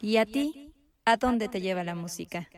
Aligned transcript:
¿Y 0.00 0.16
a 0.16 0.26
ti? 0.26 0.72
¿A 1.04 1.16
dónde 1.16 1.48
te 1.48 1.60
lleva 1.60 1.82
la 1.82 1.94
música? 1.94 2.48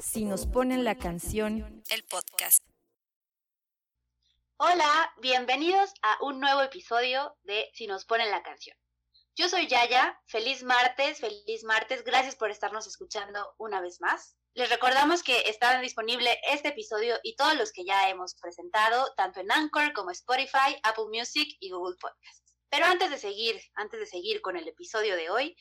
Si 0.00 0.24
nos 0.24 0.46
ponen 0.46 0.84
la 0.84 0.96
canción, 0.96 1.82
el 1.90 2.04
podcast. 2.04 2.64
Hola, 4.56 5.12
bienvenidos 5.20 5.92
a 6.02 6.16
un 6.24 6.40
nuevo 6.40 6.62
episodio 6.62 7.36
de 7.42 7.68
Si 7.72 7.86
nos 7.86 8.04
ponen 8.04 8.30
la 8.30 8.42
canción. 8.42 8.76
Yo 9.36 9.48
soy 9.48 9.66
Yaya, 9.66 10.16
feliz 10.28 10.62
martes, 10.62 11.18
feliz 11.18 11.64
martes, 11.64 12.04
gracias 12.04 12.36
por 12.36 12.52
estarnos 12.52 12.86
escuchando 12.86 13.52
una 13.58 13.80
vez 13.80 14.00
más. 14.00 14.36
Les 14.54 14.70
recordamos 14.70 15.24
que 15.24 15.48
está 15.48 15.80
disponible 15.80 16.38
este 16.52 16.68
episodio 16.68 17.18
y 17.24 17.34
todos 17.34 17.56
los 17.56 17.72
que 17.72 17.84
ya 17.84 18.08
hemos 18.08 18.36
presentado, 18.36 19.12
tanto 19.16 19.40
en 19.40 19.50
Anchor 19.50 19.92
como 19.92 20.12
Spotify, 20.12 20.78
Apple 20.84 21.06
Music 21.08 21.48
y 21.58 21.70
Google 21.70 21.96
Podcasts. 22.00 22.54
Pero 22.70 22.86
antes 22.86 23.10
de 23.10 23.18
seguir, 23.18 23.60
antes 23.74 23.98
de 23.98 24.06
seguir 24.06 24.40
con 24.40 24.56
el 24.56 24.68
episodio 24.68 25.16
de 25.16 25.28
hoy, 25.30 25.56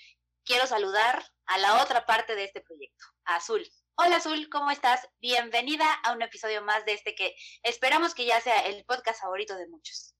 quiero 0.45 0.67
saludar 0.67 1.25
a 1.47 1.57
la 1.57 1.81
otra 1.81 2.05
parte 2.05 2.35
de 2.35 2.43
este 2.43 2.61
proyecto, 2.61 3.05
Azul. 3.25 3.67
Hola 3.95 4.17
Azul, 4.17 4.49
¿cómo 4.51 4.69
estás? 4.69 5.07
Bienvenida 5.19 5.91
a 6.03 6.13
un 6.13 6.21
episodio 6.21 6.61
más 6.61 6.85
de 6.85 6.93
este 6.93 7.15
que 7.15 7.35
esperamos 7.63 8.13
que 8.13 8.27
ya 8.27 8.39
sea 8.39 8.67
el 8.67 8.85
podcast 8.85 9.19
favorito 9.19 9.55
de 9.55 9.67
muchos. 9.67 10.13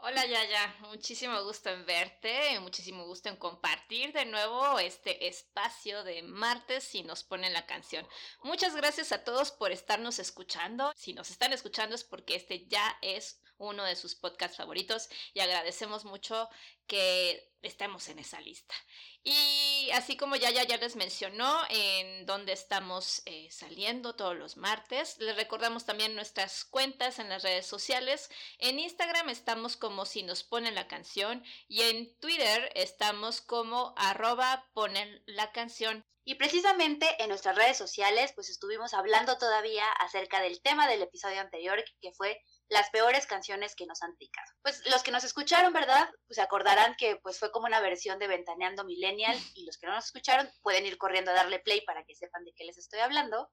Hola 0.00 0.24
Yaya, 0.24 0.76
muchísimo 0.82 1.42
gusto 1.42 1.70
en 1.70 1.84
verte, 1.84 2.60
muchísimo 2.60 3.04
gusto 3.04 3.30
en 3.30 3.36
compartir 3.36 4.12
de 4.12 4.26
nuevo 4.26 4.78
este 4.78 5.26
espacio 5.26 6.04
de 6.04 6.22
martes 6.22 6.84
si 6.84 7.02
nos 7.02 7.24
ponen 7.24 7.52
la 7.52 7.66
canción. 7.66 8.06
Muchas 8.44 8.76
gracias 8.76 9.10
a 9.10 9.24
todos 9.24 9.50
por 9.50 9.72
estarnos 9.72 10.20
escuchando. 10.20 10.92
Si 10.94 11.14
nos 11.14 11.30
están 11.30 11.52
escuchando 11.52 11.96
es 11.96 12.04
porque 12.04 12.36
este 12.36 12.64
ya 12.68 12.96
es 13.02 13.40
uno 13.58 13.84
de 13.84 13.96
sus 13.96 14.14
podcasts 14.14 14.56
favoritos 14.56 15.08
y 15.34 15.40
agradecemos 15.40 16.04
mucho 16.04 16.48
que 16.86 17.52
estemos 17.62 18.08
en 18.08 18.18
esa 18.18 18.40
lista. 18.40 18.74
Y 19.22 19.90
así 19.92 20.16
como 20.16 20.36
ya, 20.36 20.50
ya, 20.50 20.64
ya 20.64 20.76
les 20.78 20.96
mencionó 20.96 21.60
en 21.68 22.24
dónde 22.24 22.52
estamos 22.52 23.22
eh, 23.26 23.48
saliendo 23.50 24.14
todos 24.14 24.36
los 24.36 24.56
martes, 24.56 25.18
les 25.18 25.36
recordamos 25.36 25.84
también 25.84 26.14
nuestras 26.14 26.64
cuentas 26.64 27.18
en 27.18 27.28
las 27.28 27.42
redes 27.42 27.66
sociales. 27.66 28.30
En 28.58 28.78
Instagram 28.78 29.28
estamos 29.28 29.76
como 29.76 30.06
si 30.06 30.22
nos 30.22 30.44
ponen 30.44 30.74
la 30.74 30.88
canción 30.88 31.44
y 31.66 31.82
en 31.82 32.16
Twitter 32.20 32.70
estamos 32.74 33.40
como 33.40 33.92
arroba 33.96 34.70
ponen 34.72 35.22
la 35.26 35.52
canción. 35.52 36.06
Y 36.24 36.34
precisamente 36.34 37.06
en 37.22 37.30
nuestras 37.30 37.56
redes 37.56 37.76
sociales 37.76 38.32
pues 38.34 38.50
estuvimos 38.50 38.94
hablando 38.94 39.36
todavía 39.38 39.90
acerca 39.92 40.40
del 40.40 40.60
tema 40.62 40.86
del 40.86 41.02
episodio 41.02 41.40
anterior 41.40 41.82
que 42.00 42.12
fue 42.12 42.40
las 42.68 42.90
peores 42.90 43.26
canciones 43.26 43.74
que 43.74 43.86
nos 43.86 44.02
han 44.02 44.16
picado. 44.16 44.46
Pues 44.62 44.84
los 44.90 45.02
que 45.02 45.10
nos 45.10 45.24
escucharon, 45.24 45.72
¿verdad? 45.72 46.08
Pues 46.26 46.38
acordarán 46.38 46.94
que 46.96 47.16
pues 47.16 47.38
fue 47.38 47.50
como 47.50 47.66
una 47.66 47.80
versión 47.80 48.18
de 48.18 48.26
Ventaneando 48.26 48.84
Millennial 48.84 49.36
y 49.54 49.64
los 49.64 49.78
que 49.78 49.86
no 49.86 49.94
nos 49.94 50.06
escucharon 50.06 50.48
pueden 50.62 50.86
ir 50.86 50.98
corriendo 50.98 51.30
a 51.30 51.34
darle 51.34 51.60
play 51.60 51.80
para 51.82 52.04
que 52.04 52.14
sepan 52.14 52.44
de 52.44 52.52
qué 52.54 52.64
les 52.64 52.78
estoy 52.78 53.00
hablando. 53.00 53.50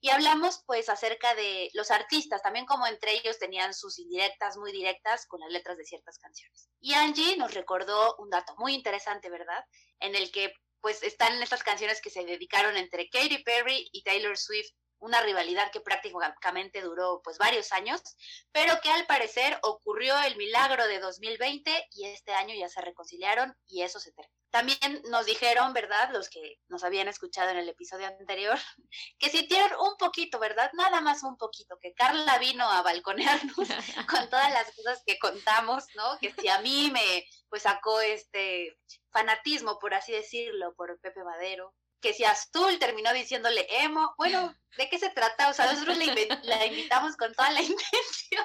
Y 0.00 0.10
hablamos 0.10 0.62
pues 0.66 0.88
acerca 0.88 1.34
de 1.34 1.70
los 1.74 1.90
artistas, 1.90 2.42
también 2.42 2.66
como 2.66 2.86
entre 2.86 3.12
ellos 3.12 3.38
tenían 3.38 3.74
sus 3.74 3.98
indirectas 3.98 4.56
muy 4.56 4.72
directas 4.72 5.26
con 5.26 5.40
las 5.40 5.50
letras 5.50 5.76
de 5.76 5.84
ciertas 5.84 6.18
canciones. 6.18 6.68
Y 6.80 6.94
Angie 6.94 7.36
nos 7.36 7.54
recordó 7.54 8.16
un 8.18 8.30
dato 8.30 8.54
muy 8.58 8.74
interesante, 8.74 9.30
¿verdad? 9.30 9.64
En 10.00 10.14
el 10.14 10.30
que 10.30 10.52
pues 10.80 11.02
están 11.02 11.42
estas 11.42 11.62
canciones 11.62 12.00
que 12.00 12.10
se 12.10 12.24
dedicaron 12.24 12.76
entre 12.76 13.08
Katy 13.08 13.42
Perry 13.42 13.88
y 13.92 14.02
Taylor 14.02 14.36
Swift 14.36 14.70
una 14.98 15.20
rivalidad 15.20 15.70
que 15.70 15.80
prácticamente 15.80 16.80
duró 16.80 17.20
pues 17.22 17.38
varios 17.38 17.72
años, 17.72 18.00
pero 18.52 18.80
que 18.80 18.90
al 18.90 19.06
parecer 19.06 19.58
ocurrió 19.62 20.18
el 20.22 20.36
milagro 20.36 20.86
de 20.86 21.00
2020 21.00 21.88
y 21.92 22.06
este 22.06 22.32
año 22.32 22.54
ya 22.54 22.68
se 22.68 22.80
reconciliaron 22.80 23.56
y 23.66 23.82
eso 23.82 24.00
se 24.00 24.12
terminó. 24.12 24.36
También 24.50 25.02
nos 25.10 25.26
dijeron, 25.26 25.72
¿verdad? 25.74 26.10
Los 26.12 26.30
que 26.30 26.58
nos 26.68 26.82
habían 26.82 27.08
escuchado 27.08 27.50
en 27.50 27.58
el 27.58 27.68
episodio 27.68 28.06
anterior, 28.06 28.58
que 29.18 29.28
sintieron 29.28 29.78
un 29.80 29.96
poquito, 29.98 30.38
¿verdad? 30.38 30.70
Nada 30.74 31.00
más 31.00 31.22
un 31.22 31.36
poquito, 31.36 31.78
que 31.80 31.92
Carla 31.92 32.38
vino 32.38 32.64
a 32.70 32.82
balconearnos 32.82 33.54
con 34.08 34.30
todas 34.30 34.52
las 34.52 34.74
cosas 34.74 35.02
que 35.04 35.18
contamos, 35.18 35.84
¿no? 35.94 36.18
Que 36.18 36.32
si 36.32 36.48
a 36.48 36.60
mí 36.60 36.90
me 36.92 37.26
pues 37.48 37.62
sacó 37.62 38.00
este 38.00 38.78
fanatismo, 39.10 39.78
por 39.78 39.94
así 39.94 40.12
decirlo, 40.12 40.74
por 40.74 40.98
Pepe 41.00 41.22
Madero, 41.22 41.74
que 42.00 42.12
si 42.12 42.24
Azul 42.24 42.78
terminó 42.78 43.12
diciéndole 43.12 43.66
emo, 43.82 44.14
bueno, 44.16 44.54
¿de 44.76 44.88
qué 44.88 44.98
se 44.98 45.10
trata? 45.10 45.48
O 45.48 45.52
sea, 45.52 45.72
nosotros 45.72 45.96
la 46.42 46.66
invitamos 46.66 47.16
con 47.16 47.34
toda 47.34 47.50
la 47.50 47.60
intención 47.62 48.44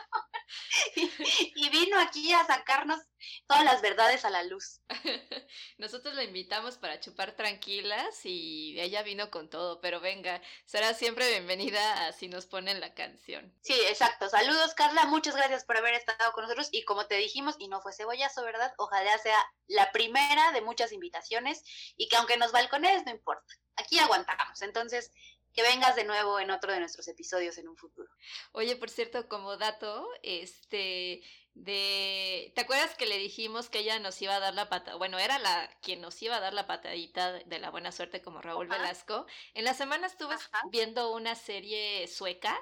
y, 1.55 1.69
vino 1.69 1.99
aquí 1.99 2.31
a 2.33 2.45
sacarnos 2.45 2.99
todas 3.47 3.63
las 3.63 3.81
verdades 3.81 4.25
a 4.25 4.29
la 4.29 4.43
luz. 4.43 4.81
Nosotros 5.77 6.15
la 6.15 6.23
invitamos 6.23 6.77
para 6.77 6.99
chupar 6.99 7.33
tranquilas 7.35 8.25
y 8.25 8.79
ella 8.79 9.03
vino 9.03 9.31
con 9.31 9.49
todo, 9.49 9.79
pero 9.81 9.99
venga, 9.99 10.41
será 10.65 10.93
siempre 10.93 11.29
bienvenida 11.29 12.07
a 12.07 12.11
si 12.11 12.27
nos 12.27 12.45
ponen 12.45 12.79
la 12.79 12.93
canción. 12.93 13.53
Sí, 13.61 13.73
exacto. 13.87 14.29
Saludos, 14.29 14.73
Carla, 14.73 15.05
muchas 15.05 15.35
gracias 15.35 15.65
por 15.65 15.77
haber 15.77 15.93
estado 15.93 16.31
con 16.33 16.43
nosotros 16.43 16.69
y 16.71 16.83
como 16.83 17.07
te 17.07 17.15
dijimos, 17.15 17.55
y 17.59 17.67
no 17.67 17.81
fue 17.81 17.93
cebollazo, 17.93 18.43
¿verdad? 18.43 18.73
Ojalá 18.77 19.17
sea 19.19 19.37
la 19.67 19.91
primera 19.91 20.51
de 20.51 20.61
muchas 20.61 20.91
invitaciones 20.91 21.63
y 21.95 22.07
que 22.07 22.17
aunque 22.17 22.37
nos 22.37 22.51
balcones, 22.51 23.05
no 23.05 23.11
importa. 23.11 23.53
Aquí 23.77 23.99
aguantamos. 23.99 24.61
Entonces, 24.61 25.11
que 25.53 25.63
vengas 25.63 25.95
de 25.95 26.03
nuevo 26.03 26.39
en 26.39 26.51
otro 26.51 26.71
de 26.71 26.79
nuestros 26.79 27.07
episodios 27.07 27.57
en 27.57 27.67
un 27.67 27.77
futuro. 27.77 28.09
Oye, 28.51 28.75
por 28.75 28.89
cierto, 28.89 29.27
como 29.27 29.57
dato, 29.57 30.07
este, 30.23 31.21
de, 31.53 32.51
¿te 32.55 32.61
acuerdas 32.61 32.95
que 32.95 33.05
le 33.05 33.17
dijimos 33.17 33.69
que 33.69 33.79
ella 33.79 33.99
nos 33.99 34.21
iba 34.21 34.35
a 34.35 34.39
dar 34.39 34.53
la 34.53 34.69
pata? 34.69 34.95
Bueno, 34.95 35.19
era 35.19 35.39
la 35.39 35.69
quien 35.81 36.01
nos 36.01 36.21
iba 36.21 36.37
a 36.37 36.39
dar 36.39 36.53
la 36.53 36.67
patadita 36.67 37.33
de 37.33 37.59
la 37.59 37.69
buena 37.69 37.91
suerte 37.91 38.21
como 38.21 38.41
Raúl 38.41 38.67
Velasco. 38.67 39.25
En 39.53 39.65
la 39.65 39.73
semana 39.73 40.07
estuve 40.07 40.35
viendo 40.71 41.11
una 41.11 41.35
serie 41.35 42.07
sueca 42.07 42.57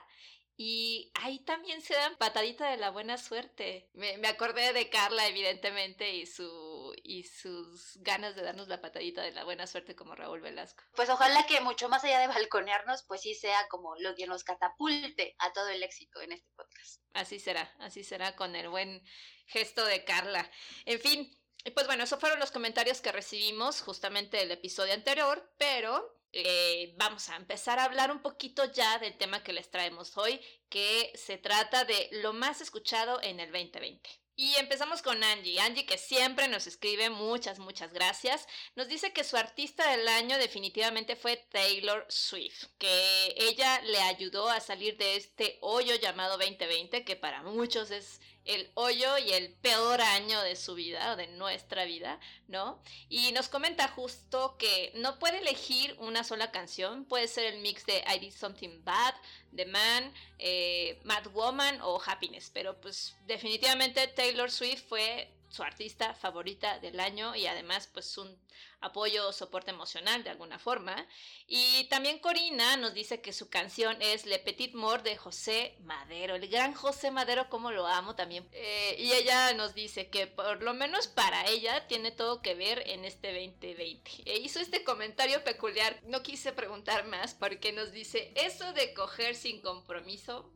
y 0.61 1.09
ahí 1.13 1.39
también 1.39 1.81
se 1.81 1.93
dan 1.93 2.17
patadita 2.17 2.69
de 2.69 2.75
la 2.75 2.89
buena 2.89 3.17
suerte. 3.17 3.89
Me, 3.93 4.17
me, 4.17 4.27
acordé 4.27 4.73
de 4.73 4.89
Carla, 4.89 5.25
evidentemente, 5.25 6.13
y, 6.13 6.25
su, 6.25 6.93
y 7.01 7.23
sus 7.23 7.95
ganas 8.01 8.35
de 8.35 8.41
darnos 8.41 8.67
la 8.67 8.81
patadita 8.81 9.21
de 9.21 9.31
la 9.31 9.45
buena 9.45 9.67
suerte 9.67 9.95
como 9.95 10.15
Raúl 10.15 10.41
Velasco. 10.41 10.83
Pues 10.97 11.09
ojalá 11.09 11.45
que 11.45 11.61
mucho 11.61 11.87
más 11.87 12.03
allá 12.03 12.19
de 12.19 12.27
balconearnos, 12.27 13.03
pues 13.03 13.21
sí 13.21 13.35
sea 13.35 13.69
como 13.69 13.95
lo 13.99 14.13
que 14.15 14.27
nos 14.27 14.43
catapulte 14.43 15.33
a 15.39 15.53
todo 15.53 15.69
el 15.69 15.81
éxito 15.81 16.19
en 16.19 16.33
este 16.33 16.51
podcast. 16.57 17.01
Así 17.13 17.39
será, 17.39 17.73
así 17.79 18.03
será 18.03 18.35
con 18.35 18.53
el 18.57 18.67
buen 18.67 19.01
gesto 19.45 19.85
de 19.85 20.03
Carla. 20.03 20.51
En 20.83 20.99
fin, 20.99 21.39
pues 21.73 21.87
bueno, 21.87 22.03
esos 22.03 22.19
fueron 22.19 22.37
los 22.37 22.51
comentarios 22.51 22.99
que 22.99 23.13
recibimos 23.13 23.79
justamente 23.79 24.35
del 24.35 24.51
episodio 24.51 24.93
anterior, 24.93 25.53
pero 25.57 26.18
eh, 26.31 26.93
vamos 26.97 27.29
a 27.29 27.35
empezar 27.35 27.79
a 27.79 27.85
hablar 27.85 28.11
un 28.11 28.21
poquito 28.21 28.65
ya 28.65 28.99
del 28.99 29.17
tema 29.17 29.43
que 29.43 29.53
les 29.53 29.69
traemos 29.69 30.17
hoy, 30.17 30.39
que 30.69 31.11
se 31.15 31.37
trata 31.37 31.85
de 31.85 32.09
lo 32.11 32.33
más 32.33 32.61
escuchado 32.61 33.21
en 33.23 33.39
el 33.39 33.51
2020. 33.51 34.09
Y 34.41 34.55
empezamos 34.55 35.01
con 35.01 35.21
Angie. 35.21 35.59
Angie 35.59 35.85
que 35.85 35.97
siempre 35.97 36.47
nos 36.47 36.65
escribe, 36.65 37.09
muchas, 37.09 37.59
muchas 37.59 37.91
gracias. 37.91 38.47
Nos 38.77 38.87
dice 38.87 39.11
que 39.11 39.25
su 39.25 39.35
artista 39.35 39.91
del 39.91 40.07
año 40.07 40.37
definitivamente 40.37 41.17
fue 41.17 41.35
Taylor 41.35 42.05
Swift, 42.07 42.67
que 42.77 43.35
ella 43.35 43.81
le 43.81 43.99
ayudó 43.99 44.47
a 44.47 44.61
salir 44.61 44.95
de 44.95 45.17
este 45.17 45.57
hoyo 45.59 45.93
llamado 45.95 46.37
2020, 46.37 47.03
que 47.03 47.17
para 47.17 47.43
muchos 47.43 47.91
es 47.91 48.21
el 48.45 48.71
hoyo 48.75 49.17
y 49.17 49.31
el 49.33 49.53
peor 49.55 50.01
año 50.01 50.41
de 50.41 50.55
su 50.55 50.73
vida 50.73 51.11
o 51.11 51.15
de 51.17 51.27
nuestra 51.27 51.83
vida, 51.83 52.19
¿no? 52.47 52.81
Y 53.09 53.31
nos 53.33 53.49
comenta 53.49 53.89
justo 53.89 54.55
que 54.57 54.93
no 54.95 55.19
puede 55.19 55.39
elegir 55.39 55.95
una 55.99 56.23
sola 56.23 56.49
canción, 56.49 57.03
puede 57.05 57.27
ser 57.27 57.53
el 57.53 57.59
mix 57.59 57.85
de 57.85 58.03
I 58.07 58.19
Did 58.19 58.33
Something 58.33 58.83
Bad, 58.83 59.15
The 59.55 59.65
Man, 59.65 60.13
eh, 60.37 60.99
Mad 61.03 61.27
Woman 61.33 61.79
o 61.81 62.01
Happiness, 62.05 62.51
pero 62.53 62.79
pues 62.79 63.15
definitivamente 63.25 64.07
Taylor 64.07 64.51
Swift 64.51 64.83
fue 64.87 65.31
su 65.49 65.63
artista 65.63 66.13
favorita 66.13 66.79
del 66.79 66.99
año 66.99 67.35
y 67.35 67.47
además 67.47 67.89
pues 67.91 68.17
un 68.17 68.37
apoyo 68.81 69.27
o 69.27 69.33
soporte 69.33 69.71
emocional 69.71 70.23
de 70.23 70.29
alguna 70.29 70.59
forma. 70.59 71.07
Y 71.47 71.85
también 71.85 72.19
Corina 72.19 72.77
nos 72.77 72.93
dice 72.93 73.21
que 73.21 73.33
su 73.33 73.49
canción 73.49 74.01
es 74.01 74.25
Le 74.25 74.39
Petit 74.39 74.73
Mort 74.73 75.03
de 75.03 75.17
José 75.17 75.75
Madero, 75.81 76.35
el 76.35 76.47
gran 76.47 76.73
José 76.73 77.11
Madero, 77.11 77.49
como 77.49 77.71
lo 77.71 77.87
amo 77.87 78.15
también. 78.15 78.47
Eh, 78.51 78.95
y 78.99 79.11
ella 79.13 79.53
nos 79.53 79.73
dice 79.73 80.09
que 80.09 80.27
por 80.27 80.61
lo 80.61 80.73
menos 80.73 81.07
para 81.07 81.47
ella 81.47 81.87
tiene 81.87 82.11
todo 82.11 82.41
que 82.41 82.55
ver 82.55 82.83
en 82.87 83.05
este 83.05 83.33
2020. 83.33 84.23
E 84.25 84.37
hizo 84.37 84.59
este 84.59 84.83
comentario 84.83 85.43
peculiar, 85.43 85.99
no 86.05 86.23
quise 86.23 86.51
preguntar 86.51 87.05
más 87.05 87.33
porque 87.33 87.71
nos 87.71 87.91
dice, 87.91 88.31
eso 88.35 88.73
de 88.73 88.93
coger 88.93 89.35
sin 89.35 89.61
compromiso 89.61 90.49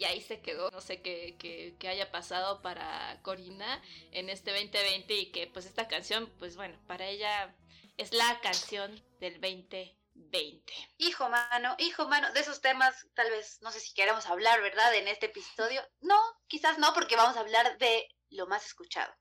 y 0.00 0.04
ahí 0.06 0.22
se 0.22 0.40
quedó. 0.40 0.70
No 0.70 0.80
sé 0.80 1.02
qué, 1.02 1.36
qué, 1.38 1.88
haya 1.88 2.10
pasado 2.10 2.62
para 2.62 3.20
Corina 3.22 3.82
en 4.12 4.30
este 4.30 4.50
2020 4.50 5.14
y 5.14 5.30
que 5.30 5.46
pues 5.46 5.66
esta 5.66 5.88
canción, 5.88 6.32
pues 6.38 6.56
bueno, 6.56 6.80
para 6.86 7.06
ella 7.06 7.54
es 7.98 8.14
la 8.14 8.40
canción 8.40 8.90
del 9.20 9.34
2020. 9.34 10.72
Hijo 10.96 11.28
mano, 11.28 11.76
hijo 11.78 12.08
mano, 12.08 12.32
de 12.32 12.40
esos 12.40 12.62
temas 12.62 13.06
tal 13.14 13.30
vez 13.30 13.58
no 13.60 13.70
sé 13.70 13.80
si 13.80 13.92
queremos 13.92 14.24
hablar, 14.24 14.62
¿verdad? 14.62 14.94
En 14.94 15.06
este 15.06 15.26
episodio. 15.26 15.86
No, 16.00 16.18
quizás 16.46 16.78
no, 16.78 16.94
porque 16.94 17.16
vamos 17.16 17.36
a 17.36 17.40
hablar 17.40 17.76
de 17.76 18.08
lo 18.30 18.46
más 18.46 18.64
escuchado. 18.64 19.14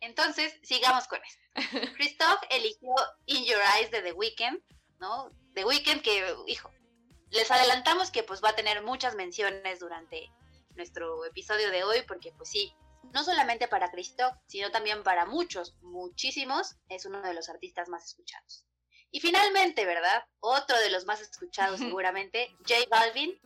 Entonces, 0.00 0.54
sigamos 0.62 1.08
con 1.08 1.20
esto. 1.24 1.42
Christoph 1.96 2.42
eligió 2.50 2.92
In 3.24 3.42
Your 3.46 3.62
Eyes 3.74 3.90
de 3.90 4.02
The 4.02 4.12
Weeknd, 4.12 4.62
¿no? 4.98 5.30
The 5.54 5.64
Weeknd 5.64 6.02
que, 6.02 6.36
hijo, 6.46 6.70
les 7.36 7.50
adelantamos 7.50 8.10
que 8.10 8.22
pues 8.22 8.42
va 8.42 8.50
a 8.50 8.56
tener 8.56 8.82
muchas 8.82 9.14
menciones 9.14 9.78
durante 9.78 10.30
nuestro 10.74 11.24
episodio 11.24 11.70
de 11.70 11.84
hoy, 11.84 12.02
porque 12.06 12.32
pues 12.32 12.50
sí, 12.50 12.74
no 13.12 13.24
solamente 13.24 13.68
para 13.68 13.90
Christoph, 13.90 14.34
sino 14.46 14.70
también 14.70 15.02
para 15.02 15.26
muchos, 15.26 15.74
muchísimos, 15.82 16.76
es 16.88 17.06
uno 17.06 17.22
de 17.22 17.34
los 17.34 17.48
artistas 17.48 17.88
más 17.88 18.06
escuchados. 18.06 18.64
Y 19.10 19.20
finalmente, 19.20 19.86
¿verdad? 19.86 20.24
Otro 20.40 20.78
de 20.78 20.90
los 20.90 21.06
más 21.06 21.20
escuchados 21.20 21.78
seguramente, 21.78 22.54
J 22.68 22.86
Balvin, 22.90 23.38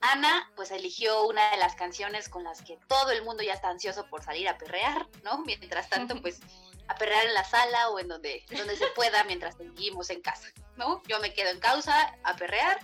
Ana 0.00 0.52
pues 0.54 0.70
eligió 0.70 1.26
una 1.26 1.50
de 1.50 1.56
las 1.56 1.74
canciones 1.74 2.28
con 2.28 2.44
las 2.44 2.62
que 2.62 2.78
todo 2.86 3.10
el 3.10 3.24
mundo 3.24 3.42
ya 3.42 3.54
está 3.54 3.70
ansioso 3.70 4.06
por 4.08 4.22
salir 4.22 4.48
a 4.48 4.58
perrear, 4.58 5.08
¿no? 5.22 5.38
Mientras 5.38 5.88
tanto, 5.88 6.14
pues 6.22 6.40
a 6.88 6.94
perrear 6.96 7.26
en 7.26 7.34
la 7.34 7.44
sala 7.44 7.88
o 7.90 7.98
en 7.98 8.08
donde, 8.08 8.44
donde 8.50 8.76
se 8.76 8.86
pueda 8.88 9.24
mientras 9.24 9.56
seguimos 9.56 10.10
en 10.10 10.20
casa, 10.20 10.48
¿no? 10.76 11.02
Yo 11.06 11.18
me 11.20 11.32
quedo 11.32 11.50
en 11.50 11.60
causa 11.60 12.16
a 12.22 12.36
perrear 12.36 12.78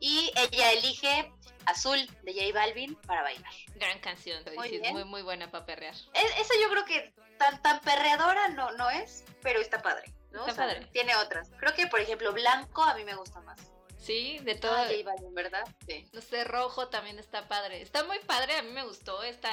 y 0.00 0.32
ella 0.36 0.72
elige 0.72 1.32
Azul 1.66 1.98
de 2.22 2.32
J 2.32 2.58
Balvin 2.58 2.94
para 3.06 3.22
bailar. 3.22 3.52
Gran 3.74 3.98
canción, 4.00 4.42
muy, 4.54 4.80
muy, 4.92 5.04
muy 5.04 5.22
buena 5.22 5.50
para 5.50 5.66
perrear. 5.66 5.94
esa 5.94 6.54
yo 6.62 6.70
creo 6.70 6.84
que 6.84 7.12
tan, 7.38 7.60
tan 7.62 7.80
perreadora 7.80 8.48
no, 8.48 8.72
no 8.72 8.90
es, 8.90 9.24
pero 9.42 9.60
está 9.60 9.80
padre. 9.82 10.12
¿no? 10.30 10.46
Está 10.46 10.62
padre. 10.62 10.86
Tiene 10.92 11.14
otras. 11.16 11.50
Creo 11.58 11.74
que, 11.74 11.86
por 11.86 12.00
ejemplo, 12.00 12.32
Blanco 12.32 12.82
a 12.82 12.94
mí 12.94 13.04
me 13.04 13.14
gusta 13.14 13.40
más. 13.40 13.60
Sí, 13.98 14.38
de 14.40 14.54
todo. 14.54 14.74
Ah, 14.74 14.86
¿verdad? 15.32 15.64
Sí. 15.86 16.08
No 16.12 16.20
sé, 16.20 16.44
rojo 16.44 16.88
también 16.88 17.18
está 17.18 17.48
padre. 17.48 17.82
Está 17.82 18.04
muy 18.04 18.18
padre, 18.20 18.56
a 18.56 18.62
mí 18.62 18.70
me 18.70 18.84
gustó 18.84 19.22
esta 19.22 19.50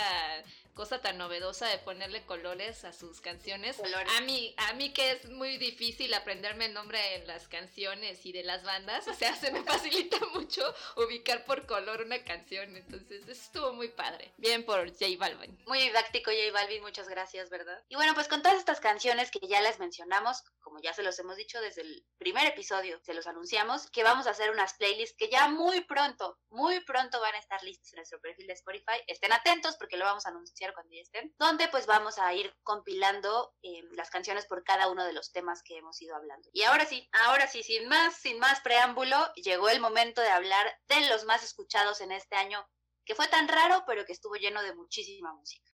cosa 0.75 1.01
tan 1.01 1.17
novedosa 1.17 1.67
de 1.67 1.77
ponerle 1.79 2.25
colores 2.25 2.83
a 2.83 2.91
sus 2.91 3.21
canciones. 3.21 3.81
A 4.17 4.21
mí, 4.21 4.53
a 4.57 4.73
mí 4.73 4.91
que 4.91 5.13
es 5.13 5.29
muy 5.29 5.57
difícil 5.57 6.13
aprenderme 6.13 6.65
el 6.65 6.73
nombre 6.73 6.99
de 6.99 7.25
las 7.25 7.47
canciones 7.47 8.25
y 8.25 8.33
de 8.33 8.43
las 8.43 8.63
bandas, 8.63 9.07
o 9.07 9.13
sea, 9.13 9.33
se 9.35 9.51
me 9.51 9.63
facilita 9.63 10.17
mucho 10.33 10.61
ubicar 10.97 11.45
por 11.45 11.65
color 11.65 12.01
una 12.01 12.23
canción, 12.23 12.75
entonces 12.75 13.27
estuvo 13.27 13.73
muy 13.73 13.87
padre. 13.87 14.33
Bien 14.37 14.65
por 14.65 14.89
J 14.91 15.05
Balvin. 15.17 15.57
Muy 15.65 15.79
didáctico 15.79 16.29
J 16.29 16.51
Balvin, 16.51 16.81
muchas 16.81 17.07
gracias, 17.07 17.49
¿verdad? 17.49 17.81
Y 17.87 17.95
bueno, 17.95 18.13
pues 18.13 18.27
con 18.27 18.41
todas 18.41 18.57
estas 18.57 18.81
canciones 18.81 19.31
que 19.31 19.39
ya 19.47 19.61
les 19.61 19.79
mencionamos, 19.79 20.43
como 20.59 20.81
ya 20.81 20.93
se 20.93 21.03
los 21.03 21.17
hemos 21.19 21.37
dicho 21.37 21.61
desde 21.61 21.83
el 21.83 22.05
primer 22.17 22.45
episodio, 22.47 22.99
se 23.01 23.13
los 23.13 23.27
anunciamos, 23.27 23.89
que 23.91 24.03
vamos 24.03 24.27
a 24.27 24.31
hacer 24.31 24.51
unas 24.51 24.73
playlists 24.73 25.15
que 25.17 25.29
ya 25.29 25.47
muy 25.47 25.81
pronto, 25.85 26.37
muy 26.49 26.81
pronto 26.81 27.21
van 27.21 27.35
a 27.35 27.39
estar 27.39 27.63
listas 27.63 27.93
en 27.93 27.97
nuestro 27.97 28.19
perfil 28.19 28.47
de 28.47 28.53
Spotify. 28.53 29.01
Estén 29.07 29.31
atentos 29.31 29.77
porque 29.77 29.95
lo 29.95 30.03
vamos 30.03 30.25
a 30.25 30.29
anunciar 30.29 30.64
cuando 30.73 30.93
ya 30.93 31.01
estén, 31.01 31.33
donde 31.37 31.67
pues 31.69 31.85
vamos 31.85 32.17
a 32.17 32.33
ir 32.33 32.53
compilando 32.63 33.53
eh, 33.61 33.81
las 33.91 34.09
canciones 34.09 34.45
por 34.45 34.63
cada 34.63 34.89
uno 34.89 35.03
de 35.05 35.13
los 35.13 35.31
temas 35.31 35.61
que 35.63 35.77
hemos 35.77 36.01
ido 36.01 36.15
hablando. 36.15 36.49
Y 36.53 36.63
ahora 36.63 36.85
sí, 36.85 37.07
ahora 37.25 37.47
sí, 37.47 37.63
sin 37.63 37.87
más, 37.87 38.15
sin 38.15 38.39
más 38.39 38.61
preámbulo, 38.61 39.33
llegó 39.35 39.69
el 39.69 39.79
momento 39.79 40.21
de 40.21 40.29
hablar 40.29 40.65
de 40.87 41.07
los 41.09 41.25
más 41.25 41.43
escuchados 41.43 42.01
en 42.01 42.11
este 42.11 42.35
año, 42.35 42.65
que 43.05 43.15
fue 43.15 43.27
tan 43.27 43.47
raro, 43.47 43.83
pero 43.85 44.05
que 44.05 44.13
estuvo 44.13 44.35
lleno 44.35 44.61
de 44.63 44.73
muchísima 44.73 45.33
música. 45.33 45.71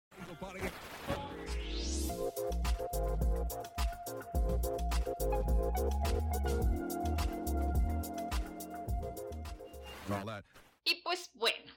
Y 10.83 11.01
pues 11.03 11.30
bueno, 11.33 11.69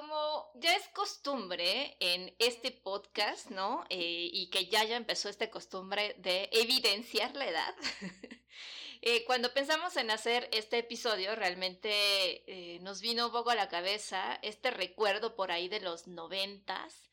como 0.00 0.50
ya 0.54 0.74
es 0.76 0.88
costumbre 0.94 1.94
en 2.00 2.34
este 2.38 2.70
podcast, 2.70 3.50
¿no? 3.50 3.84
Eh, 3.90 4.30
y 4.32 4.48
que 4.48 4.64
ya 4.66 4.82
ya 4.82 4.96
empezó 4.96 5.28
esta 5.28 5.50
costumbre 5.50 6.14
de 6.18 6.48
evidenciar 6.52 7.36
la 7.36 7.46
edad. 7.46 7.74
eh, 9.02 9.24
cuando 9.26 9.52
pensamos 9.52 9.98
en 9.98 10.10
hacer 10.10 10.48
este 10.52 10.78
episodio, 10.78 11.36
realmente 11.36 11.90
eh, 12.46 12.78
nos 12.80 13.02
vino 13.02 13.26
un 13.26 13.32
poco 13.32 13.50
a 13.50 13.54
la 13.54 13.68
cabeza 13.68 14.38
este 14.40 14.70
recuerdo 14.70 15.36
por 15.36 15.52
ahí 15.52 15.68
de 15.68 15.80
los 15.80 16.06
noventas, 16.06 17.09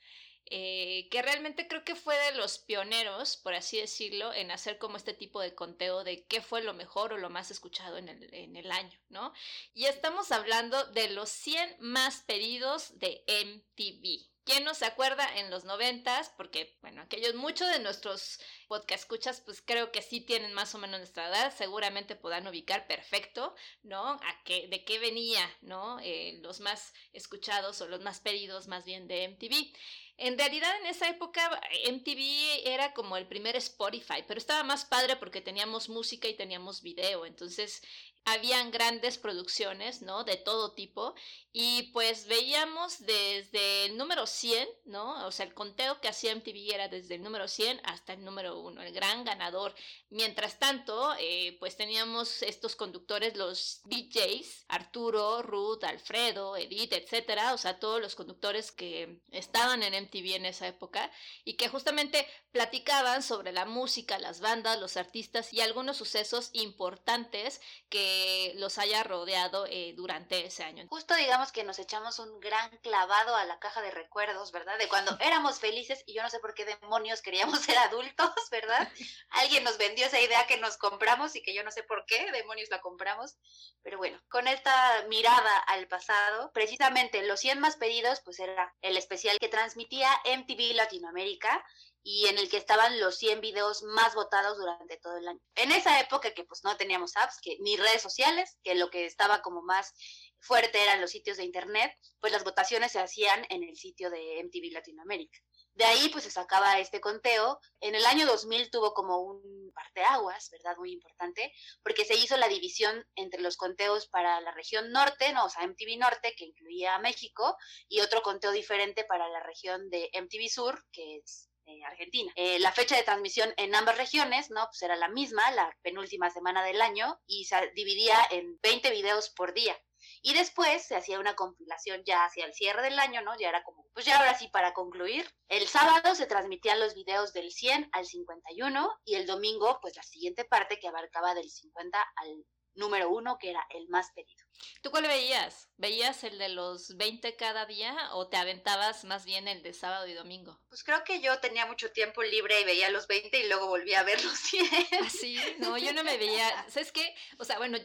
eh, 0.49 1.07
que 1.09 1.21
realmente 1.21 1.67
creo 1.67 1.83
que 1.83 1.95
fue 1.95 2.15
de 2.17 2.37
los 2.37 2.57
pioneros, 2.59 3.37
por 3.37 3.53
así 3.53 3.77
decirlo, 3.77 4.33
en 4.33 4.51
hacer 4.51 4.77
como 4.77 4.97
este 4.97 5.13
tipo 5.13 5.41
de 5.41 5.55
conteo 5.55 6.03
de 6.03 6.25
qué 6.25 6.41
fue 6.41 6.61
lo 6.61 6.73
mejor 6.73 7.13
o 7.13 7.17
lo 7.17 7.29
más 7.29 7.51
escuchado 7.51 7.97
en 7.97 8.09
el, 8.09 8.33
en 8.33 8.55
el 8.55 8.71
año, 8.71 8.99
¿no? 9.09 9.33
Y 9.73 9.85
estamos 9.85 10.31
hablando 10.31 10.85
de 10.85 11.09
los 11.09 11.29
100 11.29 11.77
más 11.79 12.21
pedidos 12.21 12.97
de 12.99 13.23
MTV. 13.27 14.36
¿Quién 14.47 14.63
nos 14.63 14.81
acuerda 14.81 15.27
en 15.39 15.51
los 15.51 15.65
noventas? 15.65 16.31
Porque, 16.37 16.77
bueno, 16.81 17.01
aquellos, 17.01 17.35
muchos 17.35 17.69
de 17.69 17.79
nuestros 17.79 18.39
podcast 18.69 19.43
pues 19.43 19.61
creo 19.61 19.91
que 19.91 20.01
sí 20.01 20.21
tienen 20.21 20.53
más 20.53 20.73
o 20.73 20.77
menos 20.77 20.99
nuestra 21.01 21.27
edad, 21.27 21.53
seguramente 21.53 22.15
podrán 22.15 22.47
ubicar 22.47 22.87
perfecto, 22.87 23.53
¿no? 23.83 24.11
A 24.11 24.43
qué, 24.45 24.69
de 24.69 24.85
qué 24.85 24.99
venía, 24.99 25.45
¿no? 25.59 25.99
Eh, 25.99 26.39
los 26.41 26.61
más 26.61 26.93
escuchados 27.11 27.81
o 27.81 27.89
los 27.89 27.99
más 27.99 28.21
pedidos 28.21 28.67
más 28.69 28.85
bien 28.85 29.09
de 29.09 29.25
MTV. 29.27 29.73
En 30.15 30.37
realidad 30.37 30.73
en 30.79 30.87
esa 30.87 31.09
época 31.09 31.61
MTV 31.91 32.65
era 32.65 32.93
como 32.93 33.17
el 33.17 33.27
primer 33.27 33.57
Spotify, 33.57 34.23
pero 34.25 34.37
estaba 34.37 34.63
más 34.63 34.85
padre 34.85 35.17
porque 35.17 35.41
teníamos 35.41 35.89
música 35.89 36.29
y 36.29 36.35
teníamos 36.35 36.81
video, 36.81 37.25
entonces 37.25 37.83
habían 38.27 38.71
grandes 38.71 39.17
producciones, 39.17 40.01
¿no? 40.01 40.25
De 40.25 40.35
todo 40.35 40.73
tipo. 40.73 41.15
Y 41.53 41.83
pues 41.93 42.27
veíamos 42.27 42.99
desde 42.99 43.85
el 43.85 43.97
número 43.97 44.27
100, 44.27 44.67
¿no? 44.85 45.25
O 45.25 45.31
sea, 45.31 45.45
el 45.45 45.53
conteo 45.53 46.01
que 46.01 46.09
hacía 46.09 46.35
MTV 46.35 46.73
era 46.73 46.89
desde 46.89 47.15
el 47.15 47.23
número 47.23 47.47
100 47.47 47.79
hasta 47.85 48.13
el 48.13 48.25
número 48.25 48.59
1, 48.59 48.81
el 48.81 48.93
gran 48.93 49.23
ganador. 49.23 49.73
Mientras 50.09 50.59
tanto, 50.59 51.15
eh, 51.19 51.55
pues 51.59 51.77
teníamos 51.77 52.43
estos 52.43 52.75
conductores, 52.75 53.37
los 53.37 53.81
DJs, 53.85 54.65
Arturo, 54.67 55.41
Ruth, 55.41 55.85
Alfredo, 55.85 56.57
Edith, 56.57 56.93
etcétera. 56.93 57.53
O 57.53 57.57
sea, 57.57 57.79
todos 57.79 58.01
los 58.01 58.15
conductores 58.15 58.71
que 58.71 59.21
estaban 59.31 59.83
en 59.83 60.03
MTV 60.03 60.35
en 60.35 60.45
esa 60.45 60.67
época 60.67 61.09
y 61.45 61.53
que 61.53 61.69
justamente 61.69 62.27
platicaban 62.51 63.23
sobre 63.23 63.53
la 63.53 63.65
música, 63.65 64.19
las 64.19 64.41
bandas, 64.41 64.79
los 64.79 64.97
artistas 64.97 65.53
y 65.53 65.61
algunos 65.61 65.97
sucesos 65.97 66.49
importantes 66.53 67.61
que 67.89 68.16
los 68.55 68.77
haya 68.77 69.03
rodeado 69.03 69.65
eh, 69.67 69.93
durante 69.95 70.45
ese 70.45 70.63
año. 70.63 70.85
Justo 70.89 71.15
digamos 71.15 71.51
que 71.51 71.63
nos 71.63 71.79
echamos 71.79 72.19
un 72.19 72.39
gran 72.39 72.69
clavado 72.77 73.35
a 73.35 73.45
la 73.45 73.59
caja 73.59 73.81
de 73.81 73.91
recuerdos, 73.91 74.51
¿verdad? 74.51 74.77
De 74.77 74.87
cuando 74.87 75.17
éramos 75.21 75.59
felices 75.59 76.03
y 76.05 76.13
yo 76.13 76.23
no 76.23 76.29
sé 76.29 76.39
por 76.39 76.53
qué 76.53 76.65
demonios 76.65 77.21
queríamos 77.21 77.59
ser 77.61 77.77
adultos, 77.77 78.31
¿verdad? 78.51 78.91
Alguien 79.29 79.63
nos 79.63 79.77
vendió 79.77 80.05
esa 80.05 80.19
idea 80.19 80.47
que 80.47 80.57
nos 80.57 80.77
compramos 80.77 81.35
y 81.35 81.41
que 81.41 81.53
yo 81.53 81.63
no 81.63 81.71
sé 81.71 81.83
por 81.83 82.05
qué 82.05 82.31
demonios 82.31 82.69
la 82.69 82.81
compramos. 82.81 83.37
Pero 83.83 83.97
bueno, 83.97 84.21
con 84.29 84.47
esta 84.47 85.05
mirada 85.07 85.57
al 85.67 85.87
pasado, 85.87 86.51
precisamente 86.53 87.21
los 87.23 87.39
100 87.39 87.59
más 87.59 87.77
pedidos, 87.77 88.21
pues 88.21 88.39
era 88.39 88.75
el 88.81 88.97
especial 88.97 89.39
que 89.39 89.49
transmitía 89.49 90.09
MTV 90.25 90.75
Latinoamérica 90.75 91.63
y 92.09 92.27
en 92.27 92.37
el 92.37 92.47
que 92.47 92.55
estaban 92.55 93.01
los 93.01 93.17
100 93.17 93.41
videos 93.41 93.83
más 93.83 94.15
votados 94.15 94.57
durante 94.57 94.95
todo 94.95 95.17
el 95.17 95.27
año. 95.27 95.41
En 95.55 95.73
esa 95.73 95.99
época 95.99 96.33
que 96.33 96.45
pues 96.45 96.63
no 96.63 96.77
teníamos 96.77 97.17
apps, 97.17 97.37
que 97.41 97.57
ni 97.59 97.75
redes 97.75 98.01
sociales, 98.01 98.57
que 98.63 98.75
lo 98.75 98.89
que 98.89 99.05
estaba 99.05 99.41
como 99.41 99.61
más 99.61 99.93
fuerte 100.39 100.81
eran 100.81 101.01
los 101.01 101.11
sitios 101.11 101.35
de 101.35 101.43
internet, 101.43 101.91
pues 102.21 102.31
las 102.31 102.45
votaciones 102.45 102.93
se 102.93 102.99
hacían 102.99 103.45
en 103.49 103.61
el 103.61 103.75
sitio 103.75 104.09
de 104.09 104.41
MTV 104.41 104.71
Latinoamérica. 104.71 105.37
De 105.73 105.83
ahí 105.83 106.07
pues 106.07 106.23
se 106.23 106.31
sacaba 106.31 106.79
este 106.79 107.01
conteo. 107.01 107.59
En 107.81 107.93
el 107.93 108.05
año 108.05 108.25
2000 108.25 108.71
tuvo 108.71 108.93
como 108.93 109.19
un 109.19 109.73
parteaguas, 109.75 110.49
¿verdad? 110.49 110.77
Muy 110.77 110.93
importante, 110.93 111.51
porque 111.83 112.05
se 112.05 112.15
hizo 112.15 112.37
la 112.37 112.47
división 112.47 113.05
entre 113.15 113.41
los 113.41 113.57
conteos 113.57 114.07
para 114.07 114.39
la 114.39 114.51
región 114.53 114.93
norte, 114.93 115.33
no, 115.33 115.43
o 115.45 115.49
sea, 115.49 115.67
MTV 115.67 115.97
Norte, 115.99 116.33
que 116.37 116.45
incluía 116.45 116.95
a 116.95 116.99
México, 116.99 117.57
y 117.89 117.99
otro 117.99 118.21
conteo 118.21 118.51
diferente 118.51 119.03
para 119.03 119.27
la 119.27 119.43
región 119.43 119.89
de 119.89 120.09
MTV 120.13 120.49
Sur, 120.49 120.85
que 120.93 121.17
es 121.17 121.46
Argentina. 121.85 122.31
Eh, 122.35 122.59
la 122.59 122.71
fecha 122.71 122.95
de 122.95 123.03
transmisión 123.03 123.53
en 123.57 123.75
ambas 123.75 123.97
regiones, 123.97 124.49
¿no? 124.49 124.65
Pues 124.65 124.81
era 124.81 124.95
la 124.95 125.09
misma, 125.09 125.49
la 125.51 125.75
penúltima 125.81 126.29
semana 126.29 126.63
del 126.63 126.81
año, 126.81 127.19
y 127.25 127.45
se 127.45 127.71
dividía 127.75 128.17
en 128.31 128.59
20 128.61 128.91
videos 128.91 129.29
por 129.29 129.53
día. 129.53 129.77
Y 130.21 130.33
después 130.33 130.85
se 130.85 130.95
hacía 130.95 131.19
una 131.19 131.35
compilación 131.35 132.03
ya 132.05 132.25
hacia 132.25 132.45
el 132.45 132.53
cierre 132.53 132.83
del 132.83 132.99
año, 132.99 133.21
¿no? 133.21 133.37
Ya 133.37 133.49
era 133.49 133.63
como, 133.63 133.85
pues 133.93 134.05
ya 134.05 134.17
ahora 134.17 134.37
sí 134.37 134.47
para 134.47 134.73
concluir. 134.73 135.29
El 135.49 135.67
sábado 135.67 136.15
se 136.15 136.27
transmitían 136.27 136.79
los 136.79 136.93
videos 136.93 137.33
del 137.33 137.51
100 137.51 137.89
al 137.91 138.05
51 138.05 138.99
y 139.05 139.15
el 139.15 139.25
domingo, 139.25 139.79
pues 139.81 139.95
la 139.95 140.03
siguiente 140.03 140.45
parte 140.45 140.79
que 140.79 140.87
abarcaba 140.87 141.33
del 141.33 141.49
50 141.49 141.99
al 142.15 142.45
número 142.77 143.09
uno, 143.09 143.37
que 143.37 143.49
era 143.49 143.65
el 143.71 143.87
más 143.89 144.11
pedido. 144.11 144.45
¿Tú 144.81 144.91
cuál 144.91 145.03
veías? 145.03 145.69
¿Veías 145.77 146.23
el 146.23 146.37
de 146.37 146.49
los 146.49 146.95
20 146.97 147.35
cada 147.35 147.65
día 147.65 147.95
o 148.13 148.27
te 148.27 148.37
aventabas 148.37 149.03
más 149.03 149.25
bien 149.25 149.47
el 149.47 149.61
de 149.63 149.73
sábado 149.73 150.07
y 150.07 150.13
domingo? 150.13 150.59
Pues 150.69 150.83
creo 150.83 151.03
que 151.03 151.19
yo 151.21 151.39
tenía 151.39 151.65
mucho 151.65 151.91
tiempo 151.91 152.23
libre 152.23 152.61
y 152.61 152.65
veía 152.65 152.89
los 152.89 153.07
20 153.07 153.39
y 153.39 153.47
luego 153.47 153.67
volví 153.67 153.93
a 153.93 154.03
ver 154.03 154.23
los 154.23 154.37
100. 154.37 154.65
Así, 155.05 155.37
no, 155.59 155.77
yo 155.77 155.93
no 155.93 156.03
me 156.03 156.17
veía, 156.17 156.65
¿sabes 156.69 156.91
qué? 156.91 157.13
O 157.37 157.45
sea, 157.45 157.57
bueno, 157.57 157.77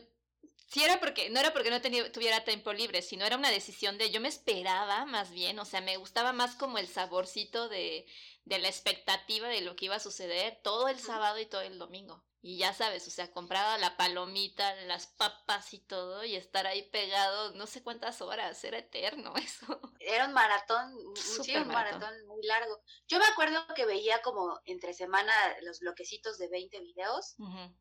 sí 0.72 0.82
era 0.82 1.00
porque, 1.00 1.28
no 1.30 1.40
era 1.40 1.52
porque 1.52 1.70
no 1.70 1.80
tenía, 1.80 2.11
tuviera 2.11 2.44
tiempo 2.44 2.72
libre, 2.72 3.02
sino 3.02 3.26
era 3.26 3.37
una 3.37 3.50
decisión 3.50 3.99
de, 3.99 4.11
yo 4.11 4.20
me 4.20 4.28
esperaba 4.28 5.04
más 5.04 5.30
bien, 5.30 5.58
o 5.58 5.64
sea, 5.64 5.80
me 5.80 5.99
gustaba 5.99 6.32
más 6.32 6.54
como 6.56 6.78
el 6.78 6.88
saborcito 6.88 7.68
de, 7.68 8.06
de 8.44 8.58
la 8.58 8.68
expectativa 8.68 9.49
de 9.49 9.61
lo 9.61 9.76
que 9.76 9.87
iba 9.87 9.96
a 9.96 10.00
suceder 10.00 10.61
todo 10.62 10.88
el 10.88 10.99
sábado 10.99 11.38
y 11.38 11.46
todo 11.46 11.61
el 11.61 11.78
domingo. 11.78 12.25
Y 12.44 12.58
ya 12.58 12.75
sabes, 12.75 13.06
o 13.06 13.11
sea, 13.11 13.30
compraba 13.30 13.78
la 13.78 13.96
palomita, 13.96 14.75
las 14.87 15.06
papas 15.06 15.72
y 15.75 15.78
todo, 15.78 16.25
y 16.25 16.34
estar 16.34 16.66
ahí 16.66 16.82
pegado 16.90 17.52
no 17.52 17.68
sé 17.68 17.84
cuántas 17.84 18.20
horas, 18.20 18.64
era 18.64 18.78
eterno 18.78 19.32
eso. 19.37 19.80
Era 20.00 20.26
un 20.26 20.32
maratón, 20.32 20.92
sí, 21.14 21.56
un 21.56 21.68
maratón. 21.68 22.12
muy 22.26 22.42
largo. 22.42 22.82
Yo 23.06 23.20
me 23.20 23.26
acuerdo 23.26 23.64
que 23.76 23.87
veía 23.87 24.20
como 24.22 24.61
entre 24.64 24.92
semana 24.92 25.32
los 25.62 25.78
bloquecitos 25.78 26.37
de 26.37 26.49
20 26.49 26.80
videos, 26.80 27.37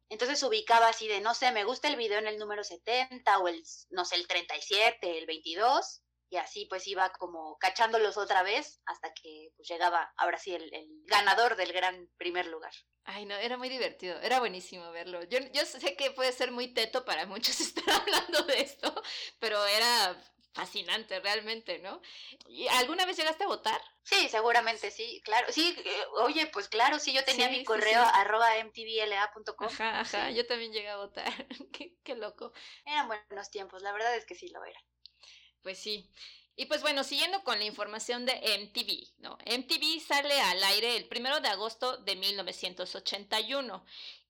entonces 0.10 0.44
ubicaba 0.44 0.90
así 0.90 1.08
de, 1.08 1.22
no 1.22 1.34
sé, 1.34 1.52
me 1.52 1.64
gusta 1.64 1.88
el 1.88 1.96
video 1.96 2.20
en 2.20 2.28
el 2.28 2.38
número 2.38 2.64
70 2.64 3.40
o 3.40 3.48
el, 3.48 3.64
no 3.90 4.06
sé, 4.06 4.16
el 4.16 4.28
37, 4.28 5.18
el 5.18 5.26
22, 5.26 6.04
y 6.32 6.38
así 6.38 6.66
pues 6.66 6.88
iba 6.88 7.12
como 7.12 7.58
cachándolos 7.60 8.18
otra 8.18 8.42
vez 8.42 8.82
hasta 8.86 9.14
que 9.14 9.52
pues 9.58 9.68
llegaba 9.68 10.14
ahora 10.16 10.38
sí 10.40 10.56
el, 10.56 10.72
ganador 11.06 11.58
del 11.58 11.74
gran 11.74 12.10
primer 12.18 12.48
lugar. 12.48 12.72
Ay, 13.04 13.26
no, 13.26 13.36
era 13.36 13.58
muy 13.58 13.68
divertido, 13.68 14.18
era 14.22 14.40
buenísimo 14.40 14.92
verlo. 14.92 15.24
Yo, 15.26 15.40
yo 15.52 15.66
sé 15.66 15.98
que 15.98 16.12
puede 16.12 16.32
ser 16.32 16.52
muy 16.52 16.74
teto 16.74 17.04
para 17.04 17.26
muchos 17.26 17.60
estar 17.60 17.84
hablando 17.90 18.44
de 18.44 18.62
esto, 18.62 18.94
pero 19.40 19.64
era 19.66 20.16
fascinante 20.54 21.20
realmente, 21.20 21.80
¿no? 21.80 22.02
¿Y 22.48 22.68
¿Alguna 22.70 23.06
vez 23.06 23.18
llegaste 23.18 23.44
a 23.44 23.48
votar? 23.48 23.82
Sí, 24.04 24.30
seguramente 24.30 24.90
sí, 24.90 25.22
claro. 25.26 25.48
Sí, 25.52 25.76
eh, 25.84 26.06
oye, 26.22 26.48
pues 26.48 26.70
claro, 26.70 26.98
sí, 26.98 27.12
yo 27.12 27.26
tenía 27.26 27.50
mi 27.50 27.66
correo 27.66 28.02
arroba 28.02 28.48
mtvla.com. 28.64 29.68
Ajá, 29.68 30.00
ajá, 30.00 30.32
yo 30.32 30.48
también 30.48 30.72
llegué 30.72 30.90
a 30.90 30.98
votar. 30.98 31.26
qué, 31.74 31.98
qué 32.06 32.16
loco. 32.16 32.54
Eran 32.86 33.08
buenos 33.08 33.52
tiempos, 33.52 33.82
la 33.82 33.92
verdad 33.92 34.16
es 34.16 34.26
que 34.26 34.36
sí 34.36 34.48
lo 34.48 34.64
era. 34.64 34.80
Pues 35.64 35.78
sí. 35.78 36.10
Y 36.56 36.66
pues 36.66 36.82
bueno, 36.82 37.04
siguiendo 37.04 37.44
con 37.44 37.60
la 37.60 37.66
información 37.66 38.26
de 38.26 38.34
MTV, 38.34 39.20
¿no? 39.20 39.38
MTV 39.46 40.00
sale 40.06 40.40
al 40.40 40.64
aire 40.64 40.98
el 40.98 41.06
primero 41.06 41.40
de 41.40 41.48
agosto 41.48 41.98
de 41.98 42.16
1981 42.16 43.84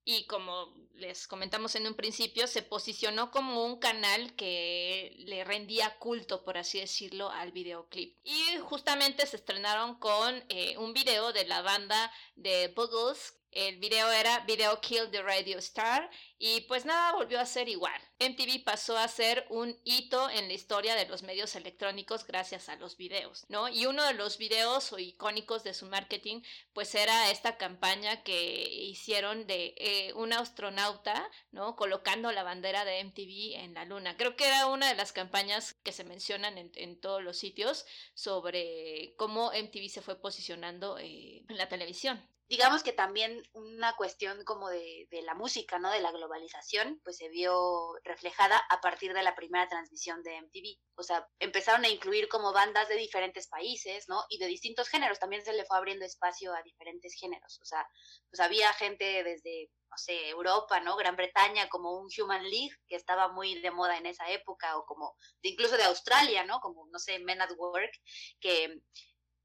y 0.03 0.25
como 0.25 0.73
les 0.95 1.27
comentamos 1.27 1.75
en 1.75 1.87
un 1.87 1.93
principio, 1.93 2.47
se 2.47 2.63
posicionó 2.63 3.31
como 3.31 3.65
un 3.65 3.79
canal 3.79 4.35
que 4.35 5.13
le 5.19 5.43
rendía 5.43 5.97
culto, 5.97 6.43
por 6.43 6.57
así 6.57 6.79
decirlo, 6.79 7.29
al 7.29 7.51
videoclip. 7.51 8.17
Y 8.23 8.57
justamente 8.63 9.25
se 9.27 9.37
estrenaron 9.37 9.95
con 9.95 10.43
eh, 10.49 10.77
un 10.77 10.93
video 10.93 11.33
de 11.33 11.45
la 11.45 11.61
banda 11.61 12.11
de 12.35 12.69
Buggles 12.69 13.40
el 13.51 13.77
video 13.79 14.09
era 14.11 14.39
Video 14.41 14.79
Kill 14.79 15.11
the 15.11 15.21
Radio 15.21 15.57
Star 15.57 16.09
y 16.37 16.61
pues 16.61 16.85
nada 16.85 17.13
volvió 17.13 17.39
a 17.39 17.45
ser 17.45 17.67
igual. 17.67 17.99
MTV 18.19 18.63
pasó 18.63 18.97
a 18.97 19.07
ser 19.07 19.45
un 19.49 19.77
hito 19.83 20.29
en 20.29 20.47
la 20.47 20.53
historia 20.53 20.95
de 20.95 21.05
los 21.07 21.21
medios 21.23 21.55
electrónicos 21.55 22.25
gracias 22.25 22.69
a 22.69 22.77
los 22.77 22.95
videos, 22.95 23.45
¿no? 23.49 23.67
Y 23.67 23.85
uno 23.87 24.03
de 24.05 24.13
los 24.13 24.37
videos 24.37 24.93
icónicos 24.97 25.63
de 25.63 25.73
su 25.73 25.85
marketing 25.85 26.41
pues 26.73 26.95
era 26.95 27.29
esta 27.29 27.57
campaña 27.57 28.23
que 28.23 28.63
hicieron 28.63 29.45
de 29.47 29.75
eh, 29.77 30.13
un 30.13 30.31
astronauta, 30.33 31.29
¿no? 31.51 31.75
Colocando 31.75 32.31
la 32.31 32.43
bandera 32.43 32.85
de 32.85 33.03
MTV 33.03 33.63
en 33.63 33.73
la 33.73 33.85
luna. 33.85 34.15
Creo 34.15 34.35
que 34.35 34.47
era 34.47 34.67
una 34.67 34.87
de 34.87 34.95
las 34.95 35.11
campañas 35.11 35.73
que 35.83 35.91
se 35.91 36.05
mencionan 36.05 36.57
en, 36.57 37.01
todos 37.01 37.21
los 37.21 37.37
sitios 37.37 37.85
sobre 38.13 39.13
cómo 39.17 39.51
MTV 39.51 39.89
se 39.89 40.01
fue 40.01 40.15
posicionando 40.21 40.97
eh, 40.99 41.43
en 41.49 41.57
la 41.57 41.67
televisión 41.67 42.23
digamos 42.51 42.83
que 42.83 42.91
también 42.91 43.41
una 43.53 43.95
cuestión 43.95 44.43
como 44.43 44.69
de, 44.69 45.07
la 45.23 45.35
música, 45.35 45.79
¿no? 45.79 45.89
De 45.89 46.01
la 46.01 46.11
globalización, 46.11 46.99
pues 47.01 47.15
se 47.15 47.29
vio 47.29 47.93
reflejada 48.03 48.61
a 48.69 48.81
partir 48.81 49.13
de 49.13 49.23
la 49.23 49.35
primera 49.35 49.69
transmisión 49.69 50.21
de 50.21 50.35
MTV. 50.41 50.77
O 50.95 51.03
sea, 51.03 51.25
empezaron 51.39 51.85
a 51.85 51.87
incluir 51.87 52.27
como 52.27 52.51
bandas 52.51 52.89
de 52.89 52.95
diferentes 52.95 53.47
países, 53.47 54.09
¿no? 54.09 54.25
Y 54.27 54.37
de 54.37 54.47
distintos 54.47 54.89
géneros. 54.89 55.17
También 55.17 55.45
se 55.45 55.53
le 55.53 55.63
fue 55.63 55.77
abriendo 55.77 56.03
espacio 56.03 56.53
a 56.53 56.61
diferentes 56.61 57.13
géneros. 57.17 57.57
O 57.61 57.63
sea, 57.65 57.87
pues 58.29 58.41
había 58.41 58.73
gente 58.73 59.23
desde, 59.23 59.71
no 59.89 59.97
sé, 59.97 60.27
Europa, 60.27 60.81
¿no? 60.81 60.97
Gran 60.97 61.15
Bretaña, 61.15 61.69
como 61.69 62.01
un 62.01 62.09
Human 62.19 62.43
League, 62.43 62.75
que 62.85 62.97
estaba 62.97 63.29
muy 63.29 63.61
de 63.61 63.71
moda 63.71 63.97
en 63.97 64.07
esa 64.07 64.29
época, 64.29 64.77
o 64.77 64.85
como 64.85 65.15
incluso 65.41 65.77
de 65.77 65.83
Australia, 65.83 66.43
¿no? 66.43 66.59
Como, 66.59 66.85
no 66.87 66.99
sé, 66.99 67.17
Men 67.19 67.41
at 67.41 67.51
Work, 67.55 67.93
que 68.41 68.81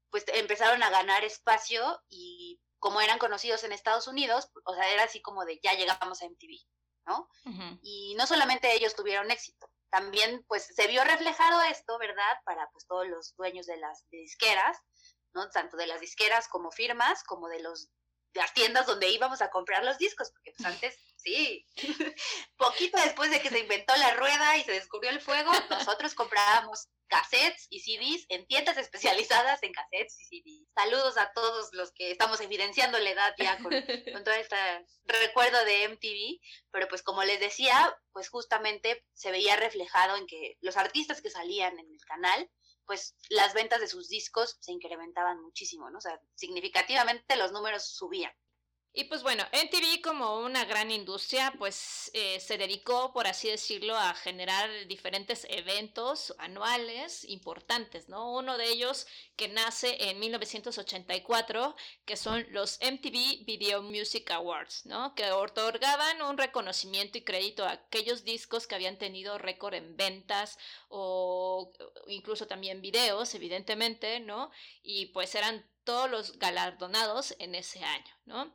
pues 0.09 0.25
empezaron 0.27 0.83
a 0.83 0.89
ganar 0.89 1.23
espacio 1.23 2.01
y 2.09 2.59
como 2.79 3.01
eran 3.01 3.19
conocidos 3.19 3.63
en 3.63 3.71
Estados 3.71 4.07
Unidos, 4.07 4.49
o 4.65 4.73
sea, 4.73 4.89
era 4.91 5.03
así 5.03 5.21
como 5.21 5.45
de 5.45 5.59
ya 5.63 5.73
llegamos 5.73 6.21
a 6.21 6.25
MTV, 6.25 6.65
¿no? 7.05 7.29
Y 7.81 8.15
no 8.17 8.27
solamente 8.27 8.73
ellos 8.73 8.95
tuvieron 8.95 9.31
éxito, 9.31 9.69
también 9.89 10.43
pues 10.47 10.65
se 10.65 10.87
vio 10.87 11.03
reflejado 11.03 11.61
esto, 11.63 11.97
¿verdad? 11.97 12.37
Para 12.45 12.69
pues 12.71 12.85
todos 12.87 13.07
los 13.07 13.35
dueños 13.35 13.65
de 13.65 13.77
las 13.77 14.07
disqueras, 14.09 14.77
¿no? 15.33 15.49
Tanto 15.49 15.77
de 15.77 15.87
las 15.87 16.01
disqueras 16.01 16.47
como 16.47 16.71
firmas, 16.71 17.23
como 17.23 17.47
de 17.47 17.61
los 17.61 17.89
de 18.33 18.41
las 18.41 18.53
tiendas 18.53 18.85
donde 18.85 19.09
íbamos 19.09 19.41
a 19.41 19.49
comprar 19.49 19.83
los 19.83 19.97
discos, 19.97 20.31
porque 20.31 20.53
pues 20.55 20.67
antes, 20.67 20.97
sí, 21.17 21.65
poquito 22.57 22.97
después 23.01 23.29
de 23.31 23.41
que 23.41 23.49
se 23.49 23.59
inventó 23.59 23.95
la 23.97 24.13
rueda 24.13 24.57
y 24.57 24.63
se 24.63 24.71
descubrió 24.71 25.11
el 25.11 25.21
fuego, 25.21 25.51
nosotros 25.69 26.13
comprábamos 26.13 26.87
cassettes 27.07 27.67
y 27.69 27.79
CDs 27.79 28.25
en 28.29 28.45
tiendas 28.47 28.77
especializadas 28.77 29.63
en 29.63 29.71
cassettes 29.71 30.19
y 30.19 30.41
CDs. 30.41 30.67
Saludos 30.75 31.17
a 31.17 31.31
todos 31.33 31.69
los 31.73 31.91
que 31.93 32.11
estamos 32.11 32.39
evidenciando 32.41 32.99
la 32.99 33.09
edad 33.09 33.35
ya 33.37 33.57
con, 33.57 33.71
todo 34.25 34.33
este 34.33 34.55
recuerdo 35.05 35.63
de 35.65 35.89
MTV, 35.89 36.39
pero 36.71 36.87
pues 36.87 37.03
como 37.03 37.23
les 37.23 37.39
decía, 37.39 37.95
pues 38.11 38.29
justamente 38.29 39.05
se 39.13 39.31
veía 39.31 39.55
reflejado 39.55 40.15
en 40.17 40.27
que 40.27 40.57
los 40.61 40.77
artistas 40.77 41.21
que 41.21 41.29
salían 41.29 41.79
en 41.79 41.91
el 41.91 42.05
canal, 42.05 42.49
pues 42.85 43.15
las 43.29 43.53
ventas 43.53 43.81
de 43.81 43.87
sus 43.87 44.07
discos 44.07 44.57
se 44.61 44.71
incrementaban 44.71 45.41
muchísimo, 45.41 45.89
¿no? 45.89 45.97
O 45.97 46.01
sea, 46.01 46.19
significativamente 46.35 47.35
los 47.35 47.51
números 47.51 47.85
subían. 47.95 48.33
Y 48.97 49.03
pues 49.03 49.21
bueno, 49.21 49.43
MTV 49.53 50.01
como 50.01 50.39
una 50.39 50.65
gran 50.65 50.89
industria, 50.89 51.53
pues 51.59 52.09
eh, 52.15 52.39
se 52.39 52.57
dedicó, 52.57 53.13
por 53.13 53.27
así 53.27 53.47
decirlo, 53.47 53.95
a 53.95 54.15
generar 54.15 54.71
diferentes 54.87 55.45
eventos 55.51 56.33
anuales 56.39 57.23
importantes, 57.25 58.09
¿no? 58.09 58.33
Uno 58.33 58.57
de 58.57 58.67
ellos 58.67 59.05
que 59.35 59.49
nace 59.49 60.09
en 60.09 60.19
1984, 60.19 61.75
que 62.05 62.17
son 62.17 62.47
los 62.49 62.79
MTV 62.81 63.45
Video 63.45 63.83
Music 63.83 64.31
Awards, 64.31 64.87
¿no? 64.87 65.13
Que 65.13 65.31
otorgaban 65.31 66.23
un 66.23 66.39
reconocimiento 66.39 67.19
y 67.19 67.21
crédito 67.21 67.65
a 67.65 67.73
aquellos 67.73 68.23
discos 68.23 68.65
que 68.65 68.73
habían 68.73 68.97
tenido 68.97 69.37
récord 69.37 69.75
en 69.75 69.95
ventas 69.95 70.57
o 70.89 71.71
incluso 72.07 72.47
también 72.47 72.81
videos, 72.81 73.35
evidentemente, 73.35 74.19
¿no? 74.21 74.49
Y 74.81 75.05
pues 75.07 75.35
eran 75.35 75.63
todos 75.87 76.11
los 76.11 76.37
galardonados 76.37 77.33
en 77.39 77.55
ese 77.55 77.81
año, 77.81 78.13
¿no? 78.25 78.53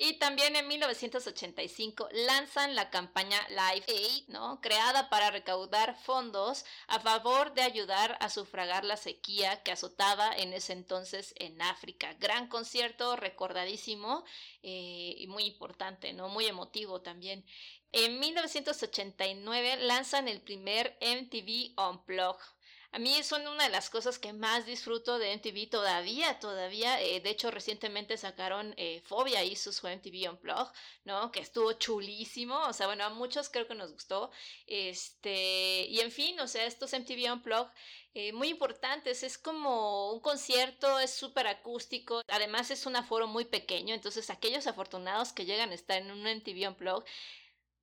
Y 0.00 0.20
también 0.20 0.54
en 0.54 0.68
1985 0.68 2.08
lanzan 2.12 2.76
la 2.76 2.88
campaña 2.88 3.36
Live 3.48 3.84
Aid, 3.88 4.28
¿no? 4.28 4.60
creada 4.60 5.10
para 5.10 5.32
recaudar 5.32 5.96
fondos 5.96 6.64
a 6.86 7.00
favor 7.00 7.52
de 7.54 7.62
ayudar 7.62 8.16
a 8.20 8.30
sufragar 8.30 8.84
la 8.84 8.96
sequía 8.96 9.60
que 9.64 9.72
azotaba 9.72 10.32
en 10.36 10.52
ese 10.52 10.72
entonces 10.72 11.34
en 11.36 11.60
África. 11.60 12.14
Gran 12.20 12.46
concierto, 12.46 13.16
recordadísimo 13.16 14.24
eh, 14.62 15.16
y 15.18 15.26
muy 15.26 15.46
importante, 15.46 16.12
¿no? 16.12 16.28
muy 16.28 16.46
emotivo 16.46 17.00
también. 17.00 17.44
En 17.90 18.20
1989 18.20 19.78
lanzan 19.78 20.28
el 20.28 20.40
primer 20.40 20.96
MTV 21.00 21.74
Unplugged 21.90 22.57
a 22.90 22.98
mí 22.98 23.22
son 23.22 23.46
una 23.46 23.64
de 23.64 23.70
las 23.70 23.90
cosas 23.90 24.18
que 24.18 24.32
más 24.32 24.64
disfruto 24.64 25.18
de 25.18 25.32
MTV 25.34 25.68
todavía, 25.68 26.38
todavía. 26.40 27.00
Eh, 27.02 27.20
de 27.20 27.30
hecho, 27.30 27.50
recientemente 27.50 28.16
sacaron 28.16 28.74
eh, 28.78 29.02
Fobia, 29.04 29.44
hizo 29.44 29.72
su 29.72 29.86
MTV 29.86 30.30
Unplugged, 30.30 30.72
¿no? 31.04 31.30
Que 31.30 31.40
estuvo 31.40 31.72
chulísimo. 31.74 32.58
O 32.66 32.72
sea, 32.72 32.86
bueno, 32.86 33.04
a 33.04 33.10
muchos 33.10 33.50
creo 33.50 33.66
que 33.68 33.74
nos 33.74 33.92
gustó. 33.92 34.30
Este, 34.66 35.86
y 35.86 36.00
en 36.00 36.10
fin, 36.10 36.40
o 36.40 36.48
sea, 36.48 36.64
estos 36.64 36.94
MTV 36.94 37.30
Unplugged 37.30 37.72
eh, 38.14 38.32
muy 38.32 38.48
importantes. 38.48 39.22
Es 39.22 39.36
como 39.36 40.12
un 40.12 40.20
concierto, 40.20 40.98
es 40.98 41.12
súper 41.12 41.46
acústico. 41.46 42.22
Además, 42.28 42.70
es 42.70 42.86
un 42.86 42.96
aforo 42.96 43.26
muy 43.26 43.44
pequeño. 43.44 43.94
Entonces, 43.94 44.30
aquellos 44.30 44.66
afortunados 44.66 45.32
que 45.34 45.44
llegan 45.44 45.72
a 45.72 45.74
estar 45.74 45.98
en 45.98 46.10
un 46.10 46.26
MTV 46.26 46.68
Unplugged 46.68 47.04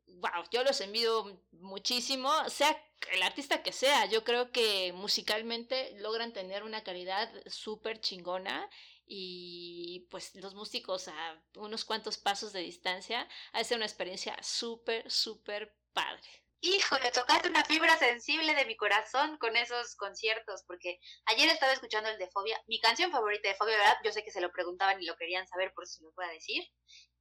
wow, 0.08 0.44
yo 0.52 0.64
los 0.64 0.82
envidio 0.82 1.42
muchísimo, 1.52 2.32
sea 2.50 2.78
el 3.12 3.24
artista 3.24 3.64
que 3.64 3.72
sea, 3.72 4.06
yo 4.06 4.24
creo 4.24 4.52
que 4.52 4.94
musicalmente 4.94 5.92
logran 6.00 6.34
tener 6.34 6.64
una 6.64 6.84
calidad 6.84 7.32
súper 7.48 8.02
chingona 8.02 8.70
y 9.06 10.08
pues 10.10 10.34
los 10.36 10.56
músicos 10.56 11.08
a 11.08 11.44
unos 11.56 11.86
cuantos 11.86 12.18
pasos 12.18 12.54
de 12.54 12.62
distancia 12.62 13.28
hace 13.54 13.76
una 13.76 13.86
experiencia 13.86 14.38
súper, 14.42 15.10
súper 15.12 15.76
padre. 15.94 16.46
Híjole, 16.62 17.12
tocaste 17.12 17.50
una 17.50 17.64
fibra 17.64 17.96
sensible 17.98 18.56
de 18.56 18.66
mi 18.66 18.76
corazón 18.76 19.38
con 19.38 19.56
esos 19.56 19.96
conciertos, 19.96 20.64
porque 20.66 21.00
ayer 21.26 21.48
estaba 21.50 21.74
escuchando 21.74 22.10
el 22.10 22.18
de 22.18 22.30
Fobia. 22.32 22.60
Mi 22.66 22.80
canción 22.80 23.12
favorita 23.12 23.50
de 23.50 23.56
Fobia, 23.56 23.78
¿verdad? 23.78 23.98
Yo 24.04 24.12
sé 24.12 24.24
que 24.24 24.32
se 24.32 24.42
lo 24.42 24.52
preguntaban 24.52 25.00
y 25.00 25.06
lo 25.06 25.16
querían 25.16 25.48
saber, 25.48 25.74
por 25.74 25.84
eso 25.84 25.98
se 25.98 26.04
lo 26.04 26.14
puedo 26.14 26.30
decir. 26.32 26.64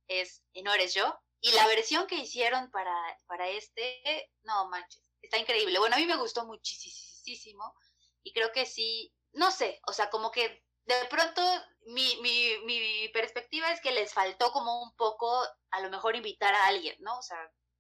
Es 0.09 0.43
No 0.63 0.73
eres 0.73 0.95
yo. 0.95 1.15
Y 1.43 1.53
la 1.53 1.67
versión 1.67 2.07
que 2.07 2.15
hicieron 2.15 2.71
para, 2.71 2.95
para 3.27 3.51
este, 3.51 4.31
no 4.45 4.71
manches, 4.71 5.03
está 5.25 5.39
increíble. 5.39 5.79
Bueno, 5.79 5.97
a 5.97 5.99
mí 5.99 6.07
me 6.07 6.17
gustó 6.17 6.47
muchísimo 6.47 7.75
y 8.23 8.33
creo 8.33 8.53
que 8.53 8.67
sí, 8.67 9.13
no 9.33 9.51
sé, 9.51 9.81
o 9.87 9.93
sea, 9.93 10.11
como 10.11 10.31
que 10.31 10.65
de 10.87 11.05
pronto 11.09 11.43
mi, 11.87 12.17
mi, 12.21 12.59
mi 12.65 13.09
perspectiva 13.09 13.71
es 13.73 13.81
que 13.81 13.93
les 13.93 14.13
faltó 14.13 14.53
como 14.53 14.83
un 14.83 14.95
poco, 14.97 15.43
a 15.71 15.81
lo 15.81 15.91
mejor 15.91 16.17
invitar 16.17 16.55
a 16.55 16.67
alguien, 16.67 16.97
¿no? 17.01 17.19
O 17.19 17.23
sea, 17.23 17.39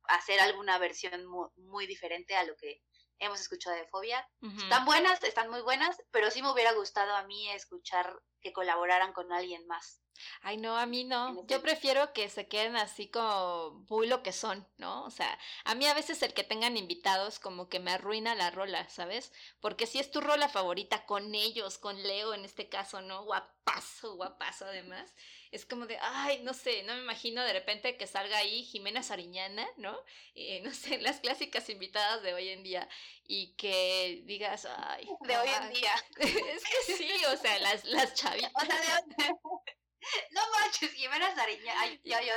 hacer 0.08 0.40
alguna 0.40 0.78
versión 0.78 1.24
muy, 1.56 1.86
diferente 1.86 2.36
a 2.36 2.44
lo 2.44 2.56
que 2.56 2.82
hemos 3.18 3.40
escuchado 3.40 3.76
de 3.76 3.86
Fobia. 3.88 4.26
Están 4.58 4.84
buenas, 4.84 5.22
están 5.22 5.50
muy 5.50 5.62
buenas, 5.62 5.96
pero 6.10 6.30
sí 6.30 6.42
me 6.42 6.50
hubiera 6.50 6.72
gustado 6.72 7.14
a 7.14 7.24
mí 7.24 7.48
escuchar 7.50 8.20
que 8.40 8.52
colaboraran 8.52 9.12
con 9.12 9.32
alguien 9.32 9.66
más. 9.66 10.00
Ay, 10.42 10.56
no, 10.56 10.76
a 10.76 10.86
mí 10.86 11.04
no. 11.04 11.46
Yo 11.46 11.62
prefiero 11.62 12.12
que 12.12 12.28
se 12.28 12.46
queden 12.48 12.76
así 12.76 13.08
como 13.08 13.84
muy 13.88 14.06
lo 14.06 14.22
que 14.22 14.32
son, 14.32 14.66
¿no? 14.78 15.04
O 15.04 15.10
sea, 15.10 15.38
a 15.64 15.74
mí 15.74 15.86
a 15.86 15.94
veces 15.94 16.22
el 16.22 16.34
que 16.34 16.44
tengan 16.44 16.76
invitados 16.76 17.38
como 17.38 17.68
que 17.68 17.80
me 17.80 17.92
arruina 17.92 18.34
la 18.34 18.50
rola, 18.50 18.88
¿sabes? 18.88 19.32
Porque 19.60 19.86
si 19.86 19.98
es 19.98 20.10
tu 20.10 20.20
rola 20.20 20.48
favorita 20.48 21.06
con 21.06 21.34
ellos, 21.34 21.78
con 21.78 22.02
Leo 22.02 22.34
en 22.34 22.44
este 22.44 22.68
caso, 22.68 23.00
¿no? 23.00 23.24
Guapazo, 23.24 24.16
guapazo 24.16 24.66
además. 24.66 25.14
Es 25.50 25.64
como 25.66 25.86
de, 25.86 25.98
ay, 26.00 26.42
no 26.42 26.52
sé, 26.52 26.82
no 26.82 26.94
me 26.94 27.02
imagino 27.02 27.42
de 27.44 27.52
repente 27.52 27.96
que 27.96 28.06
salga 28.06 28.38
ahí 28.38 28.64
Jimena 28.64 29.02
Sariñana, 29.02 29.66
¿no? 29.76 29.96
Eh, 30.34 30.60
no 30.64 30.72
sé, 30.72 30.98
las 31.00 31.20
clásicas 31.20 31.68
invitadas 31.70 32.22
de 32.22 32.34
hoy 32.34 32.48
en 32.48 32.62
día 32.62 32.88
y 33.26 33.54
que 33.54 34.22
digas, 34.24 34.66
ay. 34.66 35.08
De 35.20 35.36
hoy 35.38 35.48
en 35.48 35.72
día. 35.72 35.94
es 36.18 36.64
que 36.64 36.94
sí, 36.94 37.10
o 37.32 37.36
sea, 37.36 37.58
las, 37.58 37.84
las 37.84 38.14
chavitas. 38.14 38.52
O 38.54 38.66
sea, 38.66 39.02
de... 39.06 39.83
No 40.30 40.40
manches, 40.52 40.92
Jimena 40.92 41.34
Sariña. 41.34 41.74
Ay, 41.78 42.00
yo, 42.04 42.16
yo, 42.20 42.34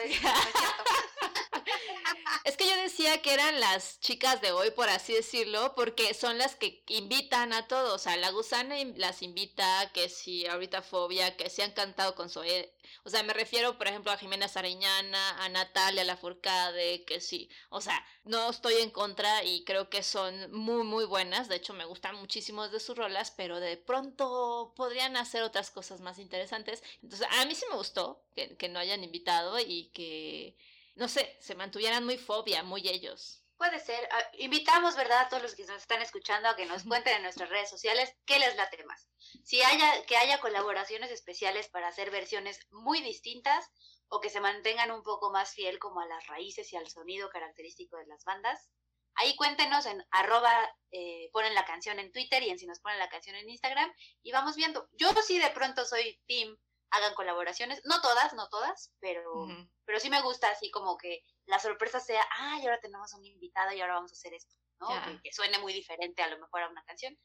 es 2.43 2.57
que 2.57 2.67
yo 2.67 2.75
decía 2.77 3.21
que 3.21 3.33
eran 3.33 3.59
las 3.59 3.99
chicas 3.99 4.41
de 4.41 4.51
hoy, 4.51 4.71
por 4.71 4.89
así 4.89 5.13
decirlo, 5.13 5.73
porque 5.75 6.13
son 6.13 6.37
las 6.37 6.55
que 6.55 6.83
invitan 6.87 7.53
a 7.53 7.67
todos. 7.67 7.93
O 7.93 7.99
sea, 7.99 8.17
la 8.17 8.31
gusana 8.31 8.75
las 8.95 9.21
invita, 9.21 9.91
que 9.93 10.09
si 10.09 10.45
ahorita 10.47 10.81
fobia, 10.81 11.35
que 11.37 11.49
si 11.49 11.61
han 11.61 11.71
cantado 11.71 12.15
con 12.15 12.29
Zoe. 12.29 12.73
O 13.03 13.09
sea, 13.09 13.23
me 13.23 13.33
refiero, 13.33 13.77
por 13.77 13.87
ejemplo, 13.87 14.11
a 14.11 14.17
Jimena 14.17 14.47
Sariñana, 14.47 15.43
a 15.43 15.49
Natalia 15.49 16.03
Lafourcade, 16.03 17.03
que 17.05 17.21
sí. 17.21 17.49
O 17.69 17.81
sea, 17.81 18.05
no 18.23 18.49
estoy 18.49 18.75
en 18.75 18.91
contra 18.91 19.43
y 19.43 19.63
creo 19.63 19.89
que 19.89 20.03
son 20.03 20.51
muy, 20.51 20.83
muy 20.83 21.05
buenas. 21.05 21.47
De 21.47 21.55
hecho, 21.55 21.73
me 21.73 21.85
gustan 21.85 22.15
muchísimo 22.15 22.67
de 22.69 22.79
sus 22.79 22.97
rolas, 22.97 23.31
pero 23.31 23.59
de 23.59 23.77
pronto 23.77 24.73
podrían 24.75 25.17
hacer 25.17 25.43
otras 25.43 25.71
cosas 25.71 26.01
más 26.01 26.19
interesantes. 26.19 26.83
Entonces, 27.01 27.27
a 27.31 27.45
mí 27.45 27.55
sí 27.55 27.65
me 27.69 27.77
gustó 27.77 28.23
que, 28.35 28.55
que 28.57 28.69
no 28.69 28.79
hayan 28.79 29.03
invitado 29.03 29.59
y 29.59 29.89
que 29.93 30.55
no 30.97 31.07
sé, 31.07 31.37
se 31.39 31.55
mantuvieran 31.55 32.05
muy 32.05 32.17
fobia, 32.17 32.63
muy 32.63 32.87
ellos. 32.87 33.43
Puede 33.57 33.79
ser. 33.79 34.07
Ah, 34.11 34.23
invitamos, 34.37 34.95
¿verdad?, 34.95 35.21
a 35.21 35.29
todos 35.29 35.43
los 35.43 35.55
que 35.55 35.65
nos 35.65 35.77
están 35.81 36.01
escuchando 36.01 36.49
a 36.49 36.55
que 36.55 36.65
nos 36.65 36.83
cuenten 36.83 37.15
en 37.15 37.23
nuestras 37.23 37.49
redes 37.49 37.69
sociales 37.69 38.13
qué 38.25 38.39
les 38.39 38.55
late 38.55 38.83
más. 38.85 39.07
Si 39.43 39.61
haya, 39.63 40.05
que 40.05 40.17
haya 40.17 40.39
colaboraciones 40.39 41.11
especiales 41.11 41.67
para 41.69 41.87
hacer 41.87 42.11
versiones 42.11 42.59
muy 42.71 43.01
distintas 43.01 43.65
o 44.09 44.19
que 44.19 44.29
se 44.29 44.41
mantengan 44.41 44.91
un 44.91 45.03
poco 45.03 45.31
más 45.31 45.53
fiel 45.53 45.79
como 45.79 46.01
a 46.01 46.07
las 46.07 46.25
raíces 46.27 46.71
y 46.73 46.77
al 46.77 46.87
sonido 46.87 47.29
característico 47.29 47.97
de 47.97 48.07
las 48.07 48.23
bandas. 48.23 48.69
Ahí 49.15 49.35
cuéntenos 49.35 49.87
en 49.87 50.05
arroba, 50.11 50.53
eh, 50.91 51.29
ponen 51.33 51.55
la 51.55 51.65
canción 51.65 51.99
en 51.99 52.11
Twitter 52.11 52.43
y 52.43 52.49
en 52.49 52.59
si 52.59 52.67
nos 52.67 52.79
ponen 52.79 52.99
la 52.99 53.09
canción 53.09 53.35
en 53.35 53.49
Instagram 53.49 53.91
y 54.21 54.31
vamos 54.31 54.55
viendo. 54.55 54.87
Yo 54.93 55.09
sí 55.25 55.39
de 55.39 55.49
pronto 55.49 55.85
soy 55.85 56.19
team 56.27 56.55
hagan 56.91 57.13
colaboraciones, 57.15 57.81
no 57.85 58.01
todas, 58.01 58.33
no 58.33 58.47
todas, 58.49 58.93
pero, 58.99 59.47
pero 59.85 59.99
sí 59.99 60.09
me 60.09 60.21
gusta 60.21 60.49
así 60.49 60.71
como 60.71 60.97
que 60.97 61.23
la 61.45 61.59
sorpresa 61.59 61.99
sea, 61.99 62.25
ah, 62.39 62.57
y 62.59 62.65
ahora 62.65 62.79
tenemos 62.79 63.13
un 63.13 63.25
invitado 63.25 63.73
y 63.73 63.81
ahora 63.81 63.95
vamos 63.95 64.11
a 64.11 64.15
hacer 64.15 64.33
esto, 64.33 64.55
¿no? 64.79 64.87
Que, 65.23 65.31
suene 65.31 65.57
muy 65.59 65.73
diferente 65.73 66.21
a 66.21 66.29
lo 66.29 66.39
mejor 66.39 66.61
a 66.61 66.69
una 66.69 66.83
canción. 66.83 67.17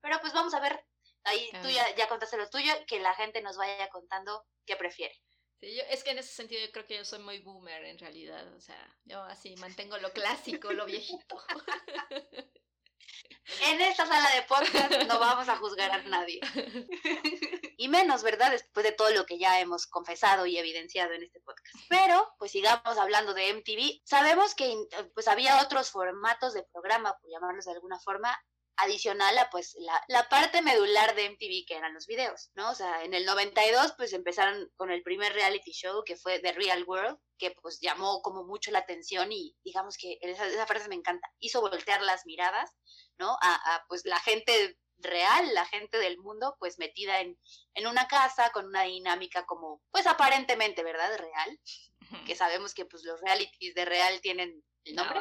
Pero 0.00 0.18
pues 0.20 0.32
vamos 0.32 0.54
a 0.54 0.60
ver, 0.60 0.84
ahí 1.24 1.50
tú 1.62 1.68
ya, 1.68 1.94
ya 1.94 2.08
contaste 2.08 2.36
lo 2.36 2.48
tuyo, 2.48 2.72
que 2.86 3.00
la 3.00 3.14
gente 3.14 3.42
nos 3.42 3.56
vaya 3.56 3.88
contando 3.90 4.46
qué 4.64 4.76
prefiere. 4.76 5.14
Sí, 5.60 5.76
yo, 5.76 5.82
es 5.90 6.02
que 6.02 6.12
en 6.12 6.18
ese 6.18 6.32
sentido 6.32 6.64
yo 6.64 6.72
creo 6.72 6.86
que 6.86 6.96
yo 6.96 7.04
soy 7.04 7.18
muy 7.18 7.40
boomer 7.40 7.84
en 7.84 7.98
realidad, 7.98 8.54
o 8.54 8.60
sea, 8.60 8.96
yo 9.04 9.22
así 9.24 9.54
mantengo 9.56 9.98
lo 9.98 10.12
clásico, 10.12 10.72
lo 10.72 10.86
viejito. 10.86 11.36
En 13.62 13.80
esta 13.80 14.06
sala 14.06 14.30
de 14.34 14.42
podcast 14.42 14.92
no 15.08 15.18
vamos 15.18 15.48
a 15.48 15.56
juzgar 15.56 15.90
a 15.90 16.02
nadie. 16.02 16.40
Y 17.76 17.88
menos, 17.88 18.22
¿verdad? 18.22 18.50
Después 18.50 18.84
de 18.84 18.92
todo 18.92 19.10
lo 19.10 19.24
que 19.24 19.38
ya 19.38 19.58
hemos 19.58 19.86
confesado 19.86 20.46
y 20.46 20.58
evidenciado 20.58 21.12
en 21.14 21.22
este 21.22 21.40
podcast. 21.40 21.74
Pero, 21.88 22.34
pues 22.38 22.52
sigamos 22.52 22.98
hablando 22.98 23.32
de 23.32 23.54
MTV. 23.54 24.02
Sabemos 24.04 24.54
que 24.54 24.76
pues 25.14 25.28
había 25.28 25.62
otros 25.62 25.90
formatos 25.90 26.52
de 26.52 26.62
programa, 26.64 27.16
por 27.18 27.30
llamarlos 27.30 27.64
de 27.64 27.72
alguna 27.72 27.98
forma, 27.98 28.38
adicional 28.76 29.36
a 29.38 29.50
pues 29.50 29.76
la, 29.78 30.02
la, 30.08 30.28
parte 30.28 30.62
medular 30.62 31.14
de 31.14 31.30
MTV 31.30 31.66
que 31.66 31.76
eran 31.76 31.92
los 31.92 32.06
videos, 32.06 32.50
¿no? 32.54 32.70
O 32.70 32.74
sea, 32.74 33.04
en 33.04 33.14
el 33.14 33.26
92 33.26 33.94
pues 33.96 34.12
empezaron 34.12 34.70
con 34.76 34.90
el 34.90 35.02
primer 35.02 35.32
reality 35.32 35.72
show 35.72 36.02
que 36.04 36.16
fue 36.16 36.38
The 36.38 36.52
Real 36.52 36.84
World, 36.84 37.18
que 37.38 37.50
pues 37.50 37.80
llamó 37.80 38.22
como 38.22 38.44
mucho 38.44 38.70
la 38.70 38.80
atención 38.80 39.32
y 39.32 39.54
digamos 39.64 39.96
que 39.98 40.18
esa, 40.22 40.46
esa 40.46 40.66
frase 40.66 40.88
me 40.88 40.94
encanta, 40.94 41.30
hizo 41.40 41.60
voltear 41.60 42.00
las 42.02 42.24
miradas 42.26 42.70
¿no? 43.20 43.36
A, 43.40 43.84
pues 43.88 44.04
la 44.04 44.18
gente 44.18 44.78
real, 44.98 45.54
la 45.54 45.66
gente 45.66 45.98
del 45.98 46.18
mundo, 46.18 46.56
pues 46.58 46.78
metida 46.78 47.20
en, 47.20 47.38
en 47.74 47.86
una 47.86 48.08
casa 48.08 48.50
con 48.50 48.66
una 48.66 48.82
dinámica 48.82 49.46
como, 49.46 49.82
pues 49.90 50.06
aparentemente, 50.06 50.82
¿verdad? 50.82 51.16
Real, 51.18 51.60
que 52.26 52.34
sabemos 52.34 52.74
que 52.74 52.86
pues 52.86 53.04
los 53.04 53.20
realities 53.20 53.74
de 53.74 53.84
real 53.84 54.20
tienen 54.20 54.64
el 54.84 54.96
nombre. 54.96 55.20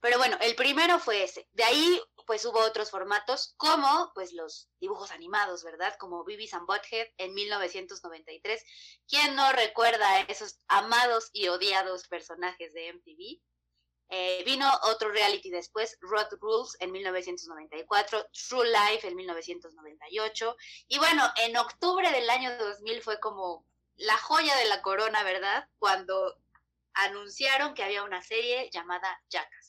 Pero 0.00 0.18
bueno, 0.18 0.36
el 0.40 0.54
primero 0.54 0.98
fue 0.98 1.24
ese. 1.24 1.48
De 1.52 1.64
ahí, 1.64 2.00
pues 2.26 2.44
hubo 2.44 2.60
otros 2.60 2.90
formatos, 2.90 3.54
como 3.56 4.10
pues 4.14 4.32
los 4.32 4.68
dibujos 4.80 5.10
animados, 5.10 5.64
¿verdad? 5.64 5.94
Como 5.98 6.24
Beavis 6.24 6.54
and 6.54 6.66
Butthead 6.66 7.08
en 7.18 7.34
1993. 7.34 8.64
¿Quién 9.08 9.34
no 9.34 9.52
recuerda 9.52 10.08
a 10.08 10.20
esos 10.22 10.60
amados 10.68 11.30
y 11.32 11.48
odiados 11.48 12.08
personajes 12.08 12.72
de 12.72 12.92
MTV? 12.94 13.40
Eh, 14.12 14.42
vino 14.44 14.68
otro 14.84 15.10
reality 15.10 15.50
después, 15.50 15.96
Road 16.00 16.28
Rules 16.40 16.76
en 16.80 16.90
1994, 16.90 18.26
True 18.32 18.68
Life 18.68 19.06
en 19.06 19.14
1998. 19.14 20.56
Y 20.88 20.98
bueno, 20.98 21.30
en 21.36 21.56
octubre 21.56 22.10
del 22.10 22.28
año 22.28 22.56
2000 22.58 23.02
fue 23.02 23.20
como 23.20 23.64
la 23.96 24.16
joya 24.16 24.56
de 24.56 24.64
la 24.64 24.82
corona, 24.82 25.22
¿verdad? 25.22 25.68
Cuando 25.78 26.36
anunciaron 26.94 27.74
que 27.74 27.84
había 27.84 28.02
una 28.02 28.22
serie 28.22 28.68
llamada 28.72 29.20
Jackass. 29.28 29.59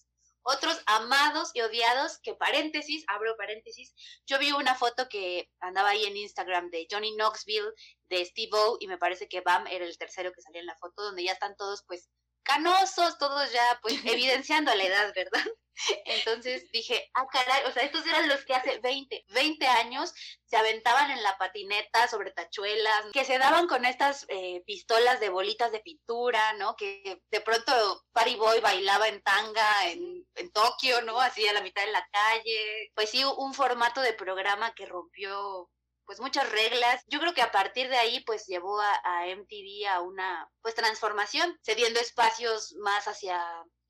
Otros 0.43 0.81
amados 0.85 1.51
y 1.53 1.61
odiados, 1.61 2.19
que 2.23 2.33
paréntesis, 2.33 3.03
abro 3.07 3.35
paréntesis, 3.37 3.93
yo 4.25 4.39
vi 4.39 4.51
una 4.51 4.75
foto 4.75 5.07
que 5.07 5.49
andaba 5.59 5.89
ahí 5.89 6.03
en 6.05 6.17
Instagram 6.17 6.69
de 6.69 6.87
Johnny 6.89 7.15
Knoxville, 7.15 7.71
de 8.09 8.25
Steve 8.25 8.49
O, 8.53 8.77
y 8.79 8.87
me 8.87 8.97
parece 8.97 9.27
que 9.27 9.41
Bam 9.41 9.67
era 9.67 9.85
el 9.85 9.97
tercero 9.97 10.31
que 10.33 10.41
salía 10.41 10.61
en 10.61 10.67
la 10.67 10.77
foto, 10.77 11.03
donde 11.03 11.23
ya 11.23 11.33
están 11.33 11.55
todos 11.55 11.83
pues 11.87 12.09
canosos, 12.51 13.17
todos 13.17 13.51
ya 13.51 13.79
pues 13.81 13.95
evidenciando 14.05 14.73
la 14.73 14.83
edad, 14.83 15.13
¿verdad? 15.15 15.45
Entonces 16.05 16.69
dije, 16.71 17.09
ah, 17.13 17.25
caray, 17.31 17.63
o 17.65 17.71
sea, 17.71 17.83
estos 17.83 18.05
eran 18.05 18.27
los 18.27 18.43
que 18.45 18.53
hace 18.53 18.79
20, 18.79 19.25
20 19.29 19.67
años 19.67 20.13
se 20.45 20.57
aventaban 20.57 21.11
en 21.11 21.23
la 21.23 21.37
patineta 21.37 22.07
sobre 22.07 22.31
tachuelas, 22.31 23.05
que 23.13 23.25
se 23.25 23.37
daban 23.37 23.67
con 23.67 23.85
estas 23.85 24.25
eh, 24.27 24.61
pistolas 24.65 25.19
de 25.19 25.29
bolitas 25.29 25.71
de 25.71 25.79
pintura, 25.79 26.53
¿no? 26.53 26.75
Que 26.75 27.21
de 27.31 27.41
pronto 27.41 28.03
Party 28.11 28.35
Boy 28.35 28.59
bailaba 28.59 29.07
en 29.07 29.21
tanga 29.23 29.87
en, 29.87 30.27
en 30.35 30.51
Tokio, 30.51 31.01
¿no? 31.01 31.19
Así 31.19 31.47
a 31.47 31.53
la 31.53 31.61
mitad 31.61 31.83
de 31.85 31.91
la 31.91 32.07
calle. 32.11 32.91
Pues 32.93 33.09
sí, 33.09 33.23
un 33.23 33.53
formato 33.53 34.01
de 34.01 34.13
programa 34.13 34.73
que 34.75 34.85
rompió 34.85 35.69
pues 36.11 36.19
muchas 36.19 36.51
reglas. 36.51 37.05
Yo 37.07 37.21
creo 37.21 37.33
que 37.33 37.41
a 37.41 37.53
partir 37.53 37.87
de 37.87 37.95
ahí 37.95 38.19
pues 38.25 38.45
llevó 38.45 38.81
a, 38.81 39.25
MTV 39.33 39.87
a 39.87 40.01
una 40.01 40.51
pues 40.61 40.75
transformación, 40.75 41.57
cediendo 41.63 42.01
espacios 42.01 42.75
más 42.81 43.07
hacia 43.07 43.41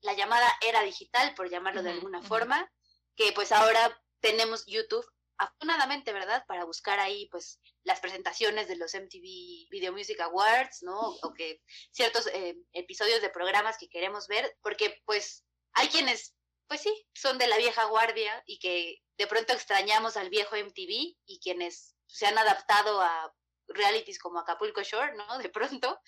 la 0.02 0.12
llamada 0.12 0.46
era 0.60 0.84
digital, 0.84 1.34
por 1.34 1.50
llamarlo 1.50 1.82
de 1.82 1.90
alguna 1.90 2.22
forma, 2.22 2.70
que 3.16 3.32
pues 3.32 3.50
ahora 3.50 4.00
tenemos 4.20 4.64
YouTube 4.66 5.04
afortunadamente, 5.36 6.12
¿verdad? 6.12 6.44
Para 6.46 6.64
buscar 6.64 7.00
ahí, 7.00 7.26
pues, 7.32 7.58
las 7.82 7.98
presentaciones 7.98 8.68
de 8.68 8.76
los 8.76 8.94
MTV 8.94 9.66
Video 9.70 9.92
Music 9.92 10.20
Awards, 10.20 10.84
¿no? 10.84 11.00
O 11.00 11.32
que 11.34 11.60
ciertos 11.90 12.28
eh, 12.28 12.54
episodios 12.72 13.20
de 13.20 13.30
programas 13.30 13.78
que 13.78 13.88
queremos 13.88 14.28
ver, 14.28 14.56
porque, 14.62 15.02
pues, 15.06 15.44
hay 15.72 15.88
quienes, 15.88 16.36
pues 16.68 16.82
sí, 16.82 17.06
son 17.14 17.38
de 17.38 17.48
la 17.48 17.56
vieja 17.56 17.84
guardia 17.86 18.44
y 18.46 18.60
que 18.60 19.02
de 19.18 19.26
pronto 19.26 19.52
extrañamos 19.52 20.16
al 20.16 20.30
viejo 20.30 20.54
MTV 20.54 21.16
y 21.26 21.40
quienes 21.42 21.96
se 22.12 22.26
han 22.26 22.38
adaptado 22.38 23.00
a 23.00 23.34
realities 23.68 24.18
como 24.18 24.38
Acapulco 24.38 24.82
Shore, 24.82 25.14
¿no? 25.14 25.38
De 25.38 25.48
pronto, 25.48 25.98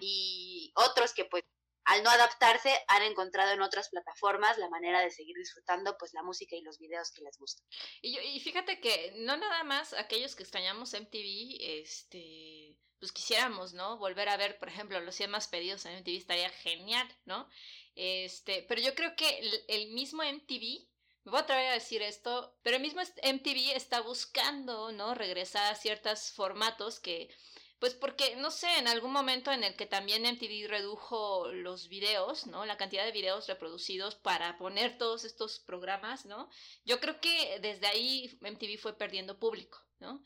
y 0.00 0.72
otros 0.74 1.12
que 1.14 1.24
pues 1.24 1.44
al 1.84 2.02
no 2.02 2.10
adaptarse 2.10 2.72
han 2.86 3.02
encontrado 3.02 3.52
en 3.52 3.62
otras 3.62 3.88
plataformas 3.88 4.56
la 4.58 4.68
manera 4.68 5.00
de 5.00 5.10
seguir 5.10 5.36
disfrutando 5.36 5.96
pues 5.98 6.14
la 6.14 6.22
música 6.22 6.54
y 6.54 6.62
los 6.62 6.78
videos 6.78 7.10
que 7.12 7.22
les 7.22 7.36
gustan. 7.38 7.66
Y, 8.00 8.18
y 8.18 8.40
fíjate 8.40 8.80
que 8.80 9.14
no 9.16 9.36
nada 9.36 9.64
más 9.64 9.92
aquellos 9.94 10.36
que 10.36 10.42
extrañamos 10.42 10.94
MTV, 10.94 11.56
este, 11.60 12.76
pues 13.02 13.10
quisiéramos, 13.10 13.74
¿no? 13.74 13.98
Volver 13.98 14.28
a 14.28 14.36
ver, 14.36 14.58
por 14.58 14.68
ejemplo, 14.68 15.00
los 15.00 15.16
100 15.16 15.30
más 15.30 15.48
pedidos 15.48 15.84
en 15.86 15.98
MTV 15.98 16.18
estaría 16.18 16.50
genial, 16.50 17.08
¿no? 17.24 17.48
Este, 17.96 18.64
pero 18.68 18.80
yo 18.80 18.94
creo 18.94 19.16
que 19.16 19.40
el, 19.66 19.90
mismo 19.90 20.22
MTV 20.22 20.86
voy 21.24 21.38
a 21.38 21.42
atrever 21.42 21.68
a 21.68 21.74
decir 21.74 22.02
esto, 22.02 22.56
pero 22.62 22.76
el 22.76 22.82
mismo 22.82 23.00
MTV 23.00 23.76
está 23.76 24.00
buscando, 24.00 24.92
¿no? 24.92 25.14
Regresar 25.14 25.72
a 25.72 25.76
ciertos 25.76 26.32
formatos 26.32 27.00
que, 27.00 27.28
pues 27.78 27.94
porque, 27.94 28.36
no 28.36 28.50
sé, 28.50 28.78
en 28.78 28.88
algún 28.88 29.12
momento 29.12 29.52
en 29.52 29.64
el 29.64 29.76
que 29.76 29.86
también 29.86 30.24
MTV 30.24 30.68
redujo 30.68 31.48
los 31.52 31.88
videos, 31.88 32.46
¿no? 32.46 32.66
La 32.66 32.76
cantidad 32.76 33.04
de 33.04 33.12
videos 33.12 33.46
reproducidos 33.48 34.14
para 34.16 34.58
poner 34.58 34.98
todos 34.98 35.24
estos 35.24 35.60
programas, 35.60 36.26
¿no? 36.26 36.48
Yo 36.84 37.00
creo 37.00 37.20
que 37.20 37.58
desde 37.60 37.86
ahí 37.86 38.38
MTV 38.40 38.78
fue 38.78 38.96
perdiendo 38.96 39.38
público, 39.38 39.78
¿no? 40.00 40.22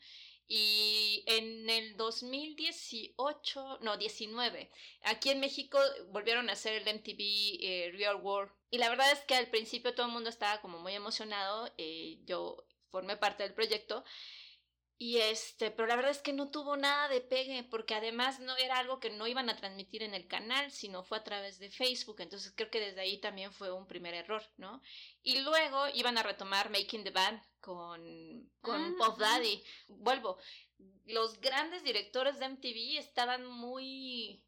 Y 0.47 1.23
en 1.27 1.69
el 1.69 1.97
2018, 1.97 3.79
no, 3.81 3.97
19, 3.97 4.71
aquí 5.03 5.29
en 5.29 5.41
México 5.41 5.77
volvieron 6.09 6.49
a 6.49 6.53
hacer 6.53 6.81
el 6.81 6.87
MTV 6.87 7.19
eh, 7.59 7.91
Real 7.93 8.15
World. 8.15 8.51
Y 8.69 8.77
la 8.77 8.89
verdad 8.89 9.11
es 9.11 9.19
que 9.21 9.35
al 9.35 9.47
principio 9.47 9.95
todo 9.95 10.07
el 10.07 10.11
mundo 10.11 10.29
estaba 10.29 10.61
como 10.61 10.79
muy 10.79 10.93
emocionado. 10.93 11.71
Eh, 11.77 12.19
yo 12.25 12.65
formé 12.89 13.17
parte 13.17 13.43
del 13.43 13.53
proyecto. 13.53 14.03
Y 14.99 15.17
este, 15.17 15.69
pero 15.69 15.87
la 15.87 15.95
verdad 15.95 16.09
es 16.09 16.23
que 16.23 16.33
no 16.33 16.49
tuvo 16.49 16.75
nada 16.75 17.07
de 17.07 17.21
pegue, 17.21 17.63
porque 17.63 17.93
además 17.93 18.39
no 18.39 18.57
era 18.57 18.79
algo 18.79 18.99
que 18.99 19.11
no 19.11 19.27
iban 19.27 19.47
a 19.47 19.55
transmitir 19.55 20.01
en 20.01 20.15
el 20.15 20.27
canal, 20.27 20.71
sino 20.71 21.03
fue 21.03 21.19
a 21.19 21.23
través 21.23 21.59
de 21.59 21.69
Facebook. 21.69 22.19
Entonces 22.19 22.51
creo 22.55 22.71
que 22.71 22.79
desde 22.79 23.01
ahí 23.01 23.19
también 23.19 23.53
fue 23.53 23.71
un 23.71 23.85
primer 23.85 24.15
error, 24.15 24.41
¿no? 24.57 24.81
Y 25.21 25.41
luego 25.41 25.87
iban 25.93 26.17
a 26.17 26.23
retomar 26.23 26.71
Making 26.71 27.03
the 27.03 27.11
Band 27.11 27.39
con, 27.59 28.49
con 28.61 28.81
ah, 28.81 28.93
Puff 28.97 29.19
Daddy. 29.19 29.63
Vuelvo, 29.87 30.39
los 31.05 31.39
grandes 31.39 31.83
directores 31.83 32.39
de 32.39 32.49
MTV 32.49 32.97
estaban 32.97 33.45
muy 33.45 34.43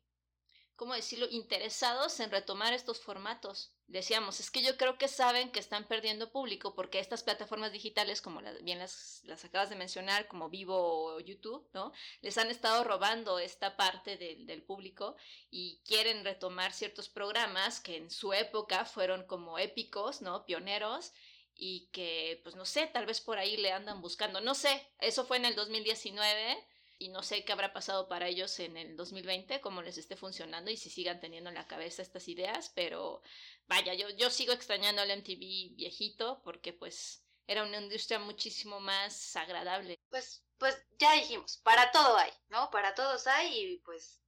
¿cómo 0.79 0.93
decirlo?, 0.93 1.27
interesados 1.29 2.21
en 2.21 2.31
retomar 2.31 2.71
estos 2.71 3.01
formatos. 3.01 3.73
Decíamos, 3.87 4.39
es 4.39 4.49
que 4.49 4.63
yo 4.63 4.77
creo 4.77 4.97
que 4.97 5.09
saben 5.09 5.51
que 5.51 5.59
están 5.59 5.85
perdiendo 5.89 6.31
público 6.31 6.73
porque 6.73 6.99
estas 6.99 7.21
plataformas 7.21 7.73
digitales, 7.73 8.21
como 8.21 8.39
bien 8.63 8.79
las, 8.79 9.19
las, 9.25 9.43
acabas 9.43 9.69
de 9.69 9.75
mencionar, 9.75 10.29
como 10.29 10.49
Vivo 10.49 10.77
o 10.77 11.19
YouTube, 11.19 11.67
¿no? 11.73 11.91
Les 12.21 12.37
han 12.37 12.49
estado 12.49 12.85
robando 12.85 13.39
esta 13.39 13.75
parte 13.75 14.15
del, 14.15 14.45
del 14.45 14.63
público 14.63 15.17
y 15.51 15.81
quieren 15.85 16.23
retomar 16.23 16.71
ciertos 16.71 17.09
programas 17.09 17.81
que 17.81 17.97
en 17.97 18.09
su 18.09 18.31
época 18.31 18.85
fueron 18.85 19.25
como 19.25 19.59
épicos, 19.59 20.21
¿no? 20.21 20.45
Pioneros 20.45 21.11
y 21.55 21.89
que, 21.91 22.39
pues 22.43 22.55
no 22.55 22.63
sé, 22.63 22.87
tal 22.87 23.05
vez 23.05 23.19
por 23.19 23.37
ahí 23.37 23.57
le 23.57 23.73
andan 23.73 23.99
buscando. 23.99 24.39
No 24.39 24.55
sé, 24.55 24.87
eso 24.99 25.25
fue 25.25 25.35
en 25.35 25.43
el 25.43 25.55
2019 25.55 26.57
y 26.99 27.07
no 27.09 27.23
sé 27.23 27.45
qué 27.45 27.53
habrá 27.53 27.71
pasado 27.71 28.09
para 28.09 28.27
ellos 28.27 28.59
en 28.59 28.75
el 28.75 28.97
2020, 28.97 29.61
cómo 29.61 29.81
les 29.81 29.97
esté 29.97 30.17
funcionando 30.17 30.69
y 30.69 30.75
si 30.75 30.89
sigan 30.89 31.21
teniendo 31.21 31.49
en 31.49 31.55
la 31.55 31.67
cabeza 31.67 32.01
estas 32.01 32.27
ideas, 32.27 32.71
pero 32.75 33.21
vaya, 33.67 33.93
yo, 33.93 34.09
yo 34.09 34.29
sigo 34.29 34.51
extrañando 34.51 35.01
al 35.01 35.09
MTV 35.09 35.75
viejito 35.75 36.41
porque 36.43 36.73
pues 36.73 37.23
era 37.47 37.63
una 37.63 37.79
industria 37.79 38.19
muchísimo 38.19 38.81
más 38.81 39.35
agradable. 39.37 39.97
Pues, 40.09 40.43
pues 40.57 40.77
ya 40.99 41.13
dijimos, 41.13 41.57
para 41.63 41.89
todo 41.91 42.17
hay, 42.17 42.31
¿no? 42.49 42.69
Para 42.69 42.93
todos 42.93 43.25
hay 43.27 43.57
y 43.57 43.77
pues 43.79 44.21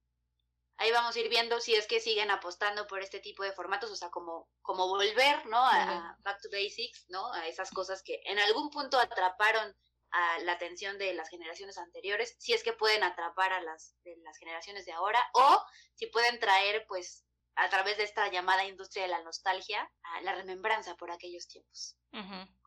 ahí 0.78 0.90
vamos 0.90 1.14
a 1.14 1.20
ir 1.20 1.28
viendo 1.28 1.60
si 1.60 1.74
es 1.74 1.86
que 1.86 2.00
siguen 2.00 2.30
apostando 2.30 2.86
por 2.86 3.02
este 3.02 3.20
tipo 3.20 3.42
de 3.44 3.52
formatos, 3.52 3.90
o 3.90 3.96
sea, 3.96 4.08
como, 4.08 4.48
como 4.62 4.88
volver, 4.88 5.44
¿no? 5.46 5.58
A, 5.58 5.82
a 5.82 6.16
Back 6.20 6.40
to 6.40 6.48
Basics, 6.50 7.04
¿no? 7.10 7.30
A 7.34 7.46
esas 7.48 7.70
cosas 7.70 8.02
que 8.02 8.22
en 8.24 8.38
algún 8.38 8.70
punto 8.70 8.98
atraparon 8.98 9.76
a 10.12 10.38
la 10.40 10.52
atención 10.52 10.98
de 10.98 11.14
las 11.14 11.28
generaciones 11.28 11.78
anteriores, 11.78 12.36
si 12.38 12.52
es 12.52 12.62
que 12.62 12.72
pueden 12.72 13.02
atrapar 13.02 13.52
a 13.52 13.62
las 13.62 13.96
de 14.04 14.16
las 14.18 14.38
generaciones 14.38 14.84
de 14.86 14.92
ahora, 14.92 15.22
o 15.34 15.64
si 15.94 16.06
pueden 16.06 16.38
traer, 16.38 16.84
pues, 16.86 17.24
a 17.54 17.68
través 17.68 17.96
de 17.96 18.04
esta 18.04 18.30
llamada 18.30 18.64
industria 18.64 19.04
de 19.04 19.10
la 19.10 19.22
nostalgia, 19.22 19.90
a 20.02 20.20
la 20.22 20.34
remembranza 20.34 20.96
por 20.96 21.10
aquellos 21.10 21.48
tiempos. 21.48 21.96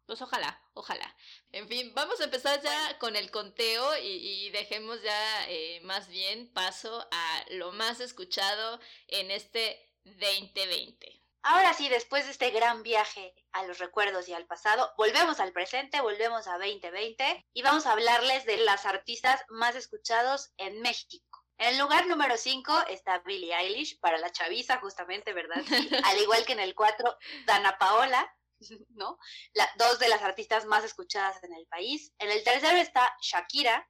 Pues 0.06 0.22
ojalá, 0.22 0.62
ojalá. 0.74 1.16
En 1.52 1.68
fin, 1.68 1.92
vamos 1.96 2.22
a 2.22 2.26
empezar 2.26 2.62
ya 2.62 3.00
con 3.00 3.16
el 3.16 3.32
conteo 3.32 3.98
y, 3.98 4.50
dejemos 4.52 5.02
ya 5.02 5.50
eh, 5.50 5.82
más 5.82 6.08
bien 6.08 6.52
paso 6.54 7.08
a 7.12 7.46
lo 7.50 7.72
más 7.72 8.00
escuchado 8.00 8.80
en 9.08 9.32
este 9.32 9.92
2020. 10.04 11.25
Ahora 11.48 11.76
sí, 11.76 11.90
después 11.90 12.26
de 12.26 12.32
este 12.32 12.50
gran 12.50 12.82
viaje 12.82 13.36
a 13.52 13.64
los 13.66 13.78
recuerdos 13.78 14.28
y 14.28 14.34
al 14.34 14.48
pasado, 14.48 14.92
volvemos 14.98 15.40
al 15.40 15.54
presente, 15.54 16.02
volvemos 16.02 16.48
a 16.48 16.58
2020 16.58 17.46
y 17.54 17.62
vamos 17.62 17.86
a 17.86 17.92
hablarles 17.92 18.48
de 18.48 18.58
las 18.58 18.88
artistas 18.88 19.46
más 19.50 19.76
escuchados 19.76 20.54
en 20.58 20.82
México. 20.82 21.46
En 21.60 21.68
el 21.68 21.78
lugar 21.78 22.08
número 22.08 22.36
5 22.36 22.86
está 22.90 23.20
Billie 23.20 23.56
Eilish, 23.56 24.00
para 24.00 24.18
la 24.18 24.32
chaviza 24.32 24.80
justamente, 24.80 25.34
¿verdad? 25.34 25.62
Al 26.06 26.20
igual 26.20 26.44
que 26.46 26.54
en 26.54 26.62
el 26.62 26.74
4, 26.74 27.16
Dana 27.46 27.78
Paola, 27.78 28.28
¿no? 28.96 29.20
La, 29.54 29.70
dos 29.78 30.00
de 30.00 30.10
las 30.10 30.24
artistas 30.24 30.66
más 30.66 30.84
escuchadas 30.84 31.44
en 31.44 31.54
el 31.54 31.68
país. 31.68 32.12
En 32.18 32.32
el 32.32 32.44
tercero 32.44 32.78
está 32.78 33.16
Shakira. 33.22 33.88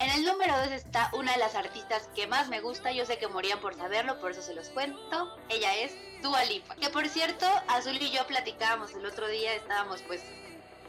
En 0.00 0.08
el 0.08 0.24
número 0.24 0.56
2 0.56 0.72
está 0.72 1.10
una 1.12 1.32
de 1.32 1.38
las 1.38 1.54
artistas 1.54 2.08
que 2.14 2.26
más 2.26 2.48
me 2.48 2.62
gusta, 2.62 2.90
yo 2.90 3.04
sé 3.04 3.18
que 3.18 3.28
morían 3.28 3.60
por 3.60 3.76
saberlo, 3.76 4.18
por 4.18 4.30
eso 4.30 4.40
se 4.40 4.54
los 4.54 4.70
cuento. 4.70 5.36
Ella 5.50 5.76
es 5.76 5.92
Dua 6.22 6.42
Lipa. 6.46 6.74
Que 6.76 6.88
por 6.88 7.06
cierto, 7.06 7.46
Azul 7.68 7.98
y 8.00 8.10
yo 8.10 8.26
platicábamos 8.26 8.94
el 8.94 9.04
otro 9.04 9.28
día, 9.28 9.54
estábamos 9.54 10.00
pues 10.06 10.22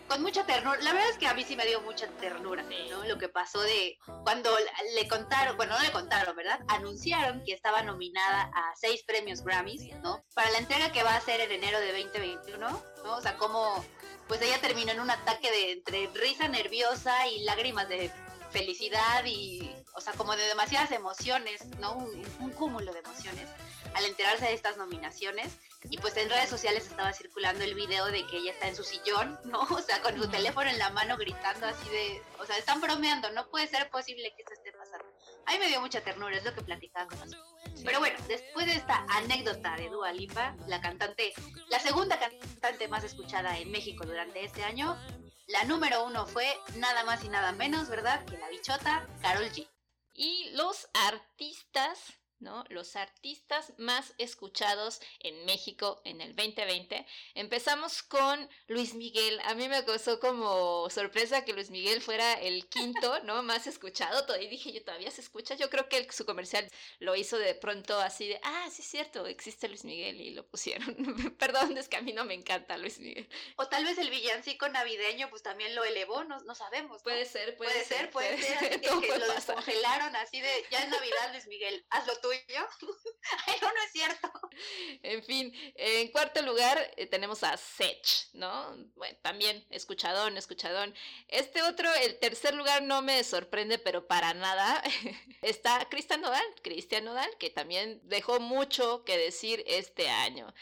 con 0.07 0.21
mucha 0.21 0.45
ternura. 0.45 0.79
La 0.79 0.93
verdad 0.93 1.09
es 1.09 1.17
que 1.17 1.27
a 1.27 1.33
mí 1.33 1.43
sí 1.43 1.57
me 1.57 1.65
dio 1.65 1.81
mucha 1.81 2.07
ternura, 2.21 2.63
¿no? 2.89 3.03
Lo 3.03 3.17
que 3.17 3.27
pasó 3.27 3.59
de 3.59 3.97
cuando 4.23 4.49
le 4.95 5.07
contaron, 5.09 5.57
bueno, 5.57 5.75
no 5.77 5.83
le 5.83 5.91
contaron, 5.91 6.33
¿verdad? 6.33 6.61
Anunciaron 6.69 7.43
que 7.43 7.51
estaba 7.51 7.81
nominada 7.81 8.49
a 8.55 8.73
seis 8.77 9.03
premios 9.03 9.43
Grammys, 9.43 9.93
¿no? 10.01 10.23
Para 10.33 10.51
la 10.51 10.59
entrega 10.59 10.93
que 10.93 11.03
va 11.03 11.17
a 11.17 11.21
ser 11.21 11.41
en 11.41 11.51
enero 11.51 11.81
de 11.81 11.91
2021, 12.01 12.57
¿no? 13.03 13.17
O 13.17 13.21
sea, 13.21 13.35
como 13.35 13.83
pues 14.29 14.41
ella 14.41 14.61
terminó 14.61 14.93
en 14.93 15.01
un 15.01 15.11
ataque 15.11 15.51
de 15.51 15.71
entre 15.73 16.07
risa 16.13 16.47
nerviosa 16.47 17.27
y 17.27 17.43
lágrimas 17.43 17.89
de 17.89 18.09
felicidad 18.51 19.23
y, 19.25 19.73
o 19.95 20.01
sea, 20.01 20.13
como 20.13 20.35
de 20.35 20.43
demasiadas 20.43 20.91
emociones, 20.91 21.65
¿no? 21.79 21.95
un 21.95 22.51
cúmulo 22.51 22.93
de 22.93 22.99
emociones 22.99 23.47
al 23.93 24.05
enterarse 24.05 24.45
de 24.45 24.53
estas 24.53 24.77
nominaciones. 24.77 25.57
Y 25.89 25.97
pues 25.97 26.15
en 26.17 26.29
redes 26.29 26.49
sociales 26.49 26.85
estaba 26.85 27.11
circulando 27.13 27.63
el 27.63 27.73
video 27.73 28.05
de 28.05 28.25
que 28.27 28.37
ella 28.37 28.51
está 28.51 28.67
en 28.67 28.75
su 28.75 28.83
sillón, 28.83 29.39
¿no? 29.45 29.61
O 29.71 29.81
sea, 29.81 30.01
con 30.01 30.15
su 30.15 30.29
teléfono 30.29 30.69
en 30.69 30.77
la 30.77 30.89
mano 30.91 31.17
gritando 31.17 31.65
así 31.65 31.89
de, 31.89 32.21
o 32.39 32.45
sea, 32.45 32.57
están 32.57 32.81
bromeando, 32.81 33.31
no 33.31 33.49
puede 33.49 33.67
ser 33.67 33.89
posible 33.89 34.33
que 34.35 34.43
esto 34.43 34.53
esté 34.53 34.71
pasando. 34.73 35.05
A 35.47 35.53
mí 35.53 35.59
me 35.59 35.67
dio 35.67 35.81
mucha 35.81 36.01
ternura, 36.01 36.37
es 36.37 36.45
lo 36.45 36.53
que 36.53 36.61
platicaba 36.61 37.07
con 37.07 37.19
nosotros. 37.19 37.47
Pero 37.83 37.99
bueno, 37.99 38.17
después 38.27 38.67
de 38.67 38.75
esta 38.75 39.05
anécdota 39.09 39.75
de 39.75 39.89
Dua 39.89 40.13
Lipa, 40.13 40.55
la 40.67 40.81
cantante, 40.81 41.33
la 41.69 41.79
segunda 41.79 42.19
cantante 42.19 42.87
más 42.87 43.03
escuchada 43.03 43.57
en 43.57 43.71
México 43.71 44.05
durante 44.05 44.43
este 44.43 44.63
año, 44.63 44.97
la 45.51 45.63
número 45.65 46.05
uno 46.05 46.25
fue 46.25 46.47
nada 46.75 47.03
más 47.03 47.23
y 47.23 47.29
nada 47.29 47.51
menos, 47.51 47.89
¿verdad? 47.89 48.23
Que 48.25 48.37
la 48.37 48.49
bichota 48.49 49.07
Carol 49.21 49.49
G. 49.51 49.67
Y 50.13 50.49
los 50.51 50.89
artistas 50.93 51.99
¿no? 52.41 52.65
Los 52.69 52.95
artistas 52.95 53.73
más 53.77 54.13
escuchados 54.17 55.01
en 55.19 55.45
México 55.45 56.01
en 56.05 56.21
el 56.21 56.35
2020. 56.35 57.05
Empezamos 57.35 58.03
con 58.03 58.49
Luis 58.67 58.93
Miguel. 58.93 59.39
A 59.45 59.55
mí 59.55 59.67
me 59.69 59.83
causó 59.85 60.19
como 60.19 60.89
sorpresa 60.89 61.45
que 61.45 61.53
Luis 61.53 61.69
Miguel 61.69 62.01
fuera 62.01 62.33
el 62.33 62.67
quinto, 62.67 63.19
¿no? 63.23 63.43
Más 63.43 63.67
escuchado. 63.67 64.25
Y 64.39 64.47
dije, 64.47 64.71
yo 64.71 64.83
todavía 64.83 65.11
se 65.11 65.21
escucha. 65.21 65.55
Yo 65.55 65.69
creo 65.69 65.87
que 65.87 66.11
su 66.11 66.25
comercial 66.25 66.67
lo 66.99 67.15
hizo 67.15 67.37
de 67.37 67.55
pronto 67.55 67.99
así 67.99 68.27
de, 68.27 68.39
ah, 68.43 68.67
sí 68.71 68.81
es 68.81 68.87
cierto, 68.87 69.25
existe 69.27 69.67
Luis 69.67 69.85
Miguel 69.85 70.19
y 70.19 70.31
lo 70.31 70.45
pusieron. 70.45 70.95
Perdón, 71.37 71.77
es 71.77 71.87
que 71.87 71.97
a 71.97 72.01
mí 72.01 72.13
no 72.13 72.25
me 72.25 72.33
encanta 72.33 72.77
Luis 72.77 72.99
Miguel. 72.99 73.29
O 73.57 73.67
tal 73.67 73.85
vez 73.85 73.97
el 73.97 74.09
villancico 74.09 74.67
navideño 74.69 75.29
pues 75.29 75.43
también 75.43 75.75
lo 75.75 75.83
elevó, 75.83 76.23
no, 76.23 76.39
no 76.41 76.55
sabemos. 76.55 77.03
Puede 77.03 77.25
ser, 77.25 77.55
puede, 77.57 77.85
ser, 77.85 78.09
puede, 78.09 78.41
ser. 78.41 78.81
que, 78.81 78.87
lo 79.19 79.33
descongelaron 79.33 80.15
así 80.15 80.41
de, 80.41 80.65
ya 80.71 80.79
es 80.79 80.89
Navidad 80.89 81.31
Luis 81.31 81.47
Miguel, 81.47 81.85
hazlo 81.89 82.17
tú 82.19 82.30
No 83.61 83.83
es 83.85 83.91
cierto. 83.93 84.31
En 85.03 85.23
fin, 85.23 85.53
en 85.75 86.07
cuarto 86.09 86.41
lugar 86.41 86.91
eh, 86.97 87.05
tenemos 87.05 87.43
a 87.43 87.55
Sech, 87.57 88.29
¿no? 88.33 88.75
Bueno, 88.95 89.17
también 89.21 89.65
escuchadón, 89.69 90.37
escuchadón. 90.37 90.93
Este 91.27 91.63
otro, 91.63 91.93
el 91.93 92.19
tercer 92.19 92.53
lugar 92.55 92.83
no 92.83 93.01
me 93.01 93.23
sorprende, 93.23 93.79
pero 93.79 94.07
para 94.07 94.33
nada. 94.33 94.83
Está 95.41 95.87
Cristian 95.89 96.21
Nodal, 96.21 96.45
Cristian 96.61 97.05
Nodal, 97.05 97.29
que 97.37 97.49
también 97.49 98.01
dejó 98.03 98.39
mucho 98.39 99.03
que 99.05 99.17
decir 99.17 99.63
este 99.67 100.09
año. 100.09 100.53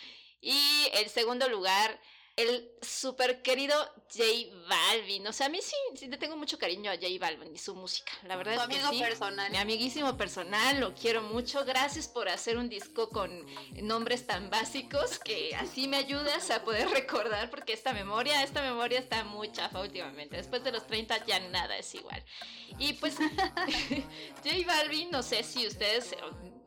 Y 0.41 0.88
el 0.93 1.10
segundo 1.10 1.49
lugar, 1.49 1.99
el 2.39 2.71
súper 2.82 3.41
querido 3.41 3.75
J 4.12 4.23
Balvin. 4.67 5.28
O 5.28 5.34
sea, 5.34 5.47
a 5.47 5.49
mí 5.49 5.60
sí, 5.62 5.75
sí 5.95 6.08
le 6.08 6.17
tengo 6.17 6.38
mucho 6.38 6.58
cariño 6.58 6.89
a 6.89 6.95
J 6.95 7.08
Balvin 7.19 7.54
y 7.54 7.58
su 7.58 7.75
música. 7.75 8.12
La 8.23 8.38
verdad 8.38 8.54
es 8.54 8.60
amigo 8.62 8.89
que 8.89 8.95
sí. 8.95 9.02
personal. 9.02 9.52
Mi 9.52 9.58
amiguísimo 9.58 10.15
personal, 10.15 10.80
lo 10.80 10.93
quiero 10.93 11.21
mucho. 11.21 11.65
Gracias 11.65 12.08
por 12.08 12.30
hacer 12.30 12.58
un 12.58 12.69
disco 12.69 13.10
con 13.10 13.45
nombres 13.82 14.25
tan 14.25 14.49
básicos 14.49 15.19
que 15.19 15.54
así 15.56 15.88
me 15.88 15.97
ayudas 15.97 16.49
a 16.49 16.63
poder 16.63 16.89
recordar 16.91 17.49
porque 17.49 17.73
esta 17.73 17.93
memoria, 17.93 18.41
esta 18.43 18.62
memoria 18.62 18.99
está 18.99 19.23
muy 19.25 19.52
chafa 19.52 19.82
últimamente. 19.82 20.38
Después 20.38 20.63
de 20.63 20.71
los 20.71 20.88
30 20.88 21.25
ya 21.25 21.39
nada 21.49 21.78
es 21.78 21.93
igual. 21.93 22.23
Y 22.78 22.93
pues 22.93 23.17
J 24.43 24.56
Balvin, 24.65 25.12
no 25.12 25.23
sé 25.23 25.43
si 25.43 25.67
ustedes 25.67 26.15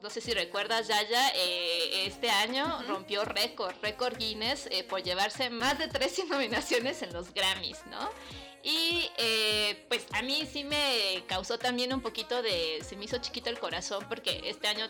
no 0.02 0.10
sé 0.10 0.20
si 0.20 0.32
recuerdas, 0.34 0.88
Yaya, 0.88 1.28
eh, 1.36 2.06
este 2.06 2.28
año 2.28 2.82
rompió 2.88 3.24
récord, 3.24 3.74
récord 3.80 4.16
Guinness, 4.18 4.66
eh, 4.72 4.82
por 4.82 5.02
llevarse 5.02 5.48
más 5.48 5.78
de 5.78 5.86
13 5.86 6.24
nominaciones 6.30 7.02
en 7.02 7.12
los 7.12 7.32
Grammys, 7.32 7.86
¿no? 7.86 8.10
Y 8.64 9.10
eh, 9.16 9.86
pues 9.88 10.06
a 10.12 10.22
mí 10.22 10.46
sí 10.52 10.64
me 10.64 11.24
causó 11.26 11.58
también 11.58 11.92
un 11.92 12.00
poquito 12.00 12.42
de, 12.42 12.82
se 12.84 12.96
me 12.96 13.06
hizo 13.06 13.18
chiquito 13.18 13.50
el 13.50 13.58
corazón 13.58 14.04
porque 14.08 14.40
este 14.44 14.68
año 14.68 14.86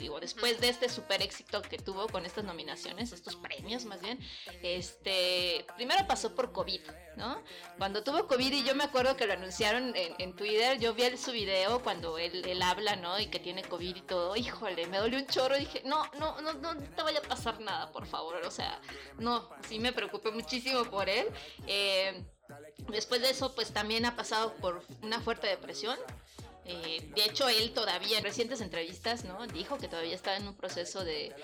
digo, 0.00 0.18
después 0.18 0.60
de 0.60 0.68
este 0.68 0.88
super 0.88 1.22
éxito 1.22 1.62
que 1.62 1.78
tuvo 1.78 2.08
con 2.08 2.26
estas 2.26 2.44
nominaciones, 2.44 3.12
estos 3.12 3.36
premios 3.36 3.84
más 3.84 4.00
bien, 4.00 4.18
este, 4.62 5.64
primero 5.76 6.06
pasó 6.06 6.34
por 6.34 6.52
COVID, 6.52 6.80
¿no? 7.16 7.42
Cuando 7.78 8.02
tuvo 8.02 8.26
COVID 8.26 8.52
y 8.52 8.64
yo 8.64 8.74
me 8.74 8.84
acuerdo 8.84 9.16
que 9.16 9.26
lo 9.26 9.34
anunciaron 9.34 9.92
en, 9.94 10.34
Twitter, 10.34 10.78
yo 10.78 10.94
vi 10.94 11.16
su 11.16 11.32
video 11.32 11.82
cuando 11.82 12.18
él, 12.18 12.44
él, 12.44 12.62
habla, 12.62 12.96
¿no? 12.96 13.18
Y 13.18 13.26
que 13.26 13.38
tiene 13.38 13.62
COVID 13.62 13.96
y 13.96 14.02
todo, 14.02 14.36
híjole, 14.36 14.86
me 14.86 14.98
dolió 14.98 15.18
un 15.18 15.26
chorro 15.26 15.56
y 15.56 15.60
dije, 15.60 15.82
no, 15.84 16.04
no, 16.18 16.40
no, 16.40 16.54
no 16.54 16.76
te 16.76 17.02
vaya 17.02 17.18
a 17.18 17.28
pasar 17.28 17.60
nada, 17.60 17.92
por 17.92 18.06
favor, 18.06 18.36
o 18.44 18.50
sea, 18.50 18.80
no, 19.18 19.48
sí 19.68 19.78
me 19.78 19.92
preocupé 19.92 20.30
muchísimo 20.30 20.84
por 20.84 21.08
él. 21.08 21.26
Eh, 21.66 22.24
después 22.88 23.20
de 23.20 23.30
eso, 23.30 23.54
pues 23.54 23.72
también 23.72 24.04
ha 24.06 24.16
pasado 24.16 24.54
por 24.56 24.82
una 25.02 25.20
fuerte 25.20 25.46
depresión. 25.46 25.98
Eh, 26.70 27.10
de 27.14 27.24
hecho, 27.24 27.48
él 27.48 27.72
todavía 27.72 28.18
en 28.18 28.24
recientes 28.24 28.60
entrevistas, 28.60 29.24
¿no? 29.24 29.46
Dijo 29.48 29.78
que 29.78 29.88
todavía 29.88 30.14
estaba 30.14 30.36
en 30.36 30.46
un 30.46 30.54
proceso 30.54 31.04
de, 31.04 31.34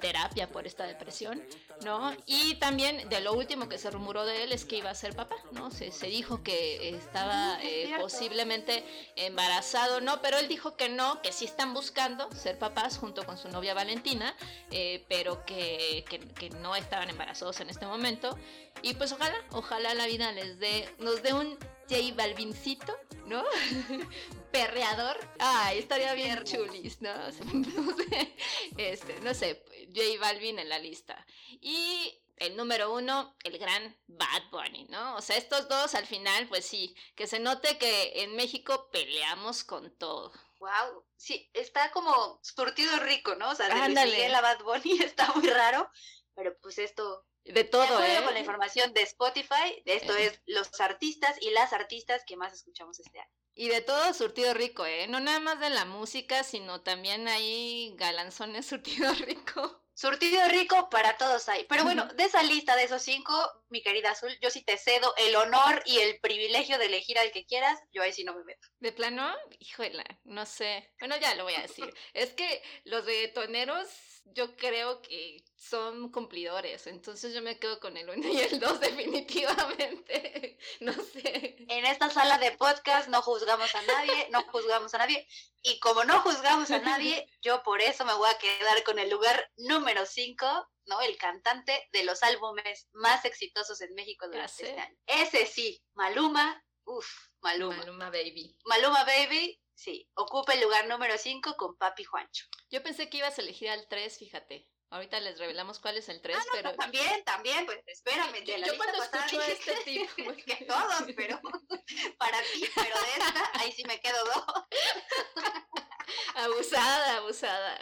terapia 0.00 0.48
por 0.48 0.66
esta 0.66 0.86
depresión, 0.86 1.42
¿no? 1.84 2.14
Y 2.26 2.56
también 2.56 3.08
de 3.08 3.20
lo 3.20 3.34
último 3.34 3.68
que 3.68 3.78
se 3.78 3.90
rumoró 3.90 4.24
de 4.24 4.44
él 4.44 4.52
es 4.52 4.64
que 4.64 4.76
iba 4.76 4.90
a 4.90 4.94
ser 4.94 5.14
papá, 5.14 5.36
¿no? 5.52 5.70
Se, 5.70 5.90
dijo 6.06 6.42
que 6.42 6.88
estaba 6.88 7.58
eh, 7.62 7.94
posiblemente 8.00 8.84
embarazado, 9.16 10.00
¿no? 10.00 10.20
Pero 10.20 10.38
él 10.38 10.48
dijo 10.48 10.76
que 10.76 10.88
no, 10.88 11.22
que 11.22 11.32
sí 11.32 11.44
están 11.44 11.74
buscando 11.74 12.30
ser 12.32 12.58
papás 12.58 12.98
junto 12.98 13.24
con 13.24 13.38
su 13.38 13.48
novia 13.48 13.74
Valentina, 13.74 14.34
eh, 14.70 15.04
pero 15.08 15.44
que, 15.44 16.04
que, 16.08 16.50
no 16.50 16.76
estaban 16.76 17.08
embarazados 17.08 17.60
en 17.60 17.70
este 17.70 17.86
momento. 17.86 18.36
Y 18.82 18.94
pues 18.94 19.12
ojalá, 19.12 19.36
ojalá 19.50 19.94
la 19.94 20.06
vida 20.06 20.32
les 20.32 20.58
dé, 20.58 20.88
nos 20.98 21.22
dé 21.22 21.32
un 21.32 21.56
J 21.92 22.14
Balvincito, 22.16 22.98
¿no? 23.26 23.44
Perreador. 24.50 25.18
Ay, 25.38 25.78
estaría 25.78 26.14
bien 26.14 26.42
chulis, 26.42 27.02
¿no? 27.02 27.12
no 27.52 27.96
sé, 27.96 28.34
este, 28.78 29.20
no 29.20 29.34
sé, 29.34 29.62
J 29.94 30.18
Balvin 30.18 30.58
en 30.58 30.70
la 30.70 30.78
lista. 30.78 31.26
Y 31.60 32.18
el 32.38 32.56
número 32.56 32.94
uno, 32.94 33.36
el 33.44 33.58
gran 33.58 33.94
Bad 34.06 34.50
Bunny, 34.50 34.86
¿no? 34.88 35.16
O 35.16 35.20
sea, 35.20 35.36
estos 35.36 35.68
dos 35.68 35.94
al 35.94 36.06
final, 36.06 36.48
pues 36.48 36.64
sí, 36.64 36.96
que 37.14 37.26
se 37.26 37.40
note 37.40 37.76
que 37.76 38.22
en 38.22 38.36
México 38.36 38.88
peleamos 38.90 39.62
con 39.62 39.94
todo. 39.98 40.32
Wow, 40.60 41.04
sí, 41.16 41.50
está 41.52 41.90
como 41.90 42.40
surtido 42.42 43.00
rico, 43.00 43.34
¿no? 43.34 43.50
O 43.50 43.54
sea, 43.54 43.68
de 43.68 43.74
Luis 43.74 44.12
Miguel 44.12 44.34
a 44.34 44.40
Bad 44.40 44.62
Bunny 44.62 44.98
está 45.02 45.30
muy 45.34 45.50
raro, 45.50 45.90
pero 46.34 46.56
pues 46.62 46.78
esto 46.78 47.26
de 47.44 47.64
todo, 47.64 48.02
¿eh? 48.02 48.22
con 48.24 48.34
la 48.34 48.40
información 48.40 48.92
de 48.94 49.02
Spotify, 49.02 49.82
esto 49.84 50.16
es 50.16 50.40
los 50.46 50.80
artistas 50.80 51.36
y 51.40 51.50
las 51.50 51.72
artistas 51.72 52.22
que 52.26 52.36
más 52.36 52.52
escuchamos 52.52 53.00
este 53.00 53.18
año. 53.18 53.30
Y 53.54 53.68
de 53.68 53.82
todo 53.82 54.14
surtido 54.14 54.54
rico, 54.54 54.86
¿eh? 54.86 55.06
No 55.08 55.20
nada 55.20 55.40
más 55.40 55.60
de 55.60 55.70
la 55.70 55.84
música, 55.84 56.42
sino 56.42 56.80
también 56.80 57.28
hay 57.28 57.94
galanzones 57.96 58.66
surtido 58.66 59.12
rico. 59.14 59.82
Surtido 59.94 60.48
rico 60.48 60.88
para 60.88 61.18
todos 61.18 61.48
hay. 61.50 61.64
Pero 61.68 61.84
bueno, 61.84 62.06
de 62.14 62.24
esa 62.24 62.42
lista 62.42 62.74
de 62.76 62.84
esos 62.84 63.02
cinco, 63.02 63.34
mi 63.68 63.82
querida 63.82 64.12
Azul, 64.12 64.36
yo 64.40 64.50
sí 64.50 64.64
te 64.64 64.78
cedo 64.78 65.14
el 65.18 65.36
honor 65.36 65.82
y 65.84 65.98
el 65.98 66.18
privilegio 66.18 66.78
de 66.78 66.86
elegir 66.86 67.18
al 67.18 67.30
que 67.30 67.44
quieras, 67.44 67.78
yo 67.92 68.02
ahí 68.02 68.12
sí 68.12 68.24
no 68.24 68.34
me 68.34 68.42
meto. 68.42 68.66
¿De 68.80 68.92
plano? 68.92 69.30
Híjole, 69.58 70.04
no 70.24 70.46
sé. 70.46 70.90
Bueno, 70.98 71.16
ya 71.18 71.34
lo 71.34 71.44
voy 71.44 71.54
a 71.54 71.62
decir. 71.62 71.92
es 72.14 72.32
que 72.32 72.62
los 72.84 73.04
reggaetoneros 73.04 73.86
yo 74.24 74.56
creo 74.56 75.02
que 75.02 75.44
son 75.56 76.10
cumplidores, 76.10 76.86
entonces 76.86 77.34
yo 77.34 77.42
me 77.42 77.58
quedo 77.58 77.78
con 77.80 77.96
el 77.96 78.08
1 78.08 78.28
y 78.28 78.40
el 78.40 78.60
2 78.60 78.80
definitivamente, 78.80 80.58
no 80.80 80.92
sé. 80.92 81.56
En 81.68 81.84
esta 81.86 82.10
sala 82.10 82.38
de 82.38 82.52
podcast 82.52 83.08
no 83.08 83.22
juzgamos 83.22 83.74
a 83.74 83.82
nadie, 83.82 84.28
no 84.30 84.42
juzgamos 84.44 84.94
a 84.94 84.98
nadie, 84.98 85.26
y 85.62 85.78
como 85.80 86.04
no 86.04 86.20
juzgamos 86.20 86.70
a 86.70 86.78
nadie, 86.78 87.26
yo 87.42 87.62
por 87.62 87.80
eso 87.80 88.04
me 88.04 88.14
voy 88.14 88.30
a 88.30 88.38
quedar 88.38 88.82
con 88.84 88.98
el 88.98 89.10
lugar 89.10 89.50
número 89.56 90.06
5, 90.06 90.68
¿no? 90.86 91.00
El 91.00 91.16
cantante 91.16 91.88
de 91.92 92.04
los 92.04 92.22
álbumes 92.22 92.88
más 92.92 93.24
exitosos 93.24 93.80
en 93.80 93.94
México 93.94 94.26
durante 94.26 94.68
este 94.68 94.80
año. 94.80 94.96
Ese 95.06 95.46
sí, 95.46 95.82
Maluma, 95.94 96.64
uff, 96.84 97.08
Maluma. 97.40 97.76
Maluma 97.76 98.10
Baby. 98.10 98.56
Maluma 98.64 99.04
Baby, 99.04 99.61
Sí, 99.74 100.08
ocupa 100.14 100.54
el 100.54 100.60
lugar 100.60 100.86
número 100.86 101.16
5 101.16 101.56
con 101.56 101.76
Papi 101.76 102.04
Juancho. 102.04 102.46
Yo 102.70 102.82
pensé 102.82 103.08
que 103.08 103.18
ibas 103.18 103.38
a 103.38 103.42
elegir 103.42 103.70
al 103.70 103.86
3, 103.88 104.18
fíjate. 104.18 104.68
Ahorita 104.90 105.20
les 105.20 105.38
revelamos 105.38 105.78
cuál 105.78 105.96
es 105.96 106.10
el 106.10 106.20
3, 106.20 106.36
ah, 106.36 106.44
pero... 106.52 106.74
también, 106.74 107.24
también, 107.24 107.64
pues 107.64 107.78
espérame. 107.86 108.44
Yo, 108.44 108.58
yo 108.58 108.76
cuando 108.76 109.02
escucho 109.02 109.40
a 109.40 109.46
este 109.46 109.74
tipo... 109.84 110.12
que 110.46 110.66
todos, 110.66 111.04
pero 111.16 111.40
para 112.18 112.38
ti, 112.42 112.68
pero 112.74 112.94
de 113.00 113.12
esta, 113.12 113.50
ahí 113.54 113.72
sí 113.72 113.84
me 113.84 113.98
quedo 114.00 114.22
dos. 114.26 114.44
abusada, 116.34 117.16
abusada. 117.16 117.78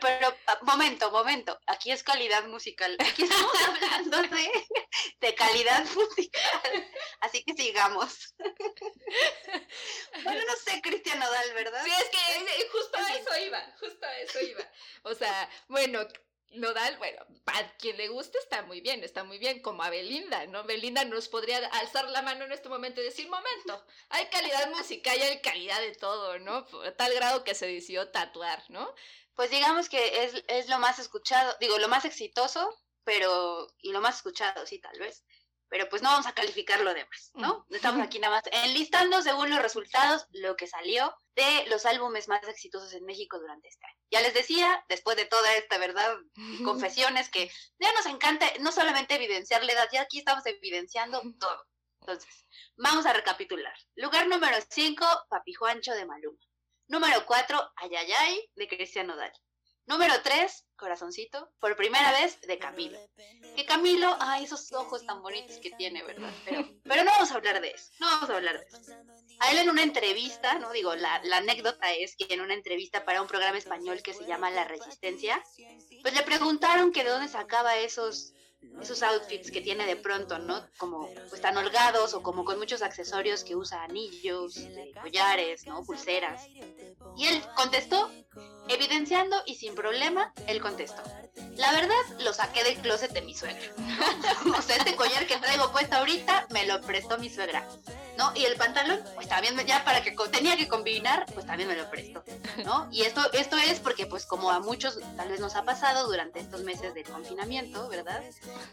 Pero, 0.00 0.36
momento, 0.64 1.10
momento, 1.10 1.58
aquí 1.66 1.90
es 1.90 2.02
calidad 2.02 2.46
musical. 2.46 2.96
Aquí 3.00 3.22
estamos 3.24 3.54
hablando 3.68 4.22
de, 4.22 4.50
de 5.20 5.34
calidad 5.34 5.84
musical. 5.94 6.90
Así 7.20 7.44
que 7.44 7.54
sigamos. 7.54 8.34
Bueno, 10.22 10.40
no 10.46 10.56
sé, 10.56 10.80
Cristian 10.82 11.18
Nodal, 11.18 11.54
¿verdad? 11.54 11.84
Sí, 11.84 11.90
es 11.90 12.10
que 12.10 12.68
justo 12.70 12.98
a 12.98 13.14
eso 13.14 13.46
iba, 13.46 13.60
justo 13.78 14.06
a 14.06 14.18
eso 14.20 14.40
iba. 14.40 14.64
O 15.02 15.14
sea, 15.14 15.48
bueno, 15.68 16.06
Nodal, 16.54 16.96
bueno, 16.98 17.26
para 17.44 17.68
quien 17.78 17.96
le 17.96 18.08
guste 18.08 18.38
está 18.38 18.62
muy 18.62 18.80
bien, 18.80 19.02
está 19.02 19.24
muy 19.24 19.38
bien, 19.38 19.60
como 19.60 19.82
a 19.82 19.90
Belinda, 19.90 20.46
¿no? 20.46 20.62
Belinda 20.64 21.04
nos 21.04 21.28
podría 21.28 21.58
alzar 21.58 22.08
la 22.10 22.22
mano 22.22 22.44
en 22.44 22.52
este 22.52 22.68
momento 22.68 23.00
y 23.00 23.04
decir, 23.04 23.28
momento, 23.28 23.84
hay 24.10 24.26
calidad 24.26 24.70
musical 24.70 25.18
y 25.18 25.22
hay 25.22 25.40
calidad 25.40 25.80
de 25.80 25.96
todo, 25.96 26.38
¿no? 26.38 26.66
A 26.84 26.92
tal 26.92 27.12
grado 27.14 27.42
que 27.42 27.54
se 27.54 27.66
decidió 27.66 28.10
tatuar, 28.10 28.62
¿no? 28.68 28.94
Pues 29.34 29.50
digamos 29.50 29.88
que 29.88 30.24
es, 30.24 30.44
es 30.48 30.68
lo 30.68 30.78
más 30.78 30.98
escuchado, 30.98 31.56
digo, 31.60 31.78
lo 31.78 31.88
más 31.88 32.04
exitoso, 32.04 32.70
pero, 33.04 33.66
y 33.78 33.92
lo 33.92 34.00
más 34.00 34.16
escuchado, 34.16 34.66
sí, 34.66 34.78
tal 34.78 34.98
vez 34.98 35.24
pero 35.74 35.88
pues 35.88 36.02
no 36.02 36.10
vamos 36.10 36.26
a 36.26 36.34
calificar 36.34 36.80
lo 36.82 36.94
demás, 36.94 37.32
¿no? 37.34 37.66
Estamos 37.70 38.00
aquí 38.00 38.20
nada 38.20 38.36
más 38.36 38.44
enlistando 38.64 39.20
según 39.22 39.50
los 39.50 39.60
resultados 39.60 40.24
lo 40.30 40.54
que 40.54 40.68
salió 40.68 41.12
de 41.34 41.66
los 41.66 41.84
álbumes 41.84 42.28
más 42.28 42.46
exitosos 42.46 42.92
en 42.92 43.04
México 43.04 43.40
durante 43.40 43.66
este 43.66 43.84
año. 43.84 43.98
Ya 44.12 44.20
les 44.20 44.34
decía, 44.34 44.84
después 44.88 45.16
de 45.16 45.24
toda 45.24 45.52
esta 45.54 45.78
verdad, 45.78 46.16
confesiones 46.64 47.28
que 47.28 47.50
ya 47.80 47.92
nos 47.94 48.06
encanta 48.06 48.46
no 48.60 48.70
solamente 48.70 49.16
evidenciar 49.16 49.64
la 49.64 49.72
edad, 49.72 49.88
ya 49.92 50.02
aquí 50.02 50.18
estamos 50.18 50.46
evidenciando 50.46 51.20
todo. 51.40 51.66
Entonces, 52.02 52.46
vamos 52.76 53.04
a 53.06 53.12
recapitular. 53.12 53.74
Lugar 53.96 54.28
número 54.28 54.56
5, 54.68 55.04
Papi 55.28 55.54
Juancho 55.54 55.92
de 55.94 56.06
Maluma. 56.06 56.38
Número 56.88 57.24
4, 57.24 57.72
Ayayay 57.76 58.50
de 58.56 58.68
Cristian 58.68 59.06
Nodal. 59.06 59.32
Número 59.86 60.14
3, 60.22 60.66
Corazoncito, 60.76 61.50
por 61.60 61.76
primera 61.76 62.10
vez 62.12 62.40
de 62.42 62.58
Camilo. 62.58 62.98
Que 63.54 63.66
Camilo, 63.66 64.16
ay, 64.20 64.44
esos 64.44 64.72
ojos 64.72 65.04
tan 65.04 65.22
bonitos 65.22 65.58
que 65.58 65.70
tiene, 65.72 66.02
¿verdad? 66.02 66.32
Pero, 66.44 66.68
pero 66.84 67.04
no 67.04 67.10
vamos 67.10 67.30
a 67.30 67.34
hablar 67.34 67.60
de 67.60 67.70
eso, 67.70 67.92
no 68.00 68.06
vamos 68.06 68.30
a 68.30 68.36
hablar 68.36 68.58
de 68.58 68.66
eso. 68.66 68.92
A 69.40 69.50
él 69.50 69.58
en 69.58 69.70
una 69.70 69.82
entrevista, 69.82 70.58
¿no? 70.58 70.72
Digo, 70.72 70.94
la, 70.94 71.22
la 71.24 71.38
anécdota 71.38 71.92
es 71.92 72.16
que 72.16 72.32
en 72.32 72.40
una 72.40 72.54
entrevista 72.54 73.04
para 73.04 73.20
un 73.20 73.28
programa 73.28 73.58
español 73.58 74.02
que 74.02 74.14
se 74.14 74.24
llama 74.24 74.50
La 74.50 74.64
Resistencia, 74.64 75.42
pues 76.02 76.14
le 76.14 76.22
preguntaron 76.22 76.92
que 76.92 77.04
de 77.04 77.10
dónde 77.10 77.28
sacaba 77.28 77.76
esos 77.76 78.32
esos 78.80 79.02
outfits 79.02 79.50
que 79.50 79.60
tiene 79.60 79.86
de 79.86 79.96
pronto, 79.96 80.38
¿no? 80.38 80.62
Como 80.76 81.08
pues 81.28 81.40
tan 81.40 81.56
holgados 81.56 82.14
o 82.14 82.22
como 82.22 82.44
con 82.44 82.58
muchos 82.58 82.82
accesorios 82.82 83.44
que 83.44 83.56
usa 83.56 83.82
anillos, 83.82 84.58
collares, 85.00 85.66
¿no? 85.66 85.84
Pulseras. 85.84 86.46
Y 87.16 87.26
él 87.26 87.42
contestó, 87.56 88.10
evidenciando 88.68 89.36
y 89.46 89.54
sin 89.54 89.74
problema, 89.74 90.32
él 90.46 90.60
contestó. 90.60 91.02
La 91.56 91.72
verdad, 91.72 91.94
lo 92.20 92.32
saqué 92.32 92.64
del 92.64 92.76
closet 92.78 93.12
de 93.12 93.22
mi 93.22 93.34
suegra. 93.34 93.72
o 94.58 94.62
sea, 94.62 94.76
este 94.76 94.96
collar 94.96 95.26
que 95.26 95.36
traigo 95.36 95.70
puesto 95.72 95.96
ahorita 95.96 96.46
me 96.50 96.66
lo 96.66 96.80
prestó 96.80 97.18
mi 97.18 97.30
suegra. 97.30 97.68
¿no? 98.16 98.32
Y 98.34 98.44
el 98.44 98.56
pantalón, 98.56 99.00
pues 99.14 99.28
también 99.28 99.56
ya 99.66 99.84
para 99.84 100.02
que 100.02 100.14
tenía 100.30 100.56
que 100.56 100.68
combinar, 100.68 101.26
pues 101.34 101.46
también 101.46 101.68
me 101.68 101.76
lo 101.76 101.88
prestó, 101.90 102.24
¿no? 102.64 102.88
Y 102.92 103.02
esto, 103.02 103.20
esto 103.32 103.56
es 103.56 103.80
porque 103.80 104.06
pues 104.06 104.26
como 104.26 104.50
a 104.50 104.60
muchos 104.60 104.98
tal 105.16 105.28
vez 105.28 105.40
nos 105.40 105.56
ha 105.56 105.64
pasado 105.64 106.06
durante 106.06 106.40
estos 106.40 106.62
meses 106.62 106.94
de 106.94 107.02
confinamiento, 107.04 107.88
¿verdad? 107.88 108.22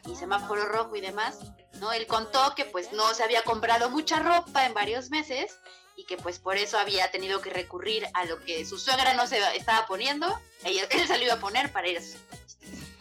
Y 0.10 0.15
semáforo 0.15 0.65
rojo 0.65 0.96
y 0.96 1.02
demás, 1.02 1.39
¿no? 1.80 1.91
Él 1.94 2.08
contó 2.08 2.54
que 2.56 2.65
pues 2.65 2.91
no 2.94 3.13
se 3.13 3.24
había 3.24 3.44
comprado 3.44 3.89
mucha 3.89 4.20
ropa 4.20 4.65
en 4.65 4.74
varios 4.74 5.10
meses 5.10 5.58
y 5.96 6.06
que 6.06 6.17
pues 6.17 6.39
por 6.39 6.58
eso 6.58 6.78
había 6.78 7.12
tenido 7.12 7.41
que 7.41 7.50
recurrir 7.50 8.08
a 8.13 8.26
lo 8.26 8.39
que 8.44 8.65
su 8.65 8.80
suegra 8.80 9.13
no 9.13 9.28
se 9.28 9.39
estaba 9.56 9.86
poniendo, 9.86 10.39
ella, 10.63 10.88
él 10.89 11.08
se 11.08 11.17
lo 11.17 11.24
iba 11.24 11.34
a 11.34 11.39
poner 11.39 11.72
para 11.72 11.88
ir 11.88 11.98
a 11.98 12.02
sus 12.02 12.17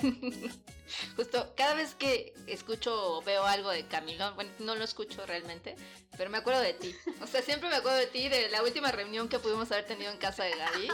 Justo, 1.17 1.53
cada 1.57 1.75
vez 1.75 1.95
que 1.95 2.35
escucho 2.47 3.17
o 3.17 3.23
veo 3.23 3.45
algo 3.45 3.71
de 3.71 3.87
Camilo, 3.87 4.35
bueno, 4.35 4.51
no 4.59 4.75
lo 4.75 4.85
escucho 4.85 5.25
realmente, 5.25 5.77
pero 6.17 6.31
me 6.31 6.39
acuerdo 6.39 6.61
de 6.61 6.75
ti. 6.75 6.95
O 7.23 7.27
sea, 7.27 7.43
siempre 7.43 7.69
me 7.69 7.77
acuerdo 7.77 7.99
de 7.99 8.07
ti, 8.07 8.29
de 8.29 8.49
la 8.49 8.63
última 8.63 8.91
reunión 8.91 9.29
que 9.29 9.39
pudimos 9.39 9.71
haber 9.71 9.87
tenido 9.87 10.11
en 10.11 10.19
casa 10.19 10.45
de 10.45 10.57
Gaby. 10.57 10.89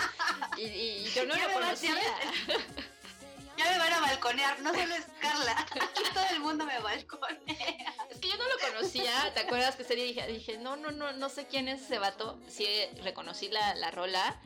Y, 0.58 1.04
yo 1.14 1.24
no 1.26 1.34
lo 1.36 1.52
conocía. 1.52 1.94
Ya 3.56 3.70
me 3.70 3.78
van 3.78 3.92
a 3.92 4.00
balconear, 4.00 4.60
no 4.60 4.74
solo 4.74 4.94
es 4.94 5.06
Carla, 5.20 5.52
aquí 5.52 6.02
todo 6.12 6.24
el 6.30 6.40
mundo 6.40 6.66
me 6.66 6.78
balconea. 6.78 7.94
Es 8.10 8.18
que 8.18 8.28
yo 8.28 8.36
no 8.36 8.44
lo 8.44 8.74
conocía, 8.74 9.32
¿te 9.34 9.40
acuerdas 9.40 9.76
que 9.76 9.82
ese 9.82 9.94
día 9.94 10.04
dije, 10.04 10.26
dije 10.26 10.58
no, 10.58 10.76
no, 10.76 10.90
no, 10.90 11.12
no 11.12 11.28
sé 11.28 11.46
quién 11.46 11.68
es 11.68 11.82
ese 11.82 11.98
vato? 11.98 12.38
Sí, 12.48 12.66
reconocí 13.02 13.48
la, 13.48 13.74
la 13.74 13.90
rola 13.90 14.40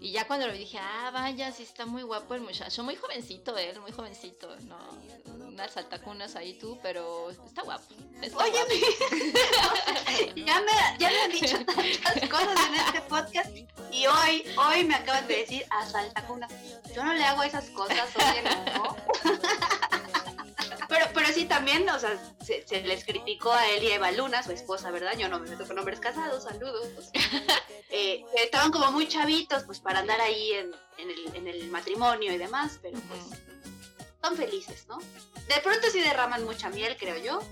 y 0.00 0.12
ya 0.12 0.26
cuando 0.26 0.46
lo 0.46 0.54
vi 0.54 0.60
dije, 0.60 0.78
ah, 0.78 1.10
vaya, 1.12 1.52
sí 1.52 1.62
está 1.62 1.84
muy 1.84 2.02
guapo 2.02 2.34
el 2.34 2.40
muchacho. 2.40 2.82
Muy 2.82 2.96
jovencito 2.96 3.58
él, 3.58 3.78
muy 3.80 3.92
jovencito. 3.92 4.48
No, 4.60 4.78
unas 5.46 5.72
saltacunas 5.72 6.36
ahí 6.36 6.54
tú, 6.54 6.78
pero 6.82 7.30
está 7.30 7.60
guapo. 7.60 7.84
Oye, 8.34 8.58
ya, 10.36 10.60
me, 10.62 10.98
ya 10.98 11.10
me 11.10 11.20
han 11.20 11.30
dicho 11.30 11.58
tantas 11.66 12.30
cosas 12.30 12.66
en 12.68 12.74
este 12.76 13.00
podcast 13.02 13.50
y 13.92 14.06
hoy, 14.06 14.44
hoy 14.56 14.84
me 14.84 14.94
acaban 14.94 15.26
de 15.28 15.36
decir 15.36 15.66
a 15.68 15.86
saltacunas. 15.86 16.50
Yo 16.94 17.04
no 17.04 17.12
le 17.12 17.24
hago 17.24 17.42
esas 17.42 17.68
cosas, 17.70 18.08
oye, 18.16 18.42
no. 18.42 18.96
Pero, 21.30 21.42
sí 21.42 21.44
también, 21.46 21.88
o 21.88 21.98
sea, 21.98 22.18
se, 22.40 22.82
les 22.82 23.04
criticó 23.04 23.52
a 23.52 23.68
él 23.68 23.84
y 23.84 23.92
a 23.92 23.96
Eva 23.96 24.10
Luna, 24.10 24.42
su 24.42 24.52
esposa, 24.52 24.90
¿verdad? 24.90 25.16
Yo 25.16 25.28
no 25.28 25.38
me 25.38 25.48
meto 25.48 25.66
con 25.66 25.78
hombres 25.78 26.00
casados, 26.00 26.44
saludos. 26.44 26.88
Eh, 27.92 28.24
estaban 28.36 28.70
como 28.70 28.92
muy 28.92 29.08
chavitos, 29.08 29.64
pues 29.64 29.80
para 29.80 29.98
andar 29.98 30.20
ahí 30.20 30.52
en, 30.52 30.72
el, 31.48 31.68
matrimonio 31.70 32.32
y 32.32 32.38
demás, 32.38 32.78
pero 32.80 33.00
pues 33.00 33.20
son 34.22 34.36
felices, 34.36 34.86
¿no? 34.86 34.98
De 35.48 35.60
pronto 35.60 35.90
sí 35.90 36.00
derraman 36.00 36.44
mucha 36.44 36.70
miel, 36.70 36.96
creo 36.96 37.16
yo, 37.16 37.42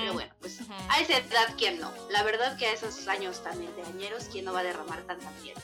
pero 0.00 0.14
bueno, 0.14 0.34
pues 0.40 0.60
a 0.88 0.98
esa 0.98 1.18
edad, 1.18 1.54
¿quién 1.58 1.78
no? 1.78 1.92
La 2.08 2.22
verdad 2.22 2.56
que 2.56 2.68
a 2.68 2.72
esos 2.72 3.06
años 3.06 3.42
también 3.44 3.76
de 3.76 3.82
añeros, 3.82 4.30
¿quién 4.32 4.46
no 4.46 4.54
va 4.54 4.60
a 4.60 4.64
derramar 4.64 5.02
tanta 5.02 5.30
miel? 5.42 5.58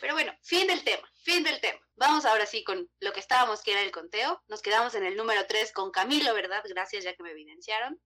Pero 0.00 0.14
bueno, 0.14 0.32
fin 0.42 0.66
del 0.66 0.82
tema, 0.82 1.08
fin 1.22 1.44
del 1.44 1.60
tema. 1.60 1.78
Vamos 1.98 2.24
ahora 2.24 2.46
sí 2.46 2.62
con 2.62 2.88
lo 3.00 3.12
que 3.12 3.20
estábamos, 3.20 3.62
que 3.62 3.72
era 3.72 3.82
el 3.82 3.90
conteo. 3.90 4.42
Nos 4.46 4.62
quedamos 4.62 4.94
en 4.94 5.04
el 5.04 5.16
número 5.16 5.46
3 5.46 5.72
con 5.72 5.90
Camilo, 5.90 6.32
¿verdad? 6.32 6.62
Gracias, 6.68 7.02
ya 7.04 7.14
que 7.14 7.22
me 7.24 7.32
evidenciaron. 7.32 8.00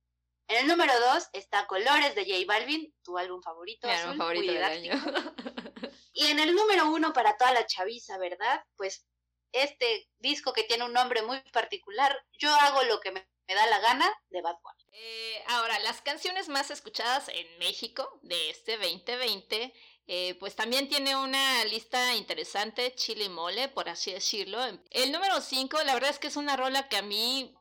En 0.48 0.56
el 0.58 0.66
número 0.66 0.92
2 0.98 1.28
está 1.34 1.66
Colores 1.66 2.14
de 2.14 2.24
J 2.24 2.44
Balvin, 2.46 2.92
tu 3.02 3.18
álbum 3.18 3.42
favorito. 3.42 3.86
Mi 3.86 3.94
álbum 3.94 4.16
favorito 4.16 4.52
del 4.52 4.64
año. 4.64 4.92
y 6.14 6.26
en 6.26 6.38
el 6.38 6.54
número 6.54 6.90
1 6.90 7.12
para 7.12 7.36
toda 7.36 7.52
la 7.52 7.66
chaviza, 7.66 8.16
¿verdad? 8.18 8.64
Pues 8.76 9.06
este 9.52 10.08
disco 10.18 10.54
que 10.54 10.64
tiene 10.64 10.84
un 10.84 10.94
nombre 10.94 11.22
muy 11.22 11.40
particular, 11.52 12.18
Yo 12.38 12.52
hago 12.54 12.82
lo 12.84 12.98
que 13.00 13.12
me, 13.12 13.28
da 13.46 13.66
la 13.66 13.80
gana, 13.80 14.10
de 14.30 14.40
Bad 14.40 14.56
Bunny. 14.62 14.84
Eh, 14.92 15.44
ahora, 15.48 15.78
las 15.80 16.00
canciones 16.00 16.48
más 16.48 16.70
escuchadas 16.70 17.28
en 17.28 17.58
México 17.58 18.18
de 18.22 18.48
este 18.48 18.78
2020 18.78 19.74
eh, 20.06 20.34
pues 20.40 20.56
también 20.56 20.88
tiene 20.88 21.16
una 21.16 21.64
lista 21.64 22.14
interesante, 22.16 22.94
chile 22.94 23.28
mole, 23.28 23.68
por 23.68 23.88
así 23.88 24.12
decirlo. 24.12 24.58
El 24.90 25.12
número 25.12 25.40
5, 25.40 25.82
la 25.84 25.94
verdad 25.94 26.10
es 26.10 26.18
que 26.18 26.26
es 26.26 26.36
una 26.36 26.56
rola 26.56 26.88
que 26.88 26.96
a 26.96 27.02
mí 27.02 27.54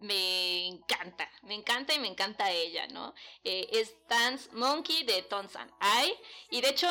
me 0.00 0.66
encanta, 0.66 1.30
me 1.42 1.54
encanta 1.54 1.94
y 1.94 1.98
me 1.98 2.08
encanta 2.08 2.50
ella, 2.50 2.86
¿no? 2.88 3.14
Eh, 3.44 3.68
es 3.72 3.94
Dance 4.08 4.50
Monkey 4.52 5.04
de 5.04 5.22
Tonsan 5.22 5.70
Ai, 5.78 6.12
y 6.50 6.60
de 6.60 6.70
hecho 6.70 6.88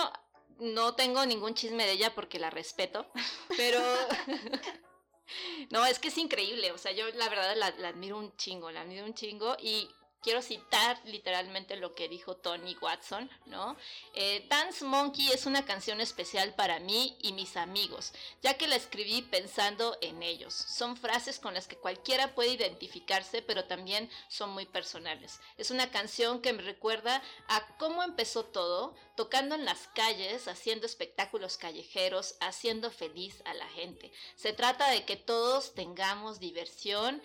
no 0.60 0.96
tengo 0.96 1.26
ningún 1.26 1.56
chisme 1.56 1.86
de 1.86 1.94
ella 1.94 2.13
porque 2.15 2.39
la 2.39 2.50
respeto, 2.50 3.12
pero... 3.58 3.82
no, 5.72 5.86
es 5.86 6.00
que 6.00 6.10
es 6.10 6.18
increíble, 6.18 6.72
o 6.72 6.78
sea, 6.78 6.92
yo 6.92 7.10
la 7.15 7.30
verdad 7.30 7.56
la, 7.56 7.72
la 7.72 7.89
admiro 7.89 8.18
un 8.18 8.36
chingo, 8.38 8.72
la 8.72 8.82
admiro 8.82 9.06
un 9.06 9.13
chingo 9.13 9.58
y 9.60 9.89
quiero 10.22 10.42
citar 10.42 11.00
literalmente 11.06 11.76
lo 11.76 11.94
que 11.94 12.10
dijo 12.10 12.36
Tony 12.36 12.76
Watson, 12.82 13.30
¿no? 13.46 13.78
Eh, 14.14 14.46
Dance 14.50 14.84
Monkey 14.84 15.32
es 15.32 15.46
una 15.46 15.66
canción 15.66 16.02
especial 16.02 16.54
para 16.56 16.80
mí 16.80 17.18
y 17.22 17.34
mis 17.34 17.58
amigos, 17.58 18.14
ya 18.42 18.56
que 18.56 18.68
la 18.68 18.76
escribí 18.76 19.22
pensando 19.22 19.98
en 20.02 20.22
ellos. 20.24 20.54
Son 20.54 20.98
frases 20.98 21.40
con 21.40 21.54
las 21.54 21.68
que 21.68 21.78
cualquiera 21.78 22.36
puede 22.36 22.54
identificarse, 22.54 23.42
pero 23.42 23.66
también 23.66 24.10
son 24.28 24.52
muy 24.52 24.66
personales. 24.66 25.40
Es 25.58 25.72
una 25.72 25.90
canción 25.90 26.42
que 26.42 26.54
me 26.54 26.64
recuerda 26.64 27.22
a 27.48 27.66
cómo 27.78 28.04
empezó 28.04 28.46
todo, 28.46 28.96
tocando 29.16 29.56
en 29.56 29.66
las 29.66 29.88
calles, 29.90 30.48
haciendo 30.48 30.86
espectáculos 30.86 31.58
callejeros, 31.58 32.36
haciendo 32.40 32.92
feliz 32.92 33.42
a 33.46 33.54
la 33.54 33.68
gente. 33.68 34.12
Se 34.36 34.54
trata 34.54 34.90
de 34.90 35.06
que 35.06 35.16
todos 35.16 35.74
tengamos 35.74 36.40
diversión 36.40 37.22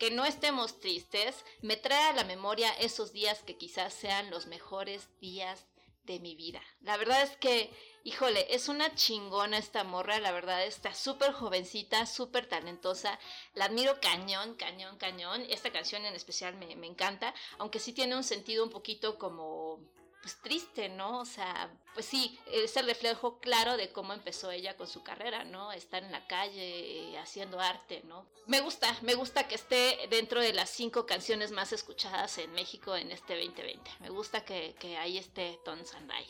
que 0.00 0.10
no 0.10 0.24
estemos 0.24 0.80
tristes, 0.80 1.44
me 1.60 1.76
trae 1.76 2.08
a 2.08 2.14
la 2.14 2.24
memoria 2.24 2.72
esos 2.80 3.12
días 3.12 3.42
que 3.42 3.58
quizás 3.58 3.92
sean 3.92 4.30
los 4.30 4.46
mejores 4.46 5.08
días 5.20 5.66
de 6.04 6.18
mi 6.18 6.34
vida. 6.34 6.62
La 6.80 6.96
verdad 6.96 7.22
es 7.22 7.36
que, 7.36 7.70
híjole, 8.02 8.46
es 8.48 8.68
una 8.68 8.94
chingona 8.94 9.58
esta 9.58 9.84
morra, 9.84 10.18
la 10.18 10.32
verdad 10.32 10.64
está 10.64 10.94
súper 10.94 11.32
jovencita, 11.32 12.06
súper 12.06 12.46
talentosa, 12.46 13.20
la 13.52 13.66
admiro 13.66 14.00
cañón, 14.00 14.54
cañón, 14.54 14.96
cañón. 14.96 15.44
Esta 15.50 15.70
canción 15.70 16.06
en 16.06 16.14
especial 16.14 16.56
me, 16.56 16.74
me 16.76 16.86
encanta, 16.86 17.34
aunque 17.58 17.78
sí 17.78 17.92
tiene 17.92 18.16
un 18.16 18.24
sentido 18.24 18.64
un 18.64 18.70
poquito 18.70 19.18
como 19.18 19.80
pues 20.22 20.36
triste, 20.42 20.88
¿no? 20.88 21.20
O 21.20 21.24
sea, 21.24 21.70
pues 21.94 22.06
sí, 22.06 22.38
es 22.46 22.76
el 22.76 22.86
reflejo 22.86 23.38
claro 23.40 23.76
de 23.76 23.90
cómo 23.90 24.12
empezó 24.12 24.50
ella 24.50 24.76
con 24.76 24.86
su 24.86 25.02
carrera, 25.02 25.44
¿no? 25.44 25.72
Estar 25.72 26.02
en 26.02 26.12
la 26.12 26.26
calle 26.26 27.18
haciendo 27.18 27.58
arte, 27.60 28.02
¿no? 28.04 28.26
Me 28.46 28.60
gusta, 28.60 28.94
me 29.02 29.14
gusta 29.14 29.48
que 29.48 29.54
esté 29.54 29.98
dentro 30.10 30.40
de 30.40 30.52
las 30.52 30.70
cinco 30.70 31.06
canciones 31.06 31.52
más 31.52 31.72
escuchadas 31.72 32.36
en 32.38 32.52
México 32.52 32.96
en 32.96 33.10
este 33.10 33.34
2020. 33.34 33.90
Me 34.00 34.10
gusta 34.10 34.44
que, 34.44 34.74
ahí 34.98 35.16
esté 35.16 35.58
Ton 35.64 35.84
Sandai. 35.86 36.26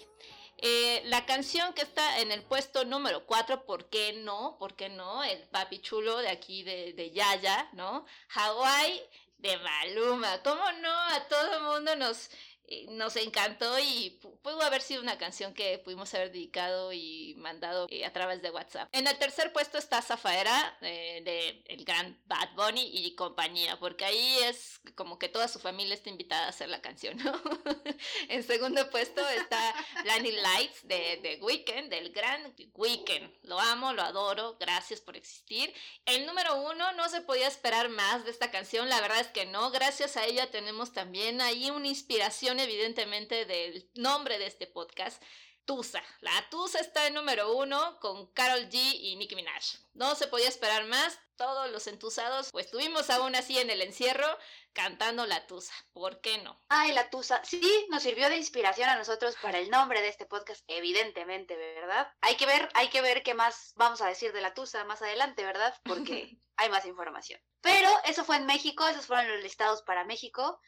Eh, 0.63 1.03
la 1.07 1.25
canción 1.25 1.73
que 1.73 1.83
está 1.83 2.21
en 2.21 2.31
el 2.33 2.43
puesto 2.43 2.85
número 2.85 3.25
4, 3.25 3.65
¿por 3.65 3.89
qué 3.89 4.13
no? 4.13 4.57
¿Por 4.59 4.75
qué 4.75 4.89
no? 4.89 5.25
El 5.25 5.49
papi 5.49 5.81
chulo 5.81 6.19
de 6.19 6.29
aquí 6.29 6.63
de, 6.63 6.93
de 6.93 7.11
Yaya, 7.11 7.71
¿no? 7.73 8.05
Hawaii 8.35 9.03
de 9.41 9.57
Maluma. 9.59 10.43
¿Cómo 10.43 10.71
no? 10.81 10.91
A 10.91 11.27
todo 11.29 11.57
el 11.57 11.63
mundo 11.63 11.97
nos, 11.97 12.29
eh, 12.29 12.50
nos 12.91 13.17
encantó 13.17 13.79
y 13.79 14.19
pudo 14.43 14.63
haber 14.63 14.83
sido 14.83 15.03
una 15.03 15.19
canción 15.19 15.55
que 15.55 15.79
pudimos 15.79 16.13
haber 16.15 16.31
dedicado 16.31 16.93
y 16.93 17.35
mandado 17.39 17.87
eh, 17.91 18.05
a 18.05 18.13
través 18.13 18.43
de 18.43 18.51
WhatsApp. 18.51 18.89
En 18.93 19.07
el 19.07 19.19
tercer 19.19 19.53
puesto 19.53 19.79
está 19.79 20.03
Zafaera 20.03 20.79
eh, 20.81 21.23
de 21.25 21.65
el 21.67 21.85
gran 21.85 22.19
Bad 22.27 22.55
Bunny 22.55 22.91
y 22.93 23.15
compañía, 23.15 23.79
porque 23.79 24.05
ahí 24.05 24.39
es 24.45 24.81
como 24.95 25.19
que 25.19 25.29
toda 25.29 25.49
su 25.49 25.59
familia 25.59 25.95
está 25.95 26.11
invitada 26.11 26.47
a 26.47 26.51
hacer 26.51 26.69
la 26.69 26.81
canción, 26.81 27.17
¿no? 27.19 27.33
en 28.29 28.43
segundo 28.45 28.89
puesto 28.91 29.27
está 29.29 29.75
Blinding 30.05 30.41
Lights 30.41 30.87
de, 30.87 31.19
de 31.23 31.39
Weekend, 31.43 31.91
del 31.91 32.13
gran 32.13 32.55
Weekend. 32.75 33.33
Lo 33.43 33.59
amo, 33.59 33.93
lo 33.93 34.03
adoro, 34.03 34.57
gracias 34.61 35.01
por 35.01 35.17
existir. 35.17 35.75
El 36.07 36.25
número 36.25 36.61
uno, 36.63 36.93
no 36.93 37.09
se 37.09 37.21
podía 37.21 37.49
esperar 37.49 37.89
más 37.89 38.25
de 38.25 38.31
esta 38.31 38.51
canción, 38.51 38.89
la 38.89 39.01
verdad 39.01 39.21
es 39.21 39.29
que 39.29 39.47
no, 39.47 39.71
gracias 39.71 40.17
a 40.17 40.25
ella 40.25 40.51
tenemos 40.51 40.93
también 40.93 41.41
ahí 41.41 41.71
una 41.71 41.89
inspiración 41.89 42.60
evidentemente 42.63 43.45
del 43.45 43.91
nombre 43.95 44.39
de 44.39 44.47
este 44.47 44.67
podcast, 44.67 45.23
Tusa. 45.65 46.03
La 46.21 46.49
Tusa 46.51 46.81
está 46.81 47.07
en 47.07 47.15
número 47.15 47.55
uno 47.55 47.99
con 48.01 48.27
Carol 48.33 48.69
G 48.69 48.75
y 48.75 49.17
Nicki 49.17 49.37
Minaj. 49.37 49.63
No 49.95 50.15
se 50.15 50.27
podía 50.27 50.49
esperar 50.49 50.85
más. 50.87 51.19
Todos 51.37 51.71
los 51.71 51.87
entusados, 51.87 52.51
pues 52.51 52.67
estuvimos 52.67 53.09
aún 53.09 53.35
así 53.35 53.59
en 53.59 53.71
el 53.71 53.81
encierro 53.81 54.27
cantando 54.75 55.27
la 55.27 55.47
Tusa. 55.47 55.73
¿Por 55.95 56.21
qué 56.21 56.37
no? 56.39 56.61
Ay, 56.69 56.93
la 56.93 57.09
Tusa. 57.09 57.41
Sí, 57.45 57.87
nos 57.89 58.03
sirvió 58.03 58.29
de 58.29 58.37
inspiración 58.37 58.91
a 58.91 58.97
nosotros 58.97 59.37
para 59.41 59.59
el 59.59 59.71
nombre 59.71 60.03
de 60.03 60.09
este 60.09 60.27
podcast, 60.27 60.63
evidentemente, 60.67 61.57
¿verdad? 61.57 62.13
Hay 62.21 62.37
que 62.37 62.45
ver, 62.45 62.69
hay 62.75 62.89
que 62.89 63.01
ver 63.01 63.23
qué 63.23 63.33
más 63.33 63.73
vamos 63.77 64.03
a 64.03 64.07
decir 64.07 64.33
de 64.33 64.43
la 64.43 64.53
Tusa 64.53 64.85
más 64.85 65.01
adelante, 65.01 65.45
¿verdad? 65.45 65.75
Porque 65.85 66.37
hay 66.57 66.69
más 66.69 66.85
información. 66.85 67.41
Pero 67.63 67.89
eso 68.05 68.25
fue 68.25 68.37
en 68.37 68.47
México, 68.47 68.87
esos 68.87 69.07
fueron 69.07 69.33
los 69.33 69.43
listados 69.43 69.83
para 69.83 70.05
México. 70.05 70.61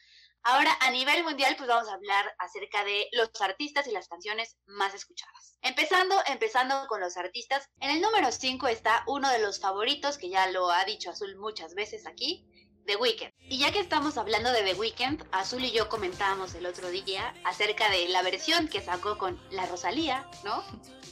Ahora, 0.45 0.77
a 0.81 0.91
nivel 0.91 1.23
mundial, 1.23 1.55
pues 1.57 1.69
vamos 1.69 1.87
a 1.87 1.93
hablar 1.93 2.35
acerca 2.37 2.83
de 2.83 3.07
los 3.13 3.29
artistas 3.39 3.87
y 3.87 3.91
las 3.91 4.09
canciones 4.09 4.57
más 4.65 4.93
escuchadas. 4.93 5.57
Empezando, 5.61 6.15
empezando 6.27 6.85
con 6.87 6.99
los 6.99 7.15
artistas. 7.15 7.69
En 7.79 7.91
el 7.91 8.01
número 8.01 8.29
5 8.29 8.67
está 8.67 9.03
uno 9.07 9.29
de 9.29 9.39
los 9.39 9.61
favoritos, 9.61 10.17
que 10.17 10.29
ya 10.29 10.47
lo 10.47 10.69
ha 10.69 10.83
dicho 10.83 11.11
Azul 11.11 11.37
muchas 11.37 11.75
veces 11.75 12.05
aquí, 12.05 12.45
The 12.85 12.97
Weeknd. 12.97 13.31
Y 13.39 13.59
ya 13.59 13.71
que 13.71 13.79
estamos 13.79 14.17
hablando 14.17 14.51
de 14.51 14.63
The 14.63 14.73
Weeknd, 14.73 15.25
Azul 15.31 15.63
y 15.63 15.71
yo 15.71 15.87
comentábamos 15.87 16.53
el 16.55 16.65
otro 16.65 16.89
día 16.89 17.33
acerca 17.45 17.89
de 17.89 18.09
la 18.09 18.21
versión 18.21 18.67
que 18.67 18.81
sacó 18.81 19.17
con 19.17 19.41
la 19.51 19.65
Rosalía, 19.65 20.29
¿no? 20.43 20.61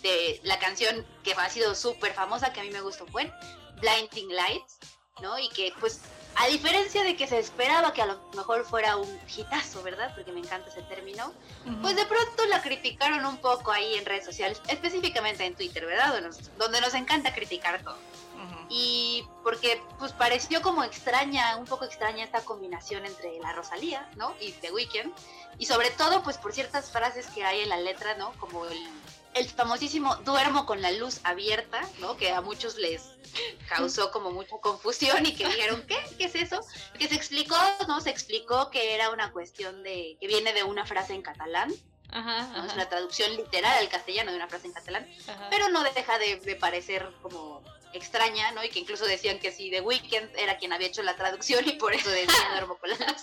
De 0.01 0.41
la 0.43 0.59
canción 0.59 1.07
que 1.23 1.31
ha 1.33 1.49
sido 1.49 1.73
súper 1.75 2.13
famosa, 2.13 2.51
que 2.51 2.59
a 2.59 2.63
mí 2.63 2.71
me 2.71 2.81
gustó, 2.81 3.07
fue 3.07 3.31
Blinding 3.79 4.35
Lights, 4.35 4.79
¿no? 5.21 5.39
Y 5.39 5.47
que 5.49 5.73
pues 5.79 6.01
a 6.35 6.47
diferencia 6.47 7.03
de 7.03 7.15
que 7.15 7.27
se 7.27 7.39
esperaba 7.39 7.93
que 7.93 8.01
a 8.01 8.05
lo 8.05 8.19
mejor 8.35 8.65
fuera 8.65 8.97
un 8.97 9.19
hitazo, 9.35 9.83
¿verdad? 9.83 10.13
Porque 10.15 10.31
me 10.31 10.39
encanta 10.39 10.69
ese 10.69 10.81
término, 10.83 11.33
pues 11.81 11.95
de 11.95 12.05
pronto 12.05 12.45
la 12.47 12.61
criticaron 12.61 13.25
un 13.25 13.37
poco 13.37 13.71
ahí 13.71 13.95
en 13.95 14.05
redes 14.05 14.25
sociales, 14.25 14.61
específicamente 14.67 15.45
en 15.45 15.55
Twitter, 15.55 15.85
¿verdad? 15.85 16.13
Donde 16.13 16.27
nos, 16.27 16.57
donde 16.57 16.81
nos 16.81 16.93
encanta 16.93 17.33
criticar 17.33 17.81
todo. 17.83 17.97
Y 18.73 19.27
porque 19.43 19.83
pues 19.99 20.13
pareció 20.13 20.61
como 20.61 20.83
extraña, 20.85 21.57
un 21.57 21.65
poco 21.65 21.83
extraña 21.83 22.23
esta 22.23 22.41
combinación 22.45 23.05
entre 23.05 23.37
la 23.39 23.51
Rosalía, 23.51 24.09
¿no? 24.15 24.33
Y 24.39 24.53
The 24.53 24.71
Weeknd. 24.71 25.11
Y 25.59 25.65
sobre 25.65 25.91
todo 25.91 26.23
pues 26.23 26.37
por 26.37 26.53
ciertas 26.53 26.89
frases 26.89 27.27
que 27.27 27.43
hay 27.43 27.61
en 27.61 27.69
la 27.69 27.77
letra, 27.77 28.15
¿no? 28.15 28.31
Como 28.39 28.65
el, 28.65 28.79
el 29.33 29.47
famosísimo 29.47 30.15
duermo 30.17 30.65
con 30.65 30.81
la 30.81 30.91
luz 30.91 31.19
abierta, 31.23 31.81
¿no? 31.99 32.17
Que 32.17 32.31
a 32.31 32.41
muchos 32.41 32.77
les 32.77 33.03
causó 33.67 34.11
como 34.11 34.31
mucha 34.31 34.57
confusión 34.57 35.25
y 35.25 35.33
que 35.33 35.47
dijeron, 35.47 35.83
¿qué? 35.87 35.97
¿Qué 36.17 36.25
es 36.25 36.35
eso? 36.35 36.59
Que 36.97 37.07
se 37.07 37.15
explicó, 37.15 37.55
¿no? 37.87 38.01
Se 38.01 38.09
explicó 38.09 38.69
que 38.69 38.93
era 38.93 39.09
una 39.09 39.31
cuestión 39.31 39.83
de, 39.83 40.17
que 40.19 40.27
viene 40.27 40.53
de 40.53 40.63
una 40.63 40.85
frase 40.85 41.13
en 41.13 41.21
catalán, 41.21 41.73
Ajá, 42.11 42.65
es 42.67 42.73
una 42.73 42.89
traducción 42.89 43.33
literal 43.37 43.77
al 43.77 43.87
castellano 43.87 44.31
de 44.31 44.37
una 44.37 44.49
frase 44.49 44.67
en 44.67 44.73
catalán, 44.73 45.07
pero 45.49 45.69
no 45.69 45.81
deja 45.83 46.19
de, 46.19 46.35
de, 46.41 46.55
parecer 46.57 47.09
como 47.21 47.63
extraña, 47.93 48.51
¿no? 48.51 48.63
Y 48.63 48.69
que 48.69 48.79
incluso 48.79 49.05
decían 49.05 49.39
que 49.39 49.51
si 49.51 49.69
The 49.69 49.81
Weeknd 49.81 50.35
era 50.37 50.57
quien 50.57 50.73
había 50.73 50.87
hecho 50.87 51.03
la 51.03 51.15
traducción 51.15 51.67
y 51.67 51.73
por 51.73 51.93
eso 51.93 52.09
decía 52.09 52.49
duermo 52.51 52.77
con 52.77 52.89
la 52.89 52.97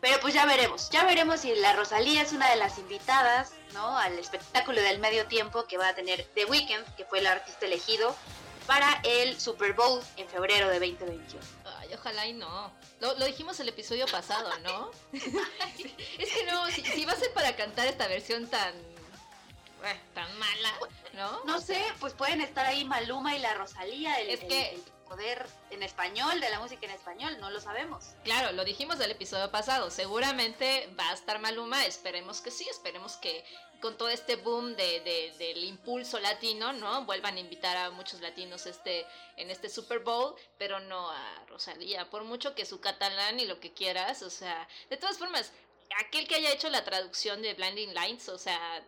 Pero 0.00 0.20
pues 0.20 0.34
ya 0.34 0.46
veremos, 0.46 0.90
ya 0.90 1.04
veremos 1.04 1.40
si 1.40 1.54
la 1.56 1.72
Rosalía 1.72 2.22
es 2.22 2.32
una 2.32 2.48
de 2.50 2.56
las 2.56 2.78
invitadas, 2.78 3.52
¿no? 3.74 3.98
Al 3.98 4.18
espectáculo 4.18 4.80
del 4.80 4.98
medio 4.98 5.26
tiempo 5.26 5.66
que 5.66 5.76
va 5.78 5.88
a 5.88 5.94
tener 5.94 6.24
The 6.34 6.44
Weeknd, 6.44 6.94
que 6.96 7.04
fue 7.04 7.18
el 7.18 7.26
artista 7.26 7.66
elegido 7.66 8.14
para 8.66 9.00
el 9.02 9.40
Super 9.40 9.72
Bowl 9.72 10.00
en 10.16 10.28
febrero 10.28 10.68
de 10.68 10.78
2021. 10.78 11.40
Ay, 11.78 11.88
ojalá 11.94 12.26
y 12.26 12.34
no. 12.34 12.70
Lo, 13.00 13.14
lo 13.14 13.24
dijimos 13.24 13.58
el 13.60 13.68
episodio 13.68 14.06
pasado, 14.06 14.50
¿no? 14.58 14.90
es 15.12 16.32
que 16.32 16.44
no, 16.44 16.66
si, 16.70 16.84
si 16.84 17.04
va 17.04 17.12
a 17.12 17.16
ser 17.16 17.32
para 17.32 17.56
cantar 17.56 17.88
esta 17.88 18.06
versión 18.06 18.46
tan 18.46 18.74
eh, 19.84 20.00
tan 20.14 20.38
mala, 20.38 20.72
¿no? 21.14 21.44
No 21.44 21.60
sé, 21.60 21.82
pues 22.00 22.12
pueden 22.14 22.40
estar 22.40 22.66
ahí 22.66 22.84
Maluma 22.84 23.36
y 23.36 23.38
la 23.38 23.54
Rosalía, 23.54 24.20
el, 24.20 24.30
es 24.30 24.40
que, 24.40 24.70
el, 24.70 24.76
el, 24.76 24.82
poder 25.08 25.46
en 25.70 25.82
español, 25.82 26.40
de 26.40 26.50
la 26.50 26.60
música 26.60 26.86
en 26.86 26.92
español, 26.92 27.38
no 27.40 27.50
lo 27.50 27.60
sabemos. 27.60 28.14
Claro, 28.24 28.52
lo 28.52 28.64
dijimos 28.64 28.98
del 28.98 29.10
episodio 29.10 29.50
pasado, 29.50 29.90
seguramente 29.90 30.92
va 30.98 31.10
a 31.10 31.14
estar 31.14 31.38
Maluma, 31.38 31.86
esperemos 31.86 32.40
que 32.40 32.50
sí, 32.50 32.66
esperemos 32.68 33.16
que 33.16 33.44
con 33.80 33.96
todo 33.96 34.08
este 34.08 34.36
boom 34.36 34.74
de, 34.76 35.00
de, 35.00 35.34
del 35.38 35.64
impulso 35.64 36.18
latino, 36.18 36.72
¿no? 36.72 37.04
Vuelvan 37.04 37.36
a 37.36 37.40
invitar 37.40 37.76
a 37.76 37.90
muchos 37.90 38.20
latinos 38.20 38.66
este, 38.66 39.06
en 39.36 39.50
este 39.50 39.68
Super 39.68 40.00
Bowl, 40.00 40.34
pero 40.58 40.80
no 40.80 41.10
a 41.10 41.44
Rosalía, 41.48 42.10
por 42.10 42.24
mucho 42.24 42.54
que 42.54 42.66
su 42.66 42.80
catalán 42.80 43.38
y 43.38 43.46
lo 43.46 43.60
que 43.60 43.72
quieras, 43.72 44.22
o 44.22 44.30
sea, 44.30 44.68
de 44.90 44.96
todas 44.96 45.18
formas, 45.18 45.52
aquel 46.00 46.26
que 46.26 46.36
haya 46.36 46.52
hecho 46.52 46.68
la 46.70 46.84
traducción 46.84 47.40
de 47.42 47.54
Blinding 47.54 47.94
Lights, 47.94 48.28
o 48.28 48.38
sea, 48.38 48.82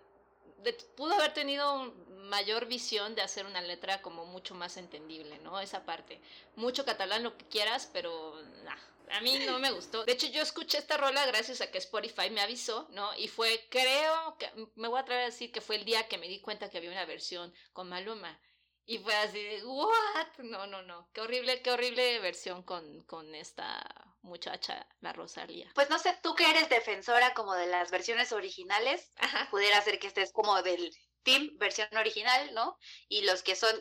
pudo 0.97 1.15
haber 1.15 1.33
tenido 1.35 1.93
mayor 2.31 2.67
visión 2.67 3.15
de 3.15 3.23
hacer 3.23 3.47
una 3.47 3.61
letra 3.61 4.01
como 4.03 4.25
mucho 4.25 4.55
más 4.55 4.77
entendible, 4.77 5.39
¿no? 5.39 5.61
Esa 5.61 5.85
parte. 5.85 6.21
Mucho 6.57 6.85
catalán, 6.85 7.23
lo 7.23 7.37
que 7.37 7.47
quieras, 7.47 7.91
pero 7.93 8.41
nah, 8.65 8.77
a 9.11 9.21
mí 9.21 9.41
no 9.47 9.59
me 9.59 9.73
gustó. 9.73 10.05
De 10.05 10.13
hecho, 10.13 10.29
yo 10.29 10.41
escuché 10.41 10.79
esta 10.79 10.97
rola 10.97 11.27
gracias 11.27 11.61
a 11.61 11.71
que 11.71 11.79
Spotify 11.79 12.31
me 12.31 12.41
avisó, 12.41 12.89
¿no? 12.91 13.15
Y 13.17 13.29
fue, 13.29 13.67
creo 13.69 14.37
que, 14.39 14.49
me 14.77 14.89
voy 14.89 14.99
a 14.99 15.03
atrever 15.03 15.25
a 15.25 15.27
decir 15.27 15.51
que 15.51 15.61
fue 15.61 15.77
el 15.77 15.85
día 15.85 16.09
que 16.09 16.19
me 16.19 16.29
di 16.29 16.41
cuenta 16.41 16.71
que 16.71 16.79
había 16.79 16.91
una 16.91 17.05
versión 17.05 17.53
con 17.73 17.89
Maluma. 17.89 18.41
Y 18.87 18.99
fue 18.99 19.15
así 19.15 19.43
de, 19.43 19.65
¿what? 19.65 20.39
No, 20.39 20.67
no, 20.67 20.83
no. 20.83 21.09
Qué 21.13 21.21
horrible, 21.21 21.63
qué 21.63 21.71
horrible 21.71 22.19
versión 22.21 22.63
con, 22.63 23.03
con 23.05 23.35
esta 23.35 24.10
muchacha, 24.23 24.87
la 25.01 25.13
Rosalía. 25.13 25.71
Pues 25.75 25.89
no 25.91 25.99
sé, 25.99 26.17
tú 26.23 26.35
que 26.35 26.49
eres 26.51 26.69
defensora 26.69 27.35
como 27.35 27.55
de 27.55 27.67
las 27.67 27.91
versiones 27.91 28.33
originales, 28.33 29.11
Ajá. 29.19 29.49
pudiera 29.51 29.81
ser 29.83 29.99
que 29.99 30.07
estés 30.09 30.33
como 30.33 30.63
del 30.63 30.95
team 31.23 31.51
versión 31.59 31.89
original, 31.97 32.53
¿no? 32.55 32.77
Y 33.09 33.23
los 33.23 33.43
que 33.43 33.57
son, 33.57 33.75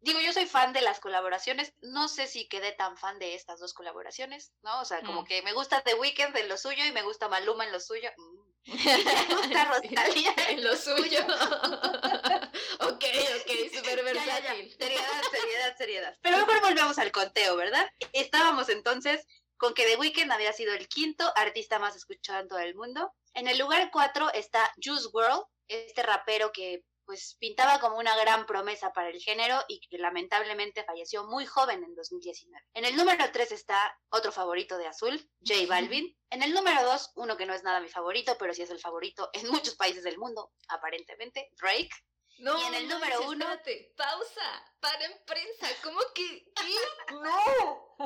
digo, 0.00 0.20
yo 0.20 0.32
soy 0.32 0.46
fan 0.46 0.72
de 0.72 0.80
las 0.82 1.00
colaboraciones, 1.00 1.74
no 1.82 2.08
sé 2.08 2.26
si 2.26 2.48
quedé 2.48 2.72
tan 2.72 2.96
fan 2.96 3.18
de 3.18 3.34
estas 3.34 3.58
dos 3.60 3.74
colaboraciones, 3.74 4.52
¿no? 4.62 4.80
O 4.80 4.84
sea, 4.84 5.00
como 5.02 5.22
Mm. 5.22 5.26
que 5.26 5.42
me 5.42 5.52
gusta 5.52 5.82
The 5.82 5.94
Weeknd 5.94 6.36
en 6.36 6.48
lo 6.48 6.56
suyo 6.56 6.84
y 6.84 6.92
me 6.92 7.02
gusta 7.02 7.28
Maluma 7.28 7.64
en 7.64 7.72
lo 7.72 7.80
suyo. 7.80 8.10
Mm. 8.16 8.46
me 9.28 9.34
gusta 9.36 9.64
Rosalía 9.66 10.34
en 10.48 10.64
lo 10.64 10.76
suyo. 10.76 11.20
ok, 12.80 13.04
ok, 13.04 13.50
súper 13.74 14.04
Ya, 14.04 14.12
ya, 14.12 14.40
ya. 14.40 14.54
versátil. 14.54 14.76
Seriedad, 14.78 15.22
seriedad, 15.30 15.76
seriedad. 15.76 16.18
Pero 16.22 16.38
mejor 16.38 16.60
volvemos 16.60 16.98
al 16.98 17.12
conteo, 17.12 17.56
¿verdad? 17.56 17.88
Estábamos 18.12 18.68
entonces 18.68 19.26
con 19.56 19.74
que 19.74 19.84
The 19.84 19.96
Weeknd 19.96 20.30
había 20.32 20.52
sido 20.52 20.74
el 20.74 20.88
quinto 20.88 21.30
artista 21.36 21.78
más 21.78 21.96
escuchado 21.96 22.40
en 22.40 22.48
todo 22.48 22.58
el 22.58 22.74
mundo. 22.74 23.12
En 23.34 23.48
el 23.48 23.58
lugar 23.58 23.90
cuatro 23.92 24.32
está 24.32 24.72
Juice 24.82 25.08
WRLD, 25.12 25.44
este 25.68 26.02
rapero 26.02 26.52
que 26.52 26.82
pues 27.04 27.36
pintaba 27.38 27.78
como 27.78 27.98
una 27.98 28.16
gran 28.16 28.46
promesa 28.46 28.92
para 28.92 29.10
el 29.10 29.20
género 29.20 29.64
y 29.68 29.78
que 29.78 29.96
lamentablemente 29.96 30.82
falleció 30.82 31.24
muy 31.24 31.46
joven 31.46 31.84
en 31.84 31.94
2019. 31.94 32.66
En 32.74 32.84
el 32.84 32.96
número 32.96 33.24
3 33.30 33.52
está 33.52 33.96
otro 34.08 34.32
favorito 34.32 34.76
de 34.76 34.88
Azul, 34.88 35.16
J 35.46 35.66
Balvin. 35.68 36.18
En 36.30 36.42
el 36.42 36.52
número 36.52 36.82
2, 36.82 37.12
uno 37.14 37.36
que 37.36 37.46
no 37.46 37.54
es 37.54 37.62
nada 37.62 37.78
mi 37.78 37.88
favorito, 37.88 38.36
pero 38.40 38.52
sí 38.52 38.62
es 38.62 38.70
el 38.70 38.80
favorito 38.80 39.30
en 39.34 39.48
muchos 39.50 39.76
países 39.76 40.02
del 40.02 40.18
mundo, 40.18 40.50
aparentemente, 40.66 41.48
Drake. 41.52 41.90
No, 42.38 42.58
Y 42.60 42.64
en 42.64 42.74
el 42.74 42.88
no, 42.88 42.94
número 42.98 43.20
uno- 43.28 43.44
Espérate, 43.52 43.94
pausa, 43.96 44.74
para 44.80 45.04
en 45.04 45.12
prensa. 45.24 45.68
¿Cómo 45.84 46.00
que? 46.12 46.44
¿Qué? 46.56 46.74
¡No! 47.22 47.96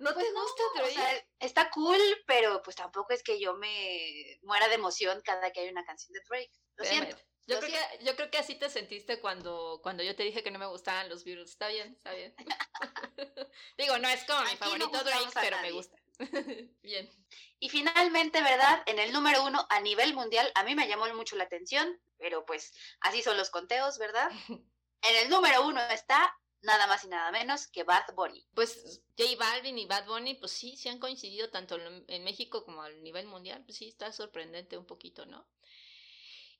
¿No 0.00 0.14
Pues 0.14 0.26
te 0.26 0.32
no, 0.32 0.42
gusta 0.42 0.62
o 0.62 0.78
Drake? 0.78 0.94
sea, 0.94 1.26
está 1.40 1.70
cool, 1.70 2.00
pero 2.26 2.62
pues 2.62 2.74
tampoco 2.74 3.12
es 3.12 3.22
que 3.22 3.38
yo 3.38 3.54
me 3.54 4.38
muera 4.42 4.66
de 4.68 4.74
emoción 4.76 5.20
cada 5.22 5.52
que 5.52 5.60
hay 5.60 5.68
una 5.68 5.84
canción 5.84 6.14
de 6.14 6.20
Drake. 6.26 6.50
Lo 6.76 6.84
siento. 6.86 7.16
Yo 7.46 7.58
creo, 7.58 7.70
que, 7.70 8.04
yo 8.04 8.16
creo 8.16 8.30
que 8.30 8.38
así 8.38 8.54
te 8.54 8.70
sentiste 8.70 9.20
cuando, 9.20 9.80
cuando 9.82 10.02
yo 10.02 10.14
te 10.14 10.22
dije 10.22 10.42
que 10.42 10.50
no 10.50 10.58
me 10.58 10.66
gustaban 10.66 11.08
los 11.08 11.24
Beatles. 11.24 11.50
Está 11.50 11.68
bien, 11.68 11.94
está 11.94 12.12
bien. 12.14 12.34
Digo, 13.76 13.98
no 13.98 14.08
es 14.08 14.24
como 14.24 14.40
mi 14.42 14.48
Aquí 14.50 14.56
favorito 14.56 15.02
Drake, 15.02 15.30
pero 15.34 15.58
me 15.60 15.72
gusta. 15.72 15.96
bien. 16.82 17.10
Y 17.58 17.68
finalmente, 17.68 18.40
¿verdad? 18.40 18.82
En 18.86 18.98
el 19.00 19.12
número 19.12 19.44
uno 19.44 19.66
a 19.68 19.80
nivel 19.80 20.14
mundial, 20.14 20.50
a 20.54 20.64
mí 20.64 20.74
me 20.74 20.88
llamó 20.88 21.12
mucho 21.14 21.36
la 21.36 21.44
atención, 21.44 22.00
pero 22.18 22.46
pues 22.46 22.72
así 23.00 23.20
son 23.20 23.36
los 23.36 23.50
conteos, 23.50 23.98
¿verdad? 23.98 24.30
En 25.02 25.16
el 25.16 25.30
número 25.30 25.66
uno 25.66 25.80
está 25.88 26.36
nada 26.62 26.86
más 26.86 27.04
y 27.04 27.08
nada 27.08 27.30
menos 27.30 27.66
que 27.66 27.84
Bad 27.84 28.14
Bunny. 28.14 28.46
Pues 28.54 29.02
J 29.18 29.36
Balvin 29.38 29.78
y 29.78 29.86
Bad 29.86 30.06
Bunny, 30.06 30.34
pues 30.34 30.52
sí, 30.52 30.76
sí 30.76 30.88
han 30.88 30.98
coincidido 30.98 31.50
tanto 31.50 31.78
en 31.78 32.24
México 32.24 32.64
como 32.64 32.82
a 32.82 32.90
nivel 32.90 33.26
mundial. 33.26 33.62
Pues 33.64 33.78
sí, 33.78 33.88
está 33.88 34.12
sorprendente 34.12 34.76
un 34.76 34.86
poquito, 34.86 35.26
¿no? 35.26 35.46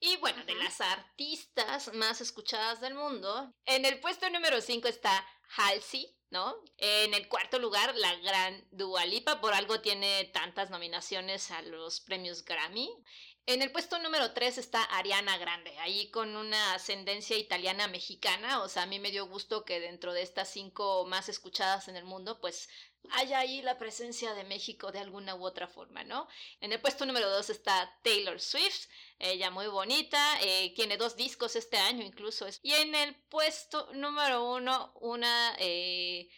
Y 0.03 0.17
bueno, 0.17 0.43
de 0.47 0.55
las 0.55 0.81
artistas 0.81 1.93
más 1.93 2.23
escuchadas 2.23 2.81
del 2.81 2.95
mundo, 2.95 3.55
en 3.67 3.85
el 3.85 4.01
puesto 4.01 4.31
número 4.31 4.63
5 4.63 4.89
está 4.89 5.27
Halsey, 5.57 6.17
¿no? 6.31 6.57
En 6.79 7.13
el 7.13 7.29
cuarto 7.29 7.59
lugar, 7.59 7.95
la 7.97 8.15
gran 8.17 8.67
Dua 8.71 9.05
Lipa, 9.05 9.43
por 9.43 9.53
algo 9.53 9.83
tiene 9.83 10.25
tantas 10.33 10.71
nominaciones 10.71 11.51
a 11.51 11.61
los 11.61 12.01
premios 12.01 12.47
Grammy. 12.47 12.89
En 13.47 13.63
el 13.63 13.73
puesto 13.73 13.99
número 13.99 14.33
3 14.33 14.59
está 14.59 14.83
Ariana 14.85 15.37
Grande, 15.39 15.77
ahí 15.79 16.11
con 16.11 16.37
una 16.37 16.75
ascendencia 16.75 17.37
italiana 17.37 17.89
mexicana, 17.89 18.63
o 18.63 18.69
sea, 18.69 18.83
a 18.83 18.87
mí 18.87 18.99
me 19.01 19.11
dio 19.11 19.27
gusto 19.27 19.65
que 19.65 19.81
dentro 19.81 20.13
de 20.13 20.23
estas 20.23 20.49
cinco 20.51 21.05
más 21.07 21.29
escuchadas 21.29 21.89
en 21.89 21.97
el 21.97 22.05
mundo, 22.05 22.41
pues 22.41 22.69
haya 23.11 23.39
ahí 23.39 23.63
la 23.63 23.79
presencia 23.79 24.35
de 24.35 24.45
México 24.45 24.93
de 24.93 25.01
alguna 25.01 25.35
u 25.35 25.45
otra 25.45 25.67
forma, 25.67 26.05
¿no? 26.05 26.29
En 26.61 26.73
el 26.73 26.81
puesto 26.81 27.07
número 27.07 27.29
2 27.31 27.51
está 27.51 27.99
Taylor 28.03 28.41
Swift, 28.41 28.89
ella 29.19 29.51
muy 29.51 29.67
bonita, 29.67 30.41
eh, 30.43 30.73
tiene 30.77 30.97
dos 30.97 31.17
discos 31.17 31.57
este 31.57 31.79
año 31.79 32.05
incluso. 32.05 32.47
Y 32.63 32.73
en 32.75 32.95
el 32.95 33.15
puesto 33.15 33.89
número 33.95 34.45
uno, 34.53 34.93
una 35.01 35.57
eh, 35.59 36.29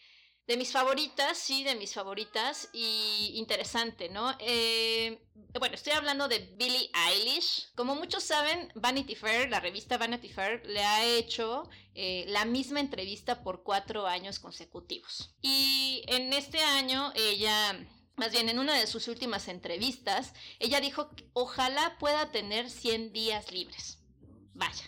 de 0.47 0.57
mis 0.57 0.73
favoritas, 0.73 1.39
sí, 1.39 1.63
de 1.65 1.75
mis 1.77 1.95
favoritas, 1.95 2.69
y 2.73 3.33
interesante, 3.35 4.09
¿no? 4.09 4.35
Eh, 4.41 5.23
bueno, 5.59 5.75
estoy 5.75 5.93
hablando 5.93 6.29
de 6.29 6.39
Billie 6.57 6.91
Eilish. 7.09 7.73
Como 7.75 7.95
muchos 7.95 8.25
saben, 8.25 8.73
Vanity 8.75 9.15
Fair, 9.15 9.51
la 9.51 9.61
revista 9.61 9.99
Vanity 9.99 10.29
Fair, 10.29 10.63
le 10.67 10.83
ha 10.83 11.05
hecho 11.05 11.69
eh, 11.95 12.25
la 12.29 12.45
misma 12.45 12.81
entrevista 12.81 13.43
por 13.43 13.63
cuatro 13.63 14.07
años 14.07 14.39
consecutivos. 14.39 15.35
Y 15.43 16.03
en 16.09 16.33
este 16.33 16.59
año 16.61 17.13
ella 17.15 17.79
más 18.17 18.33
bien 18.33 18.49
en 18.49 18.59
una 18.59 18.79
de 18.79 18.87
sus 18.87 19.09
últimas 19.09 19.49
entrevistas, 19.49 20.35
ella 20.59 20.81
dijo 20.81 21.11
ojalá 21.33 21.97
pueda 21.99 22.31
tener 22.31 22.71
100 22.71 23.13
días 23.13 23.51
libres. 23.51 23.99
Vaya, 24.55 24.85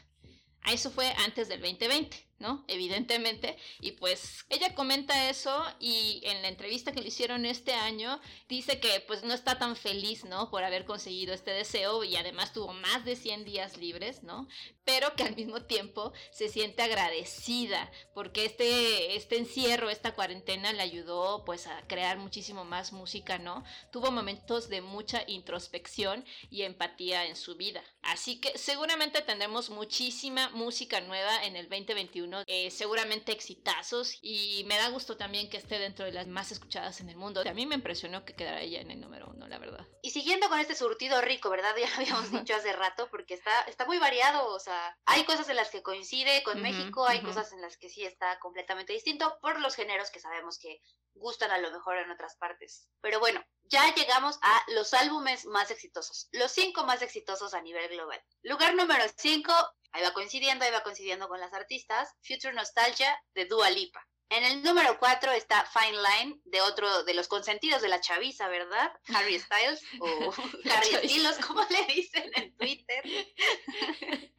eso 0.67 0.91
fue 0.91 1.13
antes 1.25 1.49
del 1.49 1.61
2020. 1.61 2.17
¿No? 2.39 2.64
Evidentemente. 2.68 3.57
Y 3.80 3.93
pues 3.93 4.45
ella 4.49 4.74
comenta 4.74 5.30
eso 5.30 5.64
y 5.80 6.20
en 6.24 6.43
la 6.43 6.49
entrevista 6.49 6.93
que 6.93 7.01
le 7.01 7.09
hicieron 7.09 7.47
este 7.47 7.74
año 7.74 8.20
dice 8.49 8.80
que 8.80 9.01
pues 9.07 9.22
no 9.24 9.35
está 9.35 9.59
tan 9.59 9.76
feliz, 9.76 10.24
¿no? 10.24 10.51
Por 10.51 10.64
haber 10.64 10.85
conseguido 10.85 11.35
este 11.35 11.53
deseo 11.53 12.05
y 12.05 12.16
además 12.16 12.53
tuvo 12.53 12.72
más 12.72 13.05
de 13.05 13.16
100 13.16 13.45
días 13.45 13.76
libres, 13.76 14.22
¿no? 14.22 14.49
Pero 14.85 15.14
que 15.14 15.22
al 15.22 15.37
mismo 15.37 15.62
tiempo 15.62 16.12
se 16.30 16.49
siente 16.49 16.82
agradecida 16.82 17.91
porque 18.14 18.45
este, 18.45 19.16
este 19.16 19.39
encierro, 19.39 19.91
esta 19.91 20.14
cuarentena 20.14 20.72
le 20.72 20.82
ayudó 20.82 21.45
pues 21.45 21.66
a 21.66 21.82
crear 21.87 22.18
muchísimo 22.18 22.64
más 22.64 22.93
música, 22.93 23.39
¿no? 23.39 23.64
Tuvo 23.91 24.11
momentos 24.11 24.68
de 24.68 24.80
mucha 24.80 25.24
introspección 25.26 26.24
y 26.51 26.62
empatía 26.62 27.26
en 27.26 27.37
su 27.37 27.57
vida. 27.57 27.82
Así 28.03 28.41
que 28.41 28.57
seguramente 28.59 29.22
tendremos 29.22 29.70
muchísima 29.70 30.51
música 30.51 31.01
nueva 31.01 31.45
en 31.45 31.57
el 31.57 31.68
2021, 31.68 32.24
eh, 32.47 32.70
seguramente 32.70 33.33
exitazos 33.33 34.18
y 34.22 34.64
me 34.66 34.77
da 34.77 34.89
gusto 34.89 35.16
también 35.16 35.49
que 35.51 35.57
esté 35.57 35.79
dentro 35.79 36.05
de 36.05 36.12
las 36.12 36.27
más 36.27 36.53
escuchadas 36.53 37.01
en 37.01 37.09
el 37.09 37.16
mundo. 37.16 37.43
A 37.47 37.55
mí 37.55 37.66
me 37.66 37.75
impresionó 37.75 38.25
que 38.25 38.35
quedara 38.35 38.61
ella 38.61 38.81
en 38.81 38.91
el 38.91 39.01
número 39.01 39.29
uno, 39.29 39.49
la 39.49 39.59
verdad. 39.59 39.87
Y 40.03 40.11
siguiendo 40.11 40.49
con 40.49 40.59
este 40.59 40.75
surtido 40.75 41.20
rico, 41.20 41.51
¿verdad? 41.51 41.75
Ya 41.85 41.91
lo 41.91 41.97
habíamos 41.97 42.31
dicho 42.31 42.55
hace 42.55 42.72
rato, 42.72 43.09
porque 43.11 43.35
está, 43.35 43.62
está 43.62 43.85
muy 43.85 43.99
variado, 43.99 44.47
o 44.49 44.59
sea, 44.59 44.97
hay 45.05 45.25
cosas 45.25 45.49
en 45.51 45.57
las 45.57 45.70
que 45.70 45.83
coincide 45.83 46.43
con 46.43 46.62
México, 46.62 47.07
hay 47.07 47.20
cosas 47.20 47.53
en 47.53 47.61
las 47.61 47.77
que 47.77 47.91
sí 47.91 48.05
está 48.05 48.39
completamente 48.39 48.93
distinto 48.93 49.39
por 49.43 49.61
los 49.61 49.75
géneros 49.75 50.11
que 50.11 50.20
sabemos 50.20 50.59
que 50.59 50.81
gustan 51.14 51.51
a 51.51 51.59
lo 51.59 51.70
mejor 51.70 51.99
en 51.99 52.11
otras 52.11 52.37
partes. 52.37 52.89
Pero 53.01 53.20
bueno, 53.20 53.45
ya 53.64 53.95
llegamos 53.95 54.39
a 54.43 54.62
los 54.68 54.95
álbumes 54.95 55.47
más 55.47 55.70
exitosos, 55.70 56.29
los 56.33 56.51
cinco 56.53 56.85
más 56.85 57.03
exitosos 57.03 57.55
a 57.55 57.62
nivel 57.62 57.89
global. 57.89 58.20
Lugar 58.43 58.75
número 58.75 59.05
cinco, 59.16 59.53
ahí 59.95 60.03
va 60.03 60.13
coincidiendo, 60.13 60.65
ahí 60.65 60.73
va 60.73 60.83
coincidiendo 60.83 61.29
con 61.29 61.41
las 61.41 61.53
artistas, 61.53 62.15
Future 62.23 62.53
Nostalgia 62.53 63.17
de 63.35 63.47
Dua 63.47 63.71
Lipa. 63.71 64.07
En 64.29 64.43
el 64.43 64.63
número 64.65 64.99
cuatro 64.99 65.31
está 65.31 65.65
Fine 65.67 65.99
Line, 66.03 66.41
de 66.45 66.61
otro 66.63 67.05
de 67.05 67.15
los 67.15 67.29
consentidos 67.29 67.81
de 67.81 67.89
la 67.89 68.01
chaviza, 68.01 68.49
¿verdad? 68.49 68.93
Harry 69.15 69.39
Styles, 69.39 69.81
o 70.01 70.35
Harry 70.71 71.09
Styles, 71.09 71.39
como 71.47 71.65
le 71.71 71.95
dicen 71.95 72.31
en 72.35 72.57
Twitter. 72.57 73.05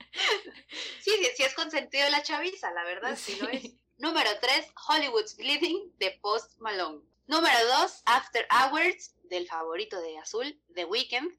sí, 1.02 1.12
sí, 1.36 1.44
es 1.44 1.54
consentido 1.54 2.04
de 2.04 2.12
la 2.12 2.24
chaviza, 2.24 2.72
la 2.72 2.84
verdad, 2.84 3.18
sí, 3.18 3.38
lo 3.40 3.48
es. 3.48 3.72
Número 3.98 4.30
3, 4.42 4.74
Hollywood's 4.90 5.38
Bleeding 5.38 5.94
de 5.98 6.12
Post 6.22 6.60
Malone. 6.60 7.02
Número 7.28 7.58
2, 7.80 8.02
After 8.06 8.46
Hours 8.52 9.16
del 9.24 9.48
favorito 9.48 10.02
de 10.02 10.18
Azul, 10.18 10.62
The 10.74 10.84
Weeknd. 10.84 11.32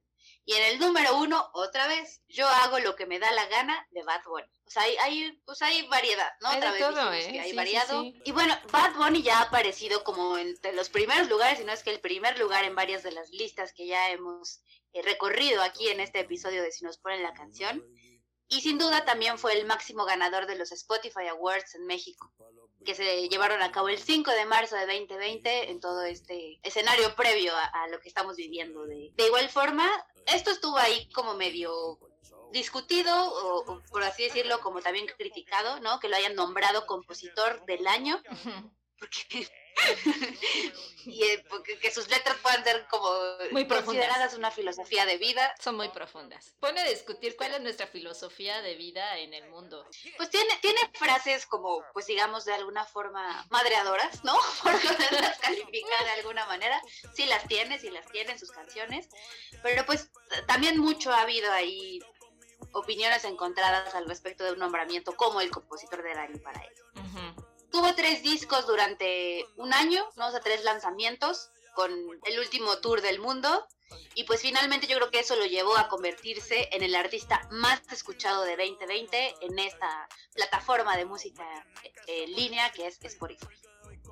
Y 0.49 0.55
en 0.55 0.63
el 0.65 0.79
número 0.79 1.17
1, 1.19 1.51
otra 1.55 1.89
vez, 1.89 2.23
Yo 2.29 2.47
hago 2.49 2.79
lo 2.79 2.95
que 2.95 3.05
me 3.05 3.19
da 3.19 3.31
la 3.33 3.47
gana 3.47 3.87
de 3.91 4.03
Bad 4.05 4.23
Bunny. 4.25 4.47
O 4.65 4.71
sea, 4.71 4.83
hay, 4.83 4.97
hay 4.99 5.33
pues 5.45 5.61
hay 5.61 5.87
variedad, 5.89 6.31
¿no? 6.41 6.49
Hay 6.51 6.59
otra 6.59 6.73
de 6.73 6.79
vez 6.79 6.89
todo, 6.89 7.13
¿eh? 7.13 7.33
que 7.33 7.41
hay 7.41 7.51
Sí, 7.51 7.57
variado. 7.57 8.03
sí, 8.03 8.13
sí. 8.13 8.23
Y 8.27 8.33
bueno, 8.33 8.57
Bad 8.71 8.95
Bunny 8.95 9.23
ya 9.23 9.41
ha 9.41 9.43
aparecido 9.43 10.05
como 10.05 10.39
entre 10.39 10.73
los 10.73 10.89
primeros 10.89 11.29
lugares, 11.29 11.61
y 11.61 11.65
no 11.65 11.73
es 11.73 11.83
que 11.83 11.91
el 11.91 12.01
primer 12.01 12.39
lugar 12.39 12.65
en 12.65 12.75
varias 12.77 13.03
de 13.03 13.11
las 13.13 13.31
listas 13.31 13.73
que 13.73 13.87
ya 13.89 14.11
hemos 14.11 14.61
eh, 14.93 15.03
recorrido 15.03 15.63
aquí 15.63 15.89
en 15.89 15.99
este 16.01 16.21
episodio 16.21 16.63
de 16.63 16.71
Si 16.71 16.85
nos 16.85 16.99
ponen 16.99 17.23
la 17.25 17.35
canción. 17.35 17.85
Y 18.49 18.61
sin 18.61 18.79
duda 18.79 19.05
también 19.05 19.39
fue 19.39 19.55
el 19.59 19.67
máximo 19.67 20.05
ganador 20.05 20.47
de 20.47 20.55
los 20.55 20.71
Spotify 20.71 21.27
Awards 21.29 21.75
en 21.75 21.85
México, 21.87 22.33
que 22.85 22.95
se 22.95 23.29
llevaron 23.29 23.61
a 23.61 23.73
cabo 23.73 23.89
el 23.89 23.99
5 23.99 24.31
de 24.31 24.45
marzo 24.45 24.77
de 24.77 24.87
2020 24.87 25.71
en 25.71 25.81
todo 25.81 26.05
este 26.05 26.61
escenario 26.63 27.17
previo 27.17 27.53
a, 27.57 27.65
a 27.65 27.89
lo 27.89 27.99
que 27.99 28.09
estamos 28.09 28.37
viviendo. 28.37 28.87
De, 28.87 29.11
de 29.15 29.27
igual 29.27 29.49
forma, 29.49 29.91
esto 30.27 30.51
estuvo 30.51 30.77
ahí 30.77 31.09
como 31.13 31.35
medio 31.35 31.99
discutido, 32.53 33.13
o, 33.15 33.83
por 33.91 34.03
así 34.03 34.25
decirlo, 34.25 34.61
como 34.61 34.81
también 34.81 35.07
criticado, 35.19 35.81
¿no? 35.81 36.01
Que 36.01 36.09
lo 36.09 36.17
hayan 36.17 36.35
nombrado 36.35 36.87
compositor 36.87 37.65
del 37.67 37.87
año, 37.87 38.21
porque... 38.99 39.49
y 41.05 41.23
eh, 41.23 41.45
porque 41.49 41.79
que 41.79 41.91
sus 41.91 42.09
letras 42.09 42.37
puedan 42.43 42.65
ser 42.65 42.87
como 42.89 43.09
Muy 43.53 43.65
profundas. 43.65 43.85
consideradas 43.85 44.35
una 44.35 44.51
filosofía 44.51 45.07
de 45.07 45.19
vida 45.19 45.55
Son 45.61 45.77
muy 45.77 45.89
profundas. 45.91 46.55
Pone 46.61 46.81
a 46.81 46.89
discutir 46.89 47.37
cuál 47.37 47.55
es 47.55 47.61
nuestra 47.61 47.87
filosofía 47.87 48.63
de 48.63 48.75
vida 48.75 49.19
en 49.19 49.35
el 49.35 49.49
mundo. 49.51 49.87
Pues 50.17 50.31
tiene, 50.31 50.57
tiene 50.61 50.81
frases 50.95 51.47
como, 51.47 51.85
pues 51.93 52.07
digamos, 52.07 52.45
de 52.45 52.55
alguna 52.55 52.85
forma 52.85 53.47
madreadoras, 53.51 54.25
¿no? 54.25 54.35
Por 54.63 54.73
las 54.73 55.39
calificar 55.39 56.05
de 56.05 56.11
alguna 56.11 56.47
manera. 56.47 56.81
Sí 57.15 57.27
las 57.27 57.47
tiene, 57.47 57.79
sí 57.79 57.91
las 57.91 58.07
tiene 58.11 58.33
en 58.33 58.39
sus 58.39 58.51
canciones. 58.51 59.09
Pero 59.63 59.85
pues 59.87 60.11
también 60.47 60.79
mucho 60.79 61.13
ha 61.13 61.21
habido 61.21 61.53
ahí 61.53 62.01
opiniones 62.73 63.25
encontradas 63.25 63.95
al 63.95 64.07
respecto 64.07 64.45
de 64.45 64.53
un 64.53 64.59
nombramiento 64.59 65.15
como 65.17 65.41
el 65.41 65.51
compositor 65.51 66.03
del 66.03 66.19
año 66.19 66.41
para 66.43 66.61
él. 66.63 66.75
Ujú. 66.95 67.46
Tuvo 67.71 67.95
tres 67.95 68.23
discos 68.23 68.67
durante 68.67 69.47
un 69.57 69.73
año, 69.73 70.05
¿no? 70.17 70.29
O 70.29 70.31
sea, 70.31 70.41
tres 70.41 70.65
lanzamientos 70.65 71.51
con 71.75 71.93
el 72.25 72.39
último 72.39 72.79
tour 72.79 73.03
del 73.03 73.21
mundo. 73.21 73.67
Y 74.15 74.25
pues 74.25 74.41
finalmente 74.41 74.87
yo 74.87 74.97
creo 74.97 75.11
que 75.11 75.21
eso 75.21 75.37
lo 75.37 75.47
llevó 75.47 75.77
a 75.77 75.89
convertirse 75.89 76.69
en 76.73 76.83
el 76.83 76.95
artista 76.97 77.47
más 77.53 77.81
escuchado 77.93 78.43
de 78.43 78.57
2020 78.57 79.37
en 79.43 79.59
esta 79.59 80.09
plataforma 80.35 80.97
de 80.97 81.05
música 81.05 81.45
en 82.09 82.33
línea 82.35 82.73
que 82.73 82.87
es 82.87 82.99
Spotify. 83.05 83.47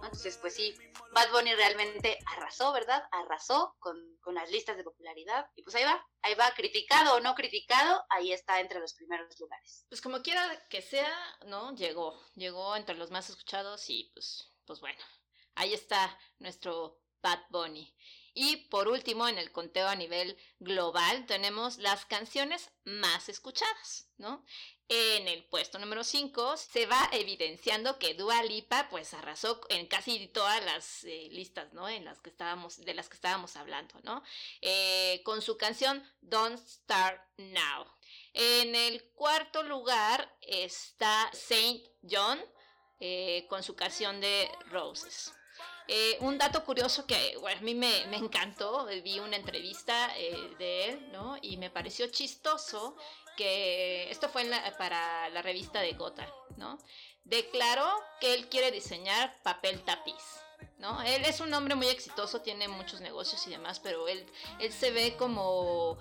Entonces, 0.04 0.38
pues 0.38 0.54
sí, 0.54 0.74
Bad 1.12 1.30
Bunny 1.30 1.54
realmente 1.54 2.18
arrasó, 2.26 2.72
¿verdad? 2.72 3.02
Arrasó 3.10 3.76
con, 3.78 3.96
con 4.20 4.34
las 4.34 4.50
listas 4.50 4.76
de 4.76 4.84
popularidad. 4.84 5.46
Y 5.54 5.62
pues 5.62 5.74
ahí 5.76 5.84
va, 5.84 6.04
ahí 6.22 6.34
va, 6.34 6.50
criticado 6.54 7.16
o 7.16 7.20
no 7.20 7.34
criticado, 7.34 8.04
ahí 8.10 8.32
está 8.32 8.60
entre 8.60 8.80
los 8.80 8.94
primeros 8.94 9.38
lugares. 9.38 9.86
Pues 9.88 10.00
como 10.00 10.22
quiera 10.22 10.66
que 10.68 10.82
sea, 10.82 11.14
¿no? 11.46 11.74
Llegó. 11.74 12.20
Llegó 12.34 12.76
entre 12.76 12.96
los 12.96 13.10
más 13.10 13.28
escuchados 13.30 13.88
y 13.90 14.10
pues, 14.14 14.52
pues 14.66 14.80
bueno. 14.80 15.02
Ahí 15.56 15.72
está 15.72 16.18
nuestro 16.38 17.00
Bad 17.22 17.40
Bunny. 17.50 17.94
Y 18.34 18.56
por 18.68 18.88
último, 18.88 19.28
en 19.28 19.38
el 19.38 19.52
conteo 19.52 19.86
a 19.86 19.94
nivel 19.94 20.36
global, 20.58 21.24
tenemos 21.26 21.78
las 21.78 22.04
canciones 22.04 22.72
más 22.84 23.28
escuchadas, 23.28 24.10
¿no? 24.16 24.44
En 24.88 25.28
el 25.28 25.44
puesto 25.44 25.78
número 25.78 26.04
5 26.04 26.58
se 26.58 26.84
va 26.84 27.08
evidenciando 27.12 27.98
que 27.98 28.12
Dua 28.12 28.42
Lipa 28.42 28.88
pues 28.90 29.14
arrasó 29.14 29.60
en 29.70 29.86
casi 29.86 30.28
todas 30.28 30.62
las 30.64 31.04
eh, 31.04 31.28
listas, 31.30 31.72
¿no? 31.72 31.88
En 31.88 32.04
las 32.04 32.20
que 32.20 32.28
estábamos, 32.28 32.84
de 32.84 32.92
las 32.92 33.08
que 33.08 33.14
estábamos 33.14 33.56
hablando, 33.56 33.94
¿no? 34.02 34.22
Eh, 34.60 35.22
con 35.24 35.40
su 35.40 35.56
canción 35.56 36.06
Don't 36.20 36.58
Start 36.58 37.20
Now. 37.38 37.86
En 38.34 38.74
el 38.74 39.02
cuarto 39.12 39.62
lugar 39.62 40.36
está 40.42 41.30
Saint 41.32 41.82
John 42.02 42.38
eh, 43.00 43.46
con 43.48 43.62
su 43.62 43.74
canción 43.74 44.20
de 44.20 44.50
Roses. 44.70 45.32
Eh, 45.86 46.16
un 46.20 46.38
dato 46.38 46.64
curioso 46.64 47.06
que 47.06 47.36
bueno, 47.40 47.60
a 47.60 47.62
mí 47.62 47.74
me, 47.74 48.06
me 48.06 48.16
encantó, 48.16 48.86
vi 49.02 49.18
una 49.18 49.36
entrevista 49.36 50.16
eh, 50.16 50.54
de 50.58 50.88
él, 50.88 51.12
¿no? 51.12 51.36
Y 51.42 51.58
me 51.58 51.68
pareció 51.68 52.06
chistoso 52.06 52.96
que 53.36 54.10
esto 54.10 54.28
fue 54.28 54.48
para 54.78 55.28
la 55.30 55.42
revista 55.42 55.80
de 55.80 55.92
Gotha, 55.92 56.26
¿no? 56.56 56.78
Declaró 57.24 57.88
que 58.20 58.34
él 58.34 58.48
quiere 58.48 58.70
diseñar 58.70 59.42
papel 59.42 59.82
tapiz, 59.82 60.22
¿no? 60.78 61.02
Él 61.02 61.24
es 61.24 61.40
un 61.40 61.52
hombre 61.54 61.74
muy 61.74 61.88
exitoso, 61.88 62.42
tiene 62.42 62.68
muchos 62.68 63.00
negocios 63.00 63.46
y 63.46 63.50
demás, 63.50 63.80
pero 63.80 64.08
él, 64.08 64.24
él 64.60 64.72
se 64.72 64.90
ve 64.90 65.16
como 65.16 65.98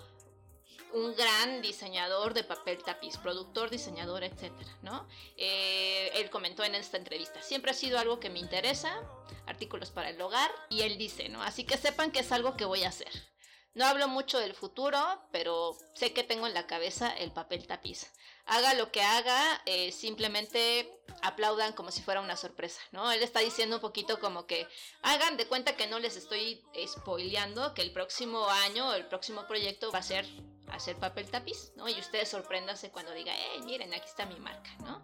un 0.93 1.15
gran 1.15 1.61
diseñador 1.61 2.33
de 2.33 2.43
papel 2.43 2.83
tapiz, 2.83 3.17
productor, 3.17 3.69
diseñador, 3.69 4.23
etcétera, 4.23 4.77
¿no? 4.81 5.07
Eh, 5.37 6.11
él 6.15 6.29
comentó 6.29 6.63
en 6.63 6.75
esta 6.75 6.97
entrevista, 6.97 7.41
siempre 7.41 7.71
ha 7.71 7.73
sido 7.73 7.97
algo 7.97 8.19
que 8.19 8.29
me 8.29 8.39
interesa, 8.39 9.01
artículos 9.47 9.89
para 9.89 10.09
el 10.09 10.21
hogar, 10.21 10.51
y 10.69 10.81
él 10.81 10.97
dice, 10.97 11.29
¿no? 11.29 11.41
Así 11.41 11.63
que 11.63 11.77
sepan 11.77 12.11
que 12.11 12.19
es 12.19 12.31
algo 12.31 12.55
que 12.55 12.65
voy 12.65 12.83
a 12.83 12.89
hacer. 12.89 13.32
No 13.75 13.85
hablo 13.85 14.07
mucho 14.07 14.37
del 14.39 14.53
futuro, 14.53 14.99
pero 15.31 15.75
sé 15.93 16.13
que 16.13 16.23
tengo 16.23 16.45
en 16.45 16.53
la 16.53 16.67
cabeza 16.67 17.09
el 17.09 17.31
papel 17.31 17.65
tapiz. 17.65 18.11
Haga 18.45 18.75
lo 18.75 18.91
que 18.91 19.01
haga, 19.01 19.61
eh, 19.65 19.91
simplemente 19.91 20.99
aplaudan 21.23 21.73
como 21.73 21.89
si 21.89 22.01
fuera 22.03 22.21
una 22.21 22.37
sorpresa, 22.37 22.81
¿no? 22.91 23.11
Él 23.11 23.23
está 23.23 23.39
diciendo 23.39 23.77
un 23.77 23.81
poquito 23.81 24.19
como 24.19 24.45
que 24.45 24.67
hagan 25.01 25.37
de 25.37 25.47
cuenta 25.47 25.75
que 25.75 25.87
no 25.87 25.97
les 25.97 26.17
estoy 26.17 26.63
spoileando, 26.87 27.73
que 27.73 27.81
el 27.81 27.91
próximo 27.91 28.47
año, 28.47 28.93
el 28.93 29.07
próximo 29.07 29.47
proyecto 29.47 29.91
va 29.91 29.99
a 29.99 30.03
ser 30.03 30.27
hacer 30.71 30.95
papel 30.97 31.29
tapiz, 31.29 31.71
¿no? 31.75 31.87
Y 31.89 31.99
ustedes 31.99 32.29
sorpréndanse 32.29 32.89
cuando 32.91 33.11
diga, 33.13 33.33
hey, 33.35 33.61
miren, 33.65 33.93
aquí 33.93 34.07
está 34.07 34.25
mi 34.25 34.39
marca, 34.39 34.69
¿no? 34.79 35.03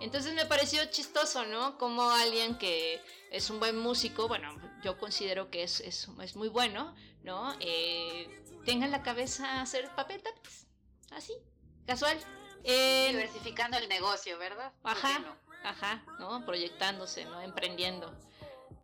Entonces 0.00 0.34
me 0.34 0.46
pareció 0.46 0.84
chistoso, 0.86 1.44
¿no? 1.44 1.76
Como 1.78 2.10
alguien 2.10 2.56
que 2.58 3.02
es 3.30 3.50
un 3.50 3.58
buen 3.60 3.76
músico, 3.78 4.28
bueno, 4.28 4.56
yo 4.82 4.98
considero 4.98 5.50
que 5.50 5.62
es, 5.62 5.80
es, 5.80 6.08
es 6.22 6.36
muy 6.36 6.48
bueno, 6.48 6.94
¿no? 7.22 7.54
Eh, 7.60 8.42
tenga 8.64 8.86
en 8.86 8.92
la 8.92 9.02
cabeza 9.02 9.60
hacer 9.60 9.94
papel 9.94 10.22
tapiz, 10.22 10.66
así, 11.10 11.34
casual. 11.86 12.18
En- 12.64 13.12
Diversificando 13.16 13.78
el 13.78 13.88
negocio, 13.88 14.38
¿verdad? 14.38 14.72
¿Por 14.82 14.92
qué 14.94 14.98
Ajá, 15.06 15.18
no? 15.20 15.36
ajá, 15.64 16.04
¿no? 16.18 16.44
Proyectándose, 16.46 17.24
¿no? 17.26 17.40
Emprendiendo. 17.40 18.14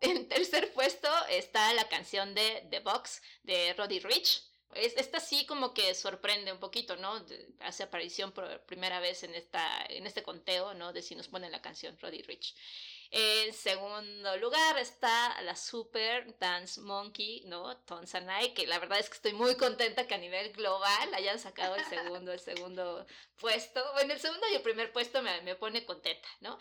En 0.01 0.29
tercer 0.29 0.73
puesto 0.75 1.09
está 1.31 1.73
la 1.73 1.89
canción 1.89 2.35
de 2.35 2.67
The 2.71 2.81
Box 2.81 3.23
de 3.45 3.73
Roddy 3.75 4.01
Rich 4.01 4.43
esta 4.75 5.21
sí 5.21 5.47
como 5.47 5.73
que 5.73 5.95
sorprende 5.95 6.53
un 6.53 6.59
poquito, 6.59 6.97
¿no? 6.97 7.25
hace 7.61 7.83
aparición 7.83 8.33
por 8.33 8.61
primera 8.63 9.01
vez 9.01 9.23
en, 9.23 9.35
esta, 9.35 9.85
en 9.89 10.07
este 10.07 10.23
conteo, 10.23 10.75
¿no? 10.75 10.93
De 10.93 11.03
si 11.03 11.15
nos 11.15 11.29
ponen 11.29 11.53
la 11.53 11.63
canción 11.63 11.97
Roddy 11.99 12.23
Rich. 12.23 12.55
En 13.11 13.55
segundo 13.55 14.37
lugar 14.39 14.79
está 14.79 15.41
la 15.43 15.55
Super 15.55 16.37
Dance 16.39 16.81
Monkey, 16.81 17.43
¿no? 17.47 17.77
Tonsanai, 17.79 18.53
que 18.53 18.67
la 18.67 18.79
verdad 18.79 18.99
es 18.99 19.09
que 19.09 19.15
estoy 19.15 19.33
muy 19.33 19.57
contenta 19.57 20.07
que 20.07 20.15
a 20.15 20.19
nivel 20.19 20.53
global 20.53 21.15
hayan 21.15 21.39
sacado 21.39 21.77
el 21.77 21.85
segundo, 21.85 22.33
el 22.33 22.41
segundo 22.41 23.07
puesto. 23.37 23.83
Bueno, 23.93 24.13
el 24.13 24.21
segundo 24.21 24.47
y 24.51 24.57
el 24.57 24.63
primer 24.63 24.93
puesto 24.93 25.23
me, 25.23 25.41
me 25.43 25.55
pone 25.55 25.85
contenta, 25.85 26.29
¿no? 26.41 26.59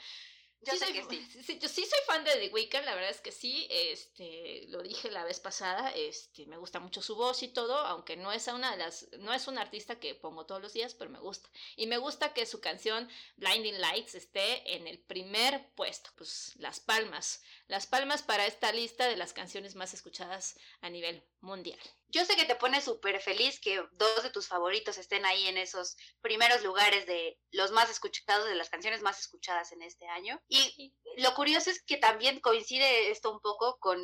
Yo 0.61 0.73
sí, 0.73 0.79
soy, 0.79 1.21
sí. 1.43 1.59
yo 1.59 1.69
sí 1.69 1.85
soy 1.85 1.99
fan 2.07 2.23
de 2.23 2.31
The 2.31 2.49
Weeknd, 2.49 2.85
la 2.85 2.95
verdad 2.95 3.11
es 3.11 3.21
que 3.21 3.31
sí, 3.31 3.67
este, 3.69 4.65
lo 4.69 4.81
dije 4.81 5.11
la 5.11 5.23
vez 5.23 5.39
pasada, 5.39 5.91
este, 5.91 6.45
me 6.47 6.57
gusta 6.57 6.79
mucho 6.79 7.01
su 7.01 7.15
voz 7.15 7.43
y 7.43 7.47
todo, 7.47 7.77
aunque 7.77 8.17
no 8.17 8.31
es 8.31 8.47
una 8.47 8.71
de 8.71 8.77
las, 8.77 9.07
no 9.19 9.33
es 9.33 9.47
un 9.47 9.57
artista 9.57 9.99
que 9.99 10.15
pongo 10.15 10.45
todos 10.45 10.61
los 10.61 10.73
días, 10.73 10.93
pero 10.95 11.11
me 11.11 11.19
gusta. 11.19 11.49
Y 11.75 11.87
me 11.87 11.97
gusta 11.97 12.33
que 12.33 12.45
su 12.45 12.61
canción 12.61 13.07
Blinding 13.37 13.79
Lights 13.79 14.15
esté 14.15 14.75
en 14.75 14.87
el 14.87 14.99
primer 14.99 15.69
puesto, 15.75 16.09
pues 16.15 16.53
las 16.57 16.79
palmas, 16.79 17.43
las 17.67 17.87
palmas 17.87 18.21
para 18.21 18.45
esta 18.45 18.71
lista 18.71 19.07
de 19.07 19.15
las 19.15 19.33
canciones 19.33 19.75
más 19.75 19.93
escuchadas 19.93 20.57
a 20.81 20.89
nivel 20.89 21.23
mundial. 21.41 21.79
Yo 22.09 22.23
sé 22.23 22.35
que 22.35 22.45
te 22.45 22.55
pone 22.55 22.81
súper 22.81 23.19
feliz 23.19 23.59
que 23.59 23.83
dos 23.93 24.23
de 24.23 24.29
tus 24.29 24.47
favoritos 24.47 24.97
estén 24.97 25.25
ahí 25.25 25.47
en 25.47 25.57
esos 25.57 25.97
primeros 26.21 26.63
lugares 26.63 27.05
de 27.07 27.39
los 27.51 27.71
más 27.71 27.89
escuchados, 27.89 28.47
de 28.47 28.55
las 28.55 28.69
canciones 28.69 29.01
más 29.01 29.19
escuchadas 29.19 29.71
en 29.71 29.81
este 29.81 30.07
año. 30.07 30.39
Y 30.47 30.93
lo 31.17 31.33
curioso 31.33 31.71
es 31.71 31.81
que 31.83 31.97
también 31.97 32.39
coincide 32.39 33.09
esto 33.09 33.31
un 33.31 33.41
poco 33.41 33.77
con, 33.79 33.99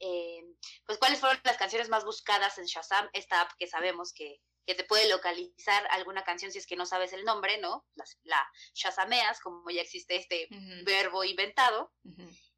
eh, 0.00 0.42
pues, 0.86 0.98
cuáles 0.98 1.20
fueron 1.20 1.40
las 1.44 1.58
canciones 1.58 1.88
más 1.88 2.04
buscadas 2.04 2.58
en 2.58 2.64
Shazam, 2.64 3.08
esta 3.12 3.42
app 3.42 3.52
que 3.58 3.66
sabemos 3.66 4.12
que, 4.12 4.40
que 4.66 4.74
te 4.74 4.84
puede 4.84 5.08
localizar 5.08 5.86
alguna 5.90 6.24
canción 6.24 6.50
si 6.50 6.58
es 6.58 6.66
que 6.66 6.76
no 6.76 6.86
sabes 6.86 7.12
el 7.12 7.24
nombre, 7.24 7.58
¿no? 7.58 7.84
La, 7.94 8.04
la 8.22 8.50
Shazameas, 8.74 9.40
como 9.40 9.70
ya 9.70 9.82
existe 9.82 10.16
este 10.16 10.48
verbo 10.84 11.24
inventado 11.24 11.92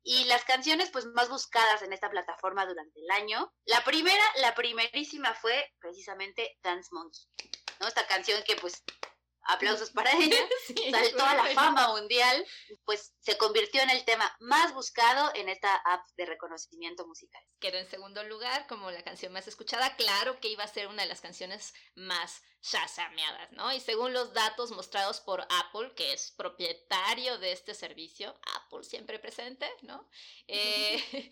y 0.04 0.24
las 0.24 0.44
canciones 0.44 0.90
pues 0.90 1.06
más 1.06 1.30
buscadas 1.30 1.82
en 1.82 1.92
esta 1.92 2.10
plataforma 2.10 2.66
durante 2.66 3.00
el 3.00 3.10
año. 3.10 3.52
La 3.64 3.82
primera, 3.84 4.22
la 4.36 4.54
primerísima 4.54 5.34
fue 5.34 5.72
precisamente 5.80 6.58
Dance 6.62 6.90
Monkey, 6.92 7.22
¿no? 7.80 7.88
Esta 7.88 8.06
canción 8.06 8.42
que 8.46 8.54
pues 8.56 8.84
aplausos 9.46 9.90
para 9.90 10.10
ella, 10.18 10.38
saltó 10.90 11.24
a 11.24 11.34
la 11.34 11.46
fama 11.54 11.88
mundial, 11.88 12.46
pues 12.84 13.14
se 13.20 13.36
convirtió 13.38 13.82
en 13.82 13.90
el 13.90 14.04
tema 14.04 14.34
más 14.40 14.74
buscado 14.74 15.30
en 15.34 15.48
esta 15.48 15.74
app 15.76 16.06
de 16.16 16.26
reconocimiento 16.26 17.06
musical. 17.06 17.42
Quedó 17.60 17.78
en 17.78 17.88
segundo 17.88 18.22
lugar 18.24 18.66
como 18.66 18.90
la 18.90 19.02
canción 19.02 19.32
más 19.32 19.48
escuchada, 19.48 19.96
claro 19.96 20.40
que 20.40 20.48
iba 20.48 20.64
a 20.64 20.68
ser 20.68 20.88
una 20.88 21.02
de 21.02 21.08
las 21.08 21.20
canciones 21.20 21.72
más 21.94 22.42
shazameadas, 22.62 23.52
¿no? 23.52 23.72
Y 23.72 23.80
según 23.80 24.14
los 24.14 24.32
datos 24.32 24.70
mostrados 24.70 25.20
por 25.20 25.42
Apple, 25.42 25.92
que 25.94 26.14
es 26.14 26.32
propietario 26.32 27.38
de 27.38 27.52
este 27.52 27.74
servicio, 27.74 28.34
Apple 28.56 28.84
siempre 28.84 29.18
presente, 29.18 29.68
¿no? 29.82 30.08
Eh, 30.46 31.30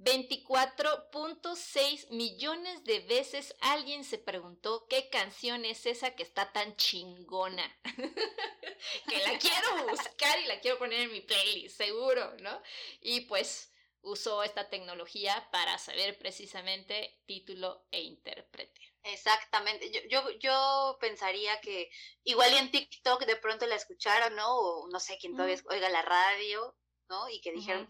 24.6 0.00 2.10
millones 2.10 2.84
de 2.84 3.00
veces 3.00 3.56
alguien 3.60 4.04
se 4.04 4.16
preguntó 4.16 4.86
qué 4.88 5.10
canción 5.10 5.66
es 5.66 5.84
esa 5.84 6.14
que 6.14 6.22
está 6.22 6.52
tan 6.52 6.74
chingona. 6.76 7.78
que 7.84 9.18
la 9.18 9.38
quiero 9.38 9.88
buscar 9.88 10.40
y 10.40 10.46
la 10.46 10.58
quiero 10.60 10.78
poner 10.78 11.00
en 11.00 11.12
mi 11.12 11.20
playlist, 11.20 11.76
seguro, 11.76 12.34
¿no? 12.38 12.62
Y 13.02 13.20
pues 13.22 13.74
usó 14.02 14.42
esta 14.42 14.70
tecnología 14.70 15.50
para 15.52 15.76
saber 15.76 16.16
precisamente 16.18 17.20
título 17.26 17.84
e 17.90 18.00
intérprete. 18.00 18.80
Exactamente. 19.02 19.90
Yo, 19.90 20.00
yo, 20.08 20.30
yo 20.38 20.96
pensaría 20.98 21.60
que 21.60 21.90
igual 22.24 22.54
y 22.54 22.56
en 22.56 22.70
TikTok 22.70 23.26
de 23.26 23.36
pronto 23.36 23.66
la 23.66 23.76
escucharon, 23.76 24.34
¿no? 24.34 24.56
O 24.56 24.88
no 24.88 24.98
sé 24.98 25.18
quién 25.18 25.34
todavía 25.34 25.58
oiga 25.68 25.90
la 25.90 26.00
radio, 26.02 26.74
¿no? 27.08 27.28
Y 27.28 27.42
que 27.42 27.52
dijeron, 27.52 27.86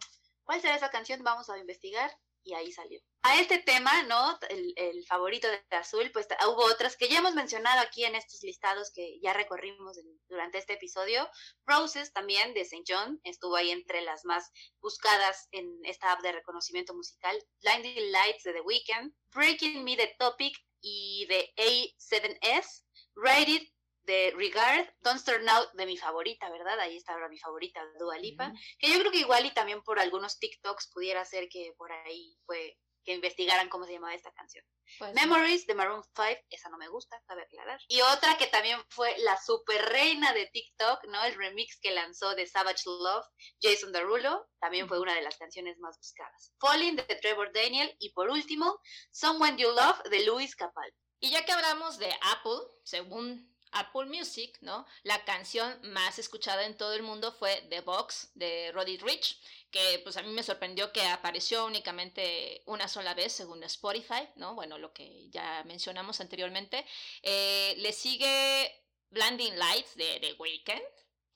¿cuál 0.51 0.61
será 0.61 0.75
esa 0.75 0.91
canción? 0.91 1.23
Vamos 1.23 1.49
a 1.49 1.59
investigar 1.59 2.11
y 2.43 2.55
ahí 2.55 2.73
salió. 2.73 2.99
A 3.23 3.41
este 3.41 3.59
tema, 3.59 4.03
¿no? 4.03 4.37
El, 4.49 5.07
favorito 5.07 5.47
de 5.47 5.77
Azul, 5.77 6.11
pues 6.13 6.27
hubo 6.45 6.65
otras 6.65 6.97
que 6.97 7.09
ya 7.09 7.19
hemos 7.19 7.37
mencionado 7.37 7.81
aquí 7.81 8.05
en 8.05 8.17
estos 8.17 8.43
listados 8.43 8.91
que 8.93 9.21
ya 9.23 9.33
recorrimos 9.33 9.97
durante 10.29 10.59
este 10.59 10.73
episodio. 10.73 11.31
Roses 11.67 12.13
también 12.13 12.53
de 12.53 12.63
St. 12.63 12.83
John 12.85 13.21
estuvo 13.23 13.55
ahí 13.55 13.71
entre 13.71 14.01
las 14.01 14.25
más 14.25 14.51
buscadas 14.81 15.47
en 15.53 15.71
esta 15.85 16.11
app 16.11 16.21
de 16.23 16.33
reconocimiento 16.33 16.95
musical. 16.95 17.41
Blinding 17.63 18.11
Lights 18.11 18.43
de 18.43 18.53
The 18.53 18.63
Weeknd, 18.63 19.15
Breaking 19.33 19.85
Me 19.85 19.97
the 19.97 20.17
Topic 20.19 20.59
y 20.81 21.27
de 21.27 21.53
A7S, 21.59 22.83
Write 23.15 23.53
It 23.53 23.73
de 24.05 24.33
Regard, 24.37 24.89
Don't 25.01 25.21
Start 25.21 25.43
Now 25.43 25.65
de 25.75 25.87
mi 25.87 25.97
favorita, 25.97 26.51
¿verdad? 26.51 26.79
Ahí 26.81 26.97
está 26.97 27.13
ahora 27.13 27.29
mi 27.29 27.39
favorita, 27.39 27.81
Dua 27.99 28.19
Lipa, 28.19 28.53
que 28.79 28.91
yo 28.91 28.99
creo 28.99 29.13
que 29.13 29.19
igual 29.19 29.47
y 29.47 29.55
también 29.55 29.83
por 29.83 29.99
algunos 29.99 30.39
TikToks 30.39 30.91
pudiera 30.93 31.25
ser 31.25 31.49
que 31.49 31.73
por 31.77 31.93
ahí 31.93 32.37
fue 32.47 32.77
que 33.05 33.15
investigaran 33.15 33.69
cómo 33.69 33.87
se 33.87 33.93
llamaba 33.93 34.15
esta 34.15 34.33
canción. 34.33 34.65
Pues 34.99 35.15
Memories 35.15 35.67
de 35.67 35.75
Maroon 35.75 36.03
5, 36.03 36.41
esa 36.51 36.69
no 36.69 36.77
me 36.77 36.89
gusta, 36.89 37.21
cabe 37.27 37.43
aclarar. 37.43 37.81
Y 37.89 38.01
otra 38.01 38.37
que 38.37 38.49
también 38.49 38.79
fue 38.89 39.17
la 39.19 39.37
super 39.41 39.83
reina 39.87 40.33
de 40.33 40.47
TikTok, 40.47 41.05
¿no? 41.09 41.23
El 41.25 41.35
remix 41.35 41.79
que 41.81 41.93
lanzó 41.93 42.35
de 42.35 42.47
Savage 42.47 42.83
Love, 42.87 43.25
Jason 43.61 43.93
Derulo, 43.93 44.49
también 44.59 44.89
fue 44.89 45.01
una 45.01 45.15
de 45.15 45.23
las 45.23 45.37
canciones 45.39 45.79
más 45.79 45.97
buscadas. 45.97 46.53
Falling 46.59 46.97
de 46.97 47.05
Trevor 47.05 47.53
Daniel 47.53 47.95
y 47.99 48.13
por 48.13 48.29
último, 48.29 48.81
Someone 49.11 49.57
You 49.57 49.71
Love 49.71 50.03
de 50.11 50.27
Luis 50.27 50.57
Capaldi. 50.57 50.97
Y 51.21 51.31
ya 51.31 51.45
que 51.45 51.53
hablamos 51.53 51.99
de 51.99 52.13
Apple, 52.23 52.61
según 52.83 53.50
Apple 53.73 54.07
Music, 54.07 54.59
¿no? 54.61 54.87
La 55.03 55.25
canción 55.25 55.79
más 55.83 56.19
escuchada 56.19 56.65
en 56.67 56.77
todo 56.77 56.95
el 56.95 57.03
mundo 57.03 57.33
fue 57.33 57.67
The 57.71 57.81
Box 57.81 58.31
de 58.35 58.73
Roddy 58.73 58.99
Rich, 58.99 59.41
que 59.71 60.01
pues 60.03 60.17
a 60.17 60.23
mí 60.23 60.31
me 60.33 60.43
sorprendió 60.43 60.93
que 60.93 61.03
apareció 61.03 61.67
únicamente 61.67 62.63
una 62.67 62.89
sola 62.89 63.15
vez 63.15 63.33
según 63.33 63.63
Spotify, 63.65 64.29
¿no? 64.37 64.55
Bueno, 64.55 64.79
lo 64.79 64.93
que 64.93 65.29
ya 65.31 65.63
mencionamos 65.65 66.21
anteriormente. 66.21 66.85
Eh, 67.23 67.75
le 67.79 67.93
sigue 67.93 68.85
Blinding 69.11 69.59
Lights 69.59 69.95
de 69.97 70.19
The 70.21 70.33
Weeknd, 70.35 70.83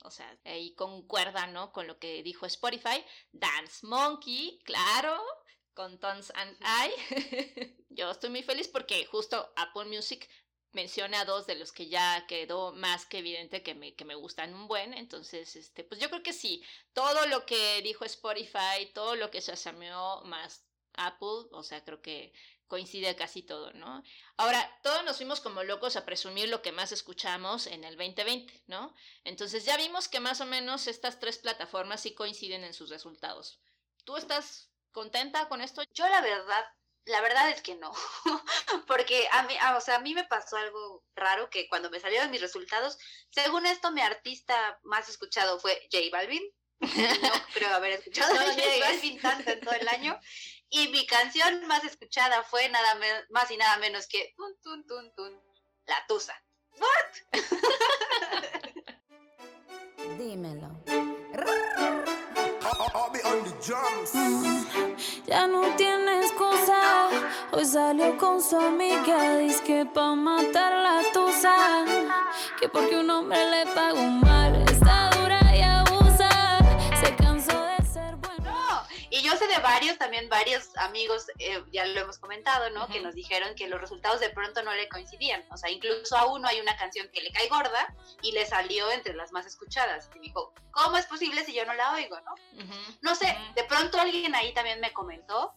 o 0.03 0.11
sea, 0.11 0.37
ahí 0.45 0.73
concuerda, 0.75 1.47
¿no? 1.47 1.71
Con 1.71 1.87
lo 1.87 1.97
que 1.97 2.21
dijo 2.21 2.45
Spotify. 2.45 3.03
Dance 3.31 3.85
Monkey, 3.85 4.59
claro, 4.63 5.21
con 5.73 5.99
Tons 5.99 6.31
and 6.35 6.57
I. 6.61 7.75
Yo 7.89 8.11
estoy 8.11 8.29
muy 8.29 8.43
feliz 8.43 8.67
porque 8.67 9.05
justo 9.05 9.51
Apple 9.55 9.85
Music 9.85 10.29
menciona 10.75 11.25
dos 11.25 11.47
de 11.47 11.55
los 11.55 11.71
que 11.71 11.87
ya 11.87 12.25
quedó 12.27 12.73
más 12.73 13.05
que 13.05 13.19
evidente 13.19 13.63
que 13.63 13.73
me, 13.73 13.95
que 13.95 14.05
me 14.05 14.15
gustan 14.15 14.53
un 14.53 14.67
buen. 14.67 14.93
Entonces, 14.93 15.55
este, 15.55 15.83
pues 15.83 15.99
yo 15.99 16.09
creo 16.09 16.21
que 16.21 16.33
sí. 16.33 16.63
Todo 16.93 17.25
lo 17.27 17.45
que 17.45 17.81
dijo 17.81 18.05
Spotify, 18.05 18.91
todo 18.93 19.15
lo 19.15 19.31
que 19.31 19.41
se 19.41 19.53
asameó 19.53 20.21
más 20.25 20.65
Apple, 20.93 21.47
o 21.51 21.63
sea, 21.63 21.83
creo 21.83 22.01
que 22.01 22.33
coincide 22.67 23.15
casi 23.15 23.43
todo, 23.43 23.71
¿no? 23.73 24.03
Ahora, 24.37 24.79
todos 24.81 25.03
nos 25.05 25.17
fuimos 25.17 25.39
como 25.39 25.63
locos 25.63 25.95
a 25.95 26.05
presumir 26.05 26.49
lo 26.49 26.61
que 26.61 26.71
más 26.71 26.91
escuchamos 26.91 27.67
en 27.67 27.83
el 27.83 27.95
2020, 27.95 28.63
¿no? 28.67 28.95
Entonces 29.23 29.65
ya 29.65 29.77
vimos 29.77 30.07
que 30.07 30.19
más 30.19 30.41
o 30.41 30.45
menos 30.45 30.87
estas 30.87 31.19
tres 31.19 31.37
plataformas 31.37 32.01
sí 32.01 32.13
coinciden 32.13 32.63
en 32.63 32.73
sus 32.73 32.89
resultados. 32.89 33.59
¿Tú 34.03 34.17
estás 34.17 34.71
contenta 34.91 35.47
con 35.47 35.61
esto? 35.61 35.83
Yo 35.93 36.07
la 36.09 36.21
verdad 36.21 36.65
la 37.05 37.21
verdad 37.21 37.49
es 37.49 37.61
que 37.61 37.75
no, 37.75 37.91
porque 38.87 39.27
a 39.31 39.43
mí, 39.43 39.55
o 39.75 39.81
sea, 39.81 39.95
a 39.95 39.99
mí 39.99 40.13
me 40.13 40.25
pasó 40.25 40.57
algo 40.57 41.03
raro 41.15 41.49
que 41.49 41.67
cuando 41.69 41.89
me 41.89 41.99
salieron 41.99 42.31
mis 42.31 42.41
resultados, 42.41 42.97
según 43.29 43.65
esto 43.65 43.91
mi 43.91 44.01
artista 44.01 44.79
más 44.83 45.07
escuchado 45.07 45.59
fue 45.59 45.87
J 45.91 46.05
Balvin, 46.11 46.43
no 46.79 47.31
creo 47.53 47.73
haber 47.73 47.93
escuchado 47.93 48.33
a 48.33 48.43
J 48.43 48.61
Balvin 48.79 49.21
tanto 49.21 49.51
en 49.51 49.61
todo 49.61 49.75
el 49.75 49.87
año, 49.87 50.19
y 50.69 50.87
mi 50.89 51.05
canción 51.05 51.65
más 51.67 51.83
escuchada 51.83 52.43
fue 52.43 52.67
nada 52.69 52.99
más 53.29 53.51
y 53.51 53.57
nada 53.57 53.77
menos 53.77 54.07
que 54.07 54.33
tun, 54.35 54.57
tun, 54.61 54.85
tun, 54.87 55.13
tun, 55.15 55.41
La 55.85 56.05
Tusa. 56.07 56.41
¿What? 56.77 57.33
Dímelo. 60.17 61.04
Ya 65.25 65.47
no 65.47 65.61
tienes 65.75 66.31
cosa. 66.33 67.09
Hoy 67.51 67.65
salió 67.65 68.17
con 68.17 68.41
su 68.41 68.57
amiga. 68.57 69.37
Dice 69.37 69.63
que 69.63 69.85
pa' 69.85 70.15
matar 70.15 70.71
la 70.73 71.01
tusa. 71.13 71.55
Que 72.59 72.69
porque 72.69 72.97
un 72.97 73.09
hombre 73.09 73.39
le 73.49 73.65
pagó 73.73 74.01
mal. 74.01 74.55
Está 74.69 75.14
De 79.47 79.61
varios, 79.61 79.97
también 79.97 80.27
varios 80.27 80.75
amigos, 80.77 81.27
eh, 81.39 81.63
ya 81.71 81.85
lo 81.85 82.01
hemos 82.01 82.17
comentado, 82.17 82.69
¿no? 82.71 82.87
Que 82.87 82.99
nos 82.99 83.13
dijeron 83.13 83.55
que 83.55 83.67
los 83.67 83.79
resultados 83.79 84.19
de 84.19 84.29
pronto 84.29 84.63
no 84.63 84.73
le 84.73 84.89
coincidían. 84.89 85.43
O 85.51 85.57
sea, 85.57 85.69
incluso 85.69 86.17
a 86.17 86.25
uno 86.25 86.47
hay 86.47 86.59
una 86.59 86.75
canción 86.77 87.07
que 87.13 87.21
le 87.21 87.31
cae 87.31 87.47
gorda 87.47 87.95
y 88.21 88.31
le 88.31 88.45
salió 88.45 88.91
entre 88.91 89.13
las 89.13 89.31
más 89.31 89.45
escuchadas. 89.45 90.09
Y 90.15 90.19
dijo, 90.19 90.53
¿cómo 90.71 90.97
es 90.97 91.05
posible 91.05 91.45
si 91.45 91.53
yo 91.53 91.65
no 91.65 91.73
la 91.73 91.93
oigo, 91.93 92.19
no? 92.21 92.33
No 93.01 93.15
sé, 93.15 93.37
de 93.55 93.63
pronto 93.65 93.99
alguien 93.99 94.33
ahí 94.35 94.53
también 94.53 94.79
me 94.79 94.91
comentó 94.93 95.53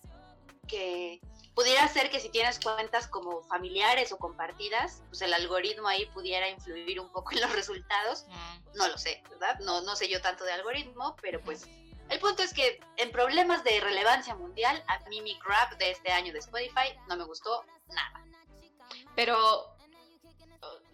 que 0.66 1.20
pudiera 1.54 1.88
ser 1.88 2.10
que 2.10 2.20
si 2.20 2.28
tienes 2.28 2.60
cuentas 2.60 3.08
como 3.08 3.42
familiares 3.42 4.12
o 4.12 4.18
compartidas, 4.18 5.02
pues 5.08 5.22
el 5.22 5.34
algoritmo 5.34 5.88
ahí 5.88 6.06
pudiera 6.06 6.48
influir 6.48 7.00
un 7.00 7.10
poco 7.10 7.32
en 7.32 7.40
los 7.40 7.52
resultados. 7.52 8.26
No 8.74 8.86
lo 8.86 8.96
sé, 8.96 9.24
¿verdad? 9.30 9.58
No, 9.60 9.80
no 9.80 9.96
sé 9.96 10.08
yo 10.08 10.20
tanto 10.20 10.44
de 10.44 10.52
algoritmo, 10.52 11.16
pero 11.20 11.40
pues 11.40 11.66
el 12.10 12.20
punto 12.20 12.42
es 12.42 12.54
que 12.54 12.80
en 12.96 13.10
problemas 13.10 13.64
de 13.64 13.80
relevancia 13.80 14.34
mundial, 14.34 14.82
a 14.88 14.98
mí 15.08 15.20
mi 15.20 15.38
grab 15.38 15.76
de 15.78 15.90
este 15.90 16.10
año 16.10 16.32
de 16.32 16.38
Spotify 16.38 16.98
no 17.08 17.16
me 17.16 17.24
gustó 17.24 17.64
nada. 17.88 18.24
Pero 19.14 19.76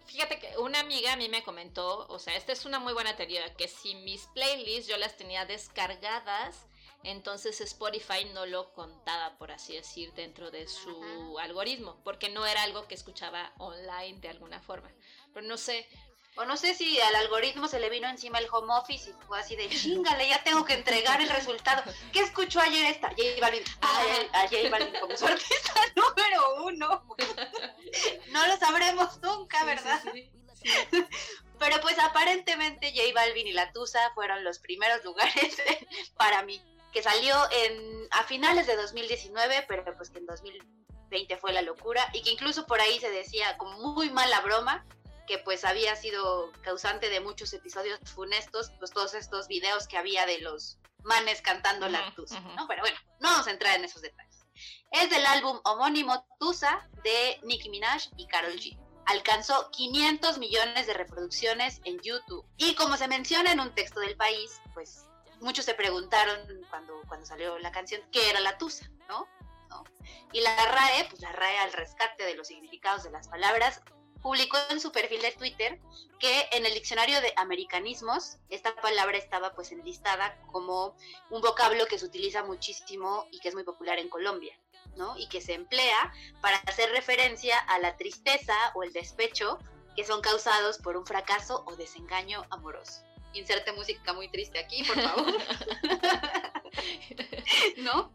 fíjate 0.05 0.39
que 0.39 0.57
una 0.57 0.79
amiga 0.79 1.13
a 1.13 1.17
mí 1.17 1.29
me 1.29 1.43
comentó, 1.43 2.07
o 2.07 2.19
sea, 2.19 2.35
esta 2.35 2.51
es 2.51 2.65
una 2.65 2.79
muy 2.79 2.93
buena 2.93 3.15
teoría, 3.15 3.53
que 3.55 3.67
si 3.67 3.95
mis 3.95 4.27
playlists 4.27 4.87
yo 4.87 4.97
las 4.97 5.15
tenía 5.17 5.45
descargadas 5.45 6.67
entonces 7.05 7.61
Spotify 7.61 8.25
no 8.33 8.47
lo 8.47 8.73
contaba, 8.73 9.37
por 9.37 9.51
así 9.51 9.75
decir, 9.75 10.11
dentro 10.13 10.49
de 10.49 10.67
su 10.67 11.37
algoritmo, 11.39 12.01
porque 12.03 12.29
no 12.29 12.47
era 12.47 12.63
algo 12.63 12.87
que 12.87 12.95
escuchaba 12.95 13.53
online 13.59 14.19
de 14.21 14.29
alguna 14.29 14.59
forma. 14.59 14.91
Pero 15.31 15.45
no 15.45 15.55
sé. 15.55 15.87
O 16.37 16.43
no 16.43 16.57
sé 16.57 16.75
si 16.75 16.99
al 16.99 17.15
algoritmo 17.15 17.67
se 17.67 17.79
le 17.79 17.89
vino 17.89 18.09
encima 18.09 18.39
el 18.39 18.47
home 18.51 18.73
office 18.73 19.09
y 19.09 19.13
fue 19.25 19.39
así 19.39 19.55
de 19.55 19.69
chingale, 19.69 20.27
ya 20.27 20.43
tengo 20.43 20.65
que 20.65 20.73
entregar 20.73 21.21
el 21.21 21.29
resultado. 21.29 21.81
¿Qué 22.11 22.19
escuchó 22.19 22.59
ayer 22.59 22.85
esta? 22.87 23.09
J 23.09 23.23
Balvin. 23.39 23.63
A 23.81 24.47
J 24.49 24.69
Balvin 24.69 24.99
como 24.99 25.15
su 25.15 25.25
artista 25.25 25.73
número 25.95 26.65
uno. 26.65 27.05
no 28.31 28.47
lo 28.47 28.57
sabremos 28.57 29.21
nunca, 29.21 29.63
¿verdad? 29.63 30.01
Pero 31.59 31.79
pues 31.81 31.97
aparentemente 31.99 32.91
J 32.93 33.13
Balvin 33.13 33.47
y 33.47 33.53
la 33.53 33.71
Tusa 33.71 34.11
fueron 34.13 34.43
los 34.43 34.59
primeros 34.59 35.05
lugares 35.05 35.55
para 36.17 36.43
mí 36.43 36.61
que 36.91 37.01
salió 37.01 37.35
en, 37.51 38.07
a 38.11 38.23
finales 38.23 38.67
de 38.67 38.77
2019, 38.77 39.65
pero 39.67 39.83
pues 39.97 40.09
que 40.09 40.19
en 40.19 40.25
2020 40.27 41.35
fue 41.35 41.51
la 41.51 41.61
locura 41.61 42.09
y 42.13 42.23
que 42.23 42.31
incluso 42.31 42.65
por 42.65 42.79
ahí 42.79 42.97
se 43.01 43.11
decía 43.11 43.57
como 43.57 43.93
muy 43.93 44.09
mala 44.11 44.39
broma 44.39 44.85
que 45.25 45.39
pues 45.39 45.65
había 45.65 45.95
sido 45.95 46.51
causante 46.61 47.09
de 47.09 47.19
muchos 47.19 47.53
episodios 47.53 47.99
funestos, 48.05 48.71
pues 48.79 48.91
todos 48.91 49.13
estos 49.13 49.47
videos 49.47 49.87
que 49.87 49.97
había 49.97 50.25
de 50.25 50.39
los 50.39 50.77
manes 51.03 51.41
cantando 51.41 51.87
la 51.87 52.13
Tusa, 52.15 52.39
¿no? 52.39 52.67
Pero 52.67 52.81
bueno, 52.81 52.97
no 53.19 53.29
vamos 53.29 53.47
a 53.47 53.51
entrar 53.51 53.75
en 53.75 53.85
esos 53.85 54.01
detalles. 54.01 54.45
Es 54.91 55.09
del 55.09 55.25
álbum 55.25 55.59
homónimo 55.63 56.25
Tusa 56.39 56.89
de 57.03 57.39
Nicki 57.43 57.69
Minaj 57.69 58.07
y 58.17 58.27
Carol 58.27 58.53
G. 58.53 58.77
Alcanzó 59.05 59.69
500 59.71 60.39
millones 60.39 60.87
de 60.87 60.93
reproducciones 60.93 61.79
en 61.83 61.99
YouTube. 61.99 62.45
Y 62.57 62.73
como 62.75 62.97
se 62.97 63.07
menciona 63.07 63.51
en 63.51 63.59
un 63.59 63.73
texto 63.75 63.99
del 63.99 64.15
país, 64.15 64.59
pues 64.73 65.05
muchos 65.41 65.65
se 65.65 65.75
preguntaron 65.75 66.39
cuando, 66.69 67.01
cuando 67.07 67.25
salió 67.25 67.59
la 67.59 67.71
canción 67.71 68.01
qué 68.11 68.29
era 68.29 68.39
la 68.39 68.57
tusa, 68.57 68.89
¿no? 69.07 69.27
Y 70.31 70.41
la 70.41 70.55
RAE, 70.55 71.05
pues 71.09 71.21
la 71.21 71.31
RAE 71.31 71.57
al 71.59 71.73
rescate 71.73 72.25
de 72.25 72.35
los 72.35 72.47
significados 72.47 73.03
de 73.03 73.11
las 73.11 73.27
palabras, 73.27 73.81
publicó 74.25 74.57
en 74.71 74.79
su 74.79 74.91
perfil 74.91 75.21
de 75.21 75.33
Twitter 75.33 75.79
que 76.17 76.49
en 76.51 76.65
el 76.65 76.73
diccionario 76.73 77.21
de 77.21 77.31
americanismos 77.35 78.37
esta 78.49 78.75
palabra 78.77 79.19
estaba 79.19 79.53
pues 79.53 79.71
enlistada 79.71 80.35
como 80.51 80.97
un 81.29 81.41
vocablo 81.41 81.85
que 81.85 81.99
se 81.99 82.07
utiliza 82.07 82.43
muchísimo 82.43 83.27
y 83.29 83.39
que 83.39 83.49
es 83.49 83.53
muy 83.53 83.63
popular 83.63 83.99
en 83.99 84.09
Colombia, 84.09 84.59
¿no? 84.95 85.15
Y 85.15 85.29
que 85.29 85.41
se 85.41 85.53
emplea 85.53 86.11
para 86.41 86.57
hacer 86.65 86.89
referencia 86.89 87.59
a 87.59 87.77
la 87.77 87.97
tristeza 87.97 88.55
o 88.73 88.81
el 88.81 88.91
despecho 88.93 89.59
que 89.95 90.03
son 90.03 90.21
causados 90.21 90.79
por 90.79 90.97
un 90.97 91.05
fracaso 91.05 91.63
o 91.67 91.75
desengaño 91.75 92.47
amoroso 92.49 93.03
inserte 93.33 93.73
música 93.73 94.11
muy 94.13 94.29
triste 94.29 94.57
aquí, 94.57 94.81
por 94.85 94.99
favor. 95.01 95.35
¿No? 97.77 98.11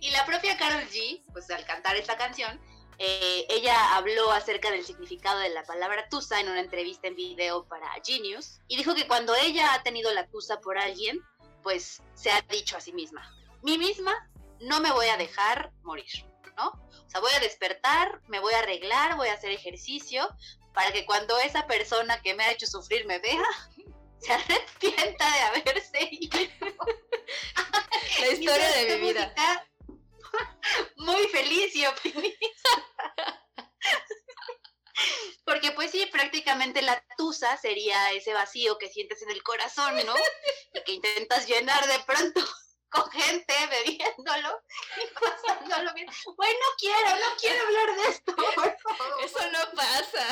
Y 0.00 0.10
la 0.10 0.26
propia 0.26 0.58
Carol 0.58 0.82
G, 0.90 1.22
pues 1.32 1.48
al 1.50 1.64
cantar 1.64 1.96
esta 1.96 2.18
canción, 2.18 2.60
eh, 2.98 3.46
ella 3.48 3.96
habló 3.96 4.30
acerca 4.32 4.70
del 4.70 4.84
significado 4.84 5.40
de 5.40 5.48
la 5.50 5.64
palabra 5.64 6.08
tusa 6.08 6.40
en 6.40 6.48
una 6.48 6.60
entrevista 6.60 7.08
en 7.08 7.16
video 7.16 7.64
para 7.66 7.88
Genius 8.04 8.60
y 8.68 8.76
dijo 8.76 8.94
que 8.94 9.06
cuando 9.06 9.34
ella 9.34 9.74
ha 9.74 9.82
tenido 9.82 10.12
la 10.12 10.26
tusa 10.28 10.60
por 10.60 10.78
alguien, 10.78 11.20
pues 11.62 12.02
se 12.14 12.30
ha 12.30 12.40
dicho 12.42 12.76
a 12.76 12.80
sí 12.80 12.92
misma, 12.92 13.28
mí 13.62 13.78
misma 13.78 14.12
no 14.60 14.80
me 14.80 14.92
voy 14.92 15.06
a 15.08 15.16
dejar 15.16 15.72
morir, 15.82 16.26
¿no? 16.56 16.68
O 16.68 17.10
sea, 17.10 17.20
voy 17.20 17.32
a 17.32 17.40
despertar, 17.40 18.20
me 18.28 18.40
voy 18.40 18.54
a 18.54 18.60
arreglar, 18.60 19.16
voy 19.16 19.28
a 19.28 19.34
hacer 19.34 19.50
ejercicio 19.50 20.28
para 20.72 20.92
que 20.92 21.06
cuando 21.06 21.38
esa 21.38 21.66
persona 21.66 22.20
que 22.20 22.34
me 22.34 22.44
ha 22.44 22.52
hecho 22.52 22.66
sufrir 22.66 23.06
me 23.06 23.18
vea, 23.18 23.44
se 24.18 24.32
arrepienta 24.32 25.32
de 25.32 25.40
haberse 25.40 26.08
ido. 26.10 26.38
La 28.20 28.26
historia 28.32 28.68
de 28.68 28.96
mi 28.96 29.08
vida. 29.08 29.34
Muy 30.96 31.26
feliz 31.28 31.74
y 31.76 31.86
optimista. 31.86 32.38
Porque 35.44 35.72
pues 35.72 35.90
sí, 35.90 36.06
prácticamente 36.06 36.80
la 36.82 37.04
tusa 37.16 37.56
sería 37.56 38.12
ese 38.12 38.32
vacío 38.32 38.78
que 38.78 38.88
sientes 38.88 39.22
en 39.22 39.30
el 39.30 39.42
corazón, 39.42 39.94
¿no? 40.06 40.14
Y 40.72 40.82
que 40.84 40.92
intentas 40.92 41.46
llenar 41.46 41.86
de 41.86 41.98
pronto 42.00 42.40
con 42.94 43.10
gente 43.10 43.54
bebiéndolo 43.66 44.62
y 45.02 45.14
pasándolo 45.14 45.92
bien. 45.94 46.08
Bueno, 46.36 46.58
no 46.60 46.76
quiero, 46.78 47.10
no 47.16 47.36
quiero 47.38 47.66
hablar 47.66 47.96
de 47.96 48.02
esto. 48.08 48.36
Eso 49.24 49.50
no 49.50 49.70
pasa. 49.76 50.26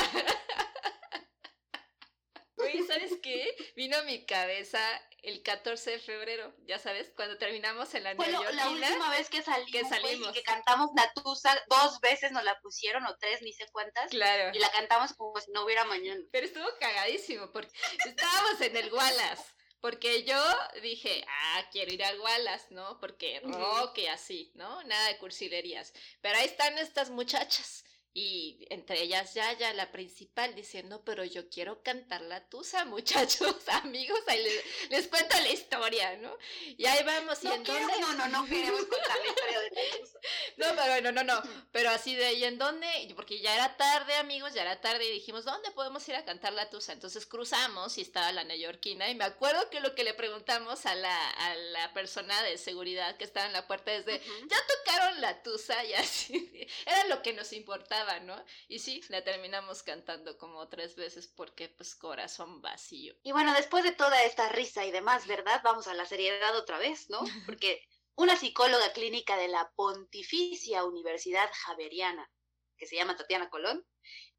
Oye, 2.62 2.86
¿sabes 2.86 3.12
qué? 3.22 3.54
Vino 3.76 3.96
a 3.96 4.02
mi 4.02 4.24
cabeza 4.24 4.80
el 5.22 5.42
14 5.42 5.92
de 5.92 5.98
febrero, 6.00 6.52
ya 6.66 6.78
sabes, 6.78 7.12
cuando 7.14 7.38
terminamos 7.38 7.94
en 7.94 8.02
la 8.02 8.14
bueno, 8.14 8.42
la 8.52 8.68
última 8.68 9.10
vez 9.10 9.28
que 9.30 9.40
salimos, 9.40 9.70
que 9.70 9.84
salimos. 9.84 10.30
y 10.30 10.32
que 10.32 10.42
cantamos 10.42 10.90
Natusa, 10.94 11.56
dos 11.68 12.00
veces 12.00 12.32
nos 12.32 12.42
la 12.42 12.58
pusieron, 12.60 13.06
o 13.06 13.16
tres, 13.18 13.40
ni 13.42 13.52
sé 13.52 13.66
cuántas. 13.70 14.10
Claro. 14.10 14.50
Y 14.52 14.58
la 14.58 14.70
cantamos 14.72 15.12
como 15.14 15.40
si 15.40 15.52
no 15.52 15.64
hubiera 15.64 15.84
mañana. 15.84 16.20
Pero 16.32 16.46
estuvo 16.46 16.66
cagadísimo, 16.80 17.52
porque 17.52 17.70
estábamos 18.04 18.60
en 18.60 18.76
el 18.76 18.92
Wallace. 18.92 19.44
Porque 19.80 20.22
yo 20.22 20.40
dije, 20.80 21.24
ah, 21.28 21.68
quiero 21.72 21.92
ir 21.92 22.04
al 22.04 22.20
Wallace, 22.20 22.66
¿no? 22.70 22.98
Porque 23.00 23.40
rock 23.44 23.98
y 23.98 24.06
así, 24.06 24.52
¿no? 24.54 24.82
Nada 24.84 25.08
de 25.08 25.18
cursilerías. 25.18 25.92
Pero 26.20 26.38
ahí 26.38 26.46
están 26.46 26.78
estas 26.78 27.10
muchachas 27.10 27.84
y 28.14 28.66
entre 28.68 29.02
ellas 29.02 29.32
Yaya, 29.32 29.72
la 29.72 29.90
principal, 29.90 30.54
diciendo, 30.54 31.02
pero 31.02 31.24
yo 31.24 31.48
quiero 31.48 31.82
cantar 31.82 32.20
la 32.20 32.46
tusa, 32.46 32.84
muchachos, 32.84 33.56
amigos, 33.68 34.20
ahí 34.26 34.46
les, 34.90 35.08
cuento 35.08 35.34
la 35.40 35.48
historia, 35.48 36.16
¿no? 36.18 36.36
Y 36.76 36.84
ahí 36.84 37.02
vamos, 37.04 37.42
¿y 37.42 37.46
en 37.46 37.64
dónde? 37.64 38.00
No, 38.00 38.12
no, 38.14 38.28
no 38.28 38.44
queremos 38.46 38.84
contar 38.84 39.16
la 39.18 39.28
historia 39.28 39.60
de 39.60 39.70
la 39.70 39.98
tusa. 39.98 40.18
No, 40.56 40.66
pero 40.76 41.00
no, 41.00 41.12
no, 41.12 41.24
no, 41.24 41.42
pero 41.72 41.90
así 41.90 42.14
de, 42.14 42.34
¿y 42.34 42.44
en 42.44 42.58
dónde? 42.58 42.86
Porque 43.16 43.40
ya 43.40 43.54
era 43.54 43.76
tarde, 43.76 44.14
amigos, 44.16 44.52
ya 44.52 44.62
era 44.62 44.80
tarde, 44.80 45.06
y 45.06 45.12
dijimos, 45.12 45.44
¿dónde 45.44 45.70
podemos 45.70 46.06
ir 46.08 46.14
a 46.14 46.24
cantar 46.24 46.52
la 46.52 46.68
tusa? 46.68 46.92
Entonces 46.92 47.26
cruzamos 47.26 47.96
y 47.96 48.02
estaba 48.02 48.30
la 48.32 48.44
neoyorquina, 48.44 49.08
y 49.08 49.14
me 49.14 49.24
acuerdo 49.24 49.70
que 49.70 49.80
lo 49.80 49.94
que 49.94 50.04
le 50.04 50.14
preguntamos 50.14 50.84
a 50.86 50.94
la, 50.94 51.30
a 51.30 51.54
la 51.54 51.92
persona 51.94 52.42
de 52.42 52.58
seguridad 52.58 53.16
que 53.16 53.24
estaba 53.24 53.46
en 53.46 53.52
la 53.52 53.66
puerta 53.66 53.92
es 53.92 54.04
de, 54.04 54.18
¿ya 54.18 54.56
tocaron 54.84 55.20
la 55.20 55.42
tusa? 55.42 55.82
Y 55.84 55.94
así, 55.94 56.68
era 56.86 57.06
lo 57.06 57.22
que 57.22 57.32
nos 57.32 57.52
importaba 57.52 58.01
¿no? 58.20 58.44
Y 58.68 58.78
sí, 58.78 59.00
la 59.08 59.22
terminamos 59.24 59.82
cantando 59.82 60.36
como 60.38 60.68
tres 60.68 60.96
veces 60.96 61.28
porque 61.28 61.68
pues 61.68 61.94
corazón 61.94 62.60
vacío. 62.60 63.14
Y 63.22 63.32
bueno, 63.32 63.52
después 63.54 63.84
de 63.84 63.92
toda 63.92 64.22
esta 64.24 64.48
risa 64.48 64.84
y 64.84 64.90
demás, 64.90 65.26
¿verdad? 65.26 65.60
Vamos 65.64 65.86
a 65.86 65.94
la 65.94 66.06
seriedad 66.06 66.56
otra 66.56 66.78
vez, 66.78 67.08
¿no? 67.10 67.20
Porque 67.46 67.82
una 68.14 68.36
psicóloga 68.36 68.92
clínica 68.92 69.36
de 69.36 69.48
la 69.48 69.70
Pontificia 69.74 70.84
Universidad 70.84 71.48
Javeriana, 71.64 72.30
que 72.76 72.86
se 72.86 72.96
llama 72.96 73.16
Tatiana 73.16 73.48
Colón, 73.48 73.86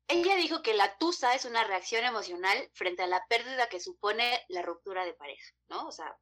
ella 0.08 0.36
dijo 0.36 0.62
que 0.62 0.74
la 0.74 0.98
tusa 0.98 1.34
es 1.34 1.46
una 1.46 1.64
reacción 1.64 2.04
emocional 2.04 2.70
frente 2.74 3.04
a 3.04 3.08
la 3.08 3.26
pérdida 3.28 3.68
que 3.68 3.80
supone 3.80 4.44
la 4.50 4.62
ruptura 4.62 5.06
de 5.06 5.14
pareja, 5.14 5.54
¿no? 5.70 5.88
O 5.88 5.92
sea, 5.92 6.16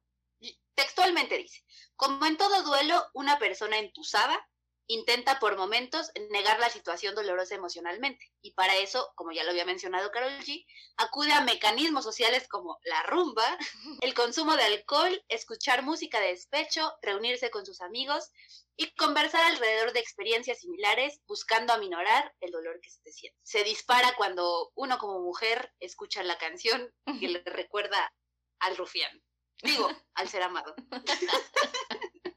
textualmente 0.74 1.36
dice, 1.36 1.62
como 1.96 2.24
en 2.26 2.36
todo 2.36 2.62
duelo, 2.62 3.04
una 3.14 3.38
persona 3.38 3.78
entusada 3.78 4.48
intenta 4.86 5.38
por 5.38 5.56
momentos 5.56 6.10
negar 6.30 6.58
la 6.60 6.70
situación 6.70 7.14
dolorosa 7.14 7.54
emocionalmente. 7.54 8.32
Y 8.42 8.52
para 8.52 8.76
eso, 8.76 9.12
como 9.14 9.32
ya 9.32 9.44
lo 9.44 9.50
había 9.50 9.64
mencionado 9.64 10.10
Carol 10.10 10.32
G, 10.40 10.66
acude 10.96 11.32
a 11.32 11.42
mecanismos 11.42 12.04
sociales 12.04 12.48
como 12.48 12.78
la 12.84 13.02
rumba, 13.04 13.58
el 14.00 14.14
consumo 14.14 14.56
de 14.56 14.64
alcohol, 14.64 15.24
escuchar 15.28 15.82
música 15.82 16.20
de 16.20 16.28
despecho, 16.28 16.92
reunirse 17.02 17.50
con 17.50 17.64
sus 17.64 17.80
amigos 17.80 18.30
y 18.76 18.90
conversar 18.94 19.44
alrededor 19.44 19.92
de 19.92 20.00
experiencias 20.00 20.60
similares 20.60 21.20
buscando 21.26 21.72
aminorar 21.72 22.34
el 22.40 22.50
dolor 22.50 22.80
que 22.80 22.90
se 22.90 23.00
te 23.02 23.12
siente. 23.12 23.38
Se 23.42 23.64
dispara 23.64 24.14
cuando 24.16 24.72
uno 24.74 24.98
como 24.98 25.20
mujer 25.20 25.72
escucha 25.80 26.22
la 26.22 26.38
canción 26.38 26.92
que 27.20 27.28
le 27.28 27.42
recuerda 27.44 28.12
al 28.60 28.76
rufián. 28.76 29.22
Digo, 29.62 29.88
al 30.14 30.28
ser 30.28 30.42
amado. 30.42 30.74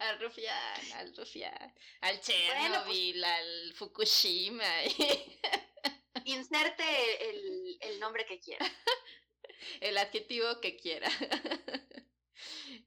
al 0.00 0.20
rufián, 0.20 0.92
al 0.94 1.14
rufián, 1.14 1.74
al 2.00 2.20
Chernobyl, 2.20 3.20
pues 3.20 3.24
al 3.24 3.74
Fukushima. 3.74 4.84
Inserte 6.24 7.30
el, 7.30 7.78
el, 7.80 8.00
nombre 8.00 8.24
que 8.26 8.40
quiera. 8.40 8.66
el 9.80 9.96
adjetivo 9.98 10.60
que 10.60 10.76
quiera. 10.76 11.08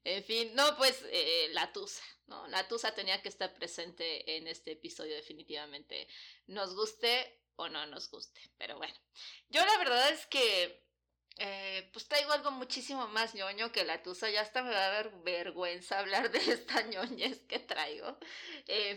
En 0.05 0.23
fin, 0.23 0.53
no, 0.55 0.75
pues 0.77 1.03
eh, 1.11 1.49
la 1.51 1.71
Tusa, 1.71 2.03
¿no? 2.25 2.47
La 2.47 2.67
Tusa 2.67 2.93
tenía 2.93 3.21
que 3.21 3.29
estar 3.29 3.53
presente 3.53 4.35
en 4.35 4.47
este 4.47 4.71
episodio 4.71 5.15
definitivamente. 5.15 6.07
Nos 6.47 6.75
guste 6.75 7.41
o 7.55 7.69
no 7.69 7.85
nos 7.85 8.09
guste, 8.09 8.41
pero 8.57 8.77
bueno. 8.77 8.95
Yo 9.49 9.65
la 9.65 9.77
verdad 9.77 10.09
es 10.11 10.25
que 10.27 10.82
eh, 11.37 11.89
pues 11.91 12.07
traigo 12.07 12.31
algo 12.31 12.51
muchísimo 12.51 13.07
más 13.07 13.33
ñoño 13.33 13.71
que 13.71 13.83
la 13.83 14.03
tusa. 14.03 14.29
Ya 14.29 14.41
hasta 14.41 14.61
me 14.61 14.71
va 14.71 14.85
a 14.85 14.89
dar 14.89 15.23
vergüenza 15.23 15.99
hablar 15.99 16.31
de 16.31 16.39
esta 16.53 16.81
ñoñez 16.83 17.41
que 17.47 17.59
traigo. 17.59 18.17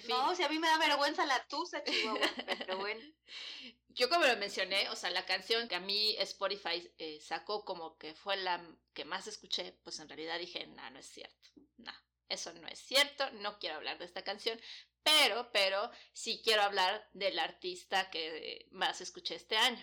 No, 0.09 0.35
si 0.35 0.43
a 0.43 0.49
mí 0.49 0.59
me 0.59 0.69
da 0.69 0.79
vergüenza 0.79 1.25
la 1.27 1.43
tusa, 1.47 1.83
Chihuahua. 1.85 2.29
pero 2.47 2.79
bueno. 2.79 3.01
Yo 3.89 4.11
como 4.11 4.27
lo 4.27 4.37
mencioné, 4.37 4.91
o 4.91 4.97
sea, 4.97 5.09
la 5.09 5.25
canción 5.25 5.69
que 5.69 5.75
a 5.75 5.81
mí 5.81 6.15
Spotify 6.19 6.87
eh, 6.99 7.19
sacó 7.23 7.65
como 7.65 7.97
que 7.97 8.15
fue 8.15 8.37
la 8.37 8.63
que 8.93 9.07
más 9.07 9.27
escuché, 9.27 9.73
pues 9.85 9.99
en 10.01 10.09
realidad 10.09 10.39
dije, 10.39 10.67
no, 10.67 10.91
no 10.91 10.99
es 10.99 11.07
cierto. 11.07 11.49
No, 11.79 11.93
eso 12.29 12.53
no 12.53 12.69
es 12.69 12.79
cierto. 12.79 13.31
No 13.41 13.59
quiero 13.59 13.77
hablar 13.77 13.97
de 13.99 14.05
esta 14.05 14.23
canción. 14.23 14.61
Pero, 15.03 15.51
pero 15.51 15.91
sí 16.13 16.43
quiero 16.45 16.63
hablar 16.63 17.09
del 17.15 17.39
artista 17.39 18.11
que 18.11 18.67
más 18.71 19.01
escuché 19.01 19.37
este 19.37 19.57
año. 19.57 19.83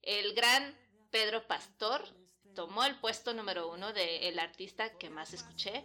El 0.00 0.34
gran 0.34 0.76
Pedro 1.12 1.46
Pastor 1.46 2.00
tomó 2.54 2.84
el 2.84 2.98
puesto 2.98 3.34
número 3.34 3.70
uno 3.70 3.92
de 3.92 4.30
el 4.30 4.38
artista 4.38 4.96
que 4.96 5.10
más 5.10 5.34
escuché 5.34 5.84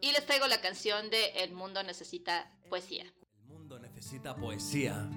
y 0.00 0.12
les 0.12 0.24
traigo 0.24 0.46
la 0.46 0.62
canción 0.62 1.10
de 1.10 1.26
El 1.44 1.52
mundo 1.52 1.82
necesita 1.82 2.50
poesía. 2.70 3.04
El 3.38 3.48
mundo 3.48 3.78
necesita 3.78 4.34
poesía. 4.34 5.10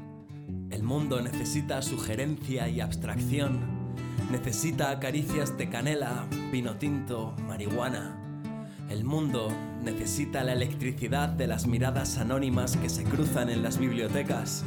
El 0.72 0.84
mundo 0.84 1.22
necesita 1.22 1.82
sugerencia 1.82 2.68
y 2.68 2.82
abstracción. 2.82 3.96
Necesita 4.30 5.00
caricias 5.00 5.58
de 5.58 5.70
canela, 5.70 6.28
vino 6.52 6.78
tinto, 6.78 7.32
marihuana. 7.48 8.18
El 8.90 9.06
mundo 9.06 9.50
necesita 9.82 10.44
la 10.44 10.52
electricidad 10.52 11.30
de 11.30 11.48
las 11.48 11.66
miradas 11.66 12.18
anónimas 12.18 12.76
que 12.76 12.90
se 12.90 13.06
cruzan 13.06 13.50
en 13.50 13.64
las 13.64 13.78
bibliotecas. 13.78 14.66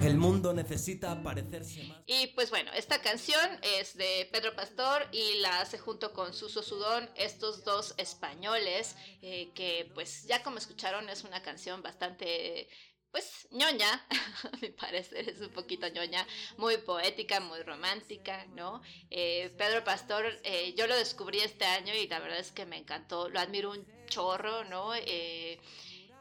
El 0.00 0.16
mundo 0.16 0.52
necesita 0.52 1.22
parecerse 1.22 1.84
más. 1.84 1.98
Y 2.06 2.28
pues 2.28 2.50
bueno, 2.50 2.70
esta 2.74 3.00
canción 3.00 3.58
es 3.62 3.96
de 3.96 4.28
Pedro 4.32 4.54
Pastor 4.54 5.06
y 5.12 5.38
la 5.38 5.60
hace 5.60 5.78
junto 5.78 6.12
con 6.12 6.34
Suso 6.34 6.62
Sudón, 6.62 7.08
estos 7.16 7.64
dos 7.64 7.94
españoles, 7.96 8.96
eh, 9.22 9.50
que 9.54 9.90
pues 9.94 10.24
ya 10.26 10.42
como 10.42 10.58
escucharon 10.58 11.08
es 11.08 11.24
una 11.24 11.42
canción 11.42 11.82
bastante 11.82 12.68
pues 13.10 13.46
ñoña, 13.52 14.04
a 14.52 14.56
mi 14.60 14.70
parecer 14.70 15.28
es 15.28 15.40
un 15.40 15.50
poquito 15.50 15.86
ñoña, 15.88 16.26
muy 16.56 16.78
poética, 16.78 17.38
muy 17.38 17.62
romántica, 17.62 18.44
¿no? 18.56 18.82
Eh, 19.10 19.54
Pedro 19.56 19.84
Pastor, 19.84 20.24
eh, 20.42 20.74
yo 20.76 20.88
lo 20.88 20.96
descubrí 20.96 21.38
este 21.38 21.64
año 21.64 21.94
y 21.94 22.08
la 22.08 22.18
verdad 22.18 22.40
es 22.40 22.50
que 22.50 22.66
me 22.66 22.76
encantó, 22.76 23.28
lo 23.28 23.38
admiro 23.38 23.70
un 23.70 23.86
chorro, 24.06 24.64
¿no? 24.64 24.92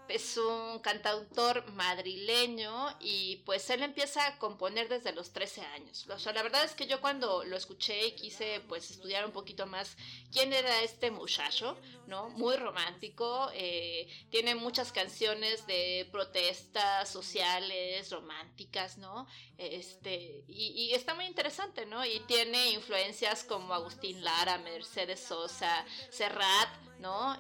Es 0.07 0.37
un 0.37 0.79
cantautor 0.79 1.71
madrileño 1.71 2.95
y 2.99 3.37
pues 3.45 3.69
él 3.69 3.83
empieza 3.83 4.27
a 4.27 4.37
componer 4.37 4.89
desde 4.89 5.13
los 5.13 5.31
13 5.31 5.61
años. 5.61 6.07
O 6.09 6.19
sea, 6.19 6.33
la 6.33 6.43
verdad 6.43 6.63
es 6.63 6.73
que 6.73 6.87
yo 6.87 7.01
cuando 7.01 7.43
lo 7.43 7.55
escuché 7.55 8.07
y 8.07 8.11
quise 8.13 8.61
pues 8.67 8.91
estudiar 8.91 9.25
un 9.25 9.31
poquito 9.31 9.65
más 9.65 9.95
quién 10.31 10.53
era 10.53 10.81
este 10.81 11.11
muchacho, 11.11 11.77
¿no? 12.07 12.29
Muy 12.29 12.55
romántico, 12.57 13.49
eh, 13.53 14.07
tiene 14.29 14.55
muchas 14.55 14.91
canciones 14.91 15.65
de 15.67 16.07
protestas 16.11 17.09
sociales, 17.09 18.11
románticas, 18.11 18.97
¿no? 18.97 19.27
Este, 19.57 20.43
y, 20.47 20.89
y 20.89 20.93
está 20.93 21.13
muy 21.13 21.25
interesante, 21.25 21.85
¿no? 21.85 22.05
Y 22.05 22.19
tiene 22.21 22.71
influencias 22.71 23.43
como 23.43 23.73
Agustín 23.73 24.23
Lara, 24.23 24.57
Mercedes 24.57 25.21
Sosa, 25.21 25.85
Serrat, 26.09 26.69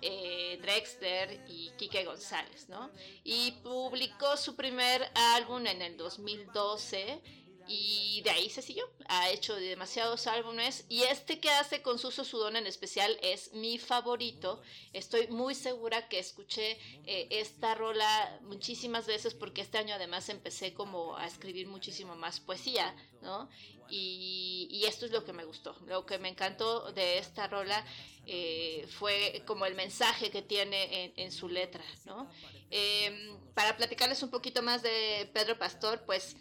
Eh, 0.01 0.59
Drexler 0.61 1.45
y 1.47 1.71
Quique 1.77 2.03
González, 2.03 2.67
¿no? 2.69 2.91
Y 3.23 3.51
publicó 3.63 4.35
su 4.35 4.55
primer 4.55 5.09
álbum 5.35 5.65
en 5.67 5.81
el 5.81 5.95
2012 5.95 7.21
y 7.67 8.21
de 8.23 8.29
ahí 8.29 8.49
se 8.49 8.61
siguió. 8.61 8.83
Ha 9.07 9.29
hecho 9.29 9.55
demasiados 9.55 10.27
álbumes 10.27 10.85
y 10.89 11.03
este 11.03 11.39
que 11.39 11.49
hace 11.49 11.81
con 11.81 11.99
Suso 11.99 12.23
Sudón 12.23 12.55
en 12.55 12.67
especial 12.67 13.17
es 13.21 13.53
mi 13.53 13.77
favorito. 13.77 14.61
Estoy 14.91 15.27
muy 15.27 15.55
segura 15.55 16.07
que 16.09 16.19
escuché 16.19 16.77
eh, 17.05 17.27
esta 17.29 17.75
rola 17.75 18.39
muchísimas 18.41 19.07
veces 19.07 19.33
porque 19.33 19.61
este 19.61 19.77
año 19.77 19.95
además 19.95 20.29
empecé 20.29 20.73
como 20.73 21.15
a 21.17 21.25
escribir 21.25 21.67
muchísimo 21.67 22.15
más 22.15 22.39
poesía, 22.39 22.95
¿no? 23.21 23.49
Y, 23.89 24.83
esto 24.85 25.05
es 25.05 25.11
lo 25.11 25.23
que 25.23 25.33
me 25.33 25.45
gustó. 25.45 25.75
Lo 25.87 26.05
que 26.05 26.17
me 26.17 26.29
encantó 26.29 26.91
de 26.91 27.19
esta 27.19 27.47
rola 27.47 27.85
eh, 28.25 28.85
fue 28.89 29.43
como 29.45 29.65
el 29.65 29.75
mensaje 29.75 30.29
que 30.29 30.41
tiene 30.41 31.13
en, 31.15 31.31
su 31.31 31.47
letra, 31.47 31.83
¿no? 32.05 32.29
Em, 32.69 33.37
para 33.53 33.77
platicarles 33.77 34.21
un 34.23 34.29
poquito 34.29 34.61
más 34.61 34.81
de 34.81 35.29
Pedro 35.33 35.57
Pastor, 35.57 36.03
pues 36.05 36.35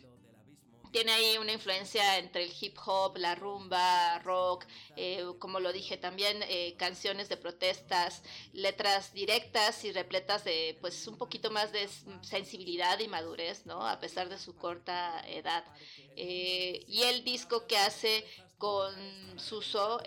tiene 0.93 1.12
ahí 1.12 1.38
una 1.38 1.53
influencia 1.53 2.18
entre 2.18 2.45
el 2.45 2.53
hip 2.61 2.76
hop, 2.84 3.16
la 3.16 3.34
rumba, 3.34 4.18
rock, 4.20 4.66
eh, 4.97 5.24
como 5.38 5.59
lo 5.59 5.72
dije 5.72 5.97
también, 5.97 6.43
eh, 6.49 6.74
canciones 6.76 7.28
de 7.28 7.38
protestas, 7.38 8.22
letras 8.53 9.12
directas 9.14 9.84
y 9.84 9.93
repletas 9.93 10.45
de 10.45 10.76
pues 10.80 11.07
un 11.09 11.16
poquito 11.16 11.51
más 11.51 11.72
de 11.72 11.88
sensibilidad 12.20 12.99
y 13.01 13.09
madurez, 13.09 13.64
¿no? 13.66 13.86
A 13.86 13.99
pesar 13.99 14.28
de 14.28 14.38
su 14.38 14.55
corta 14.55 15.24
edad. 15.26 15.64
Eh, 16.14 16.84
y 16.86 17.03
el 17.03 17.24
disco 17.24 17.66
que 17.66 17.78
hace 17.78 18.24
con 18.59 18.95
Suso 19.40 20.01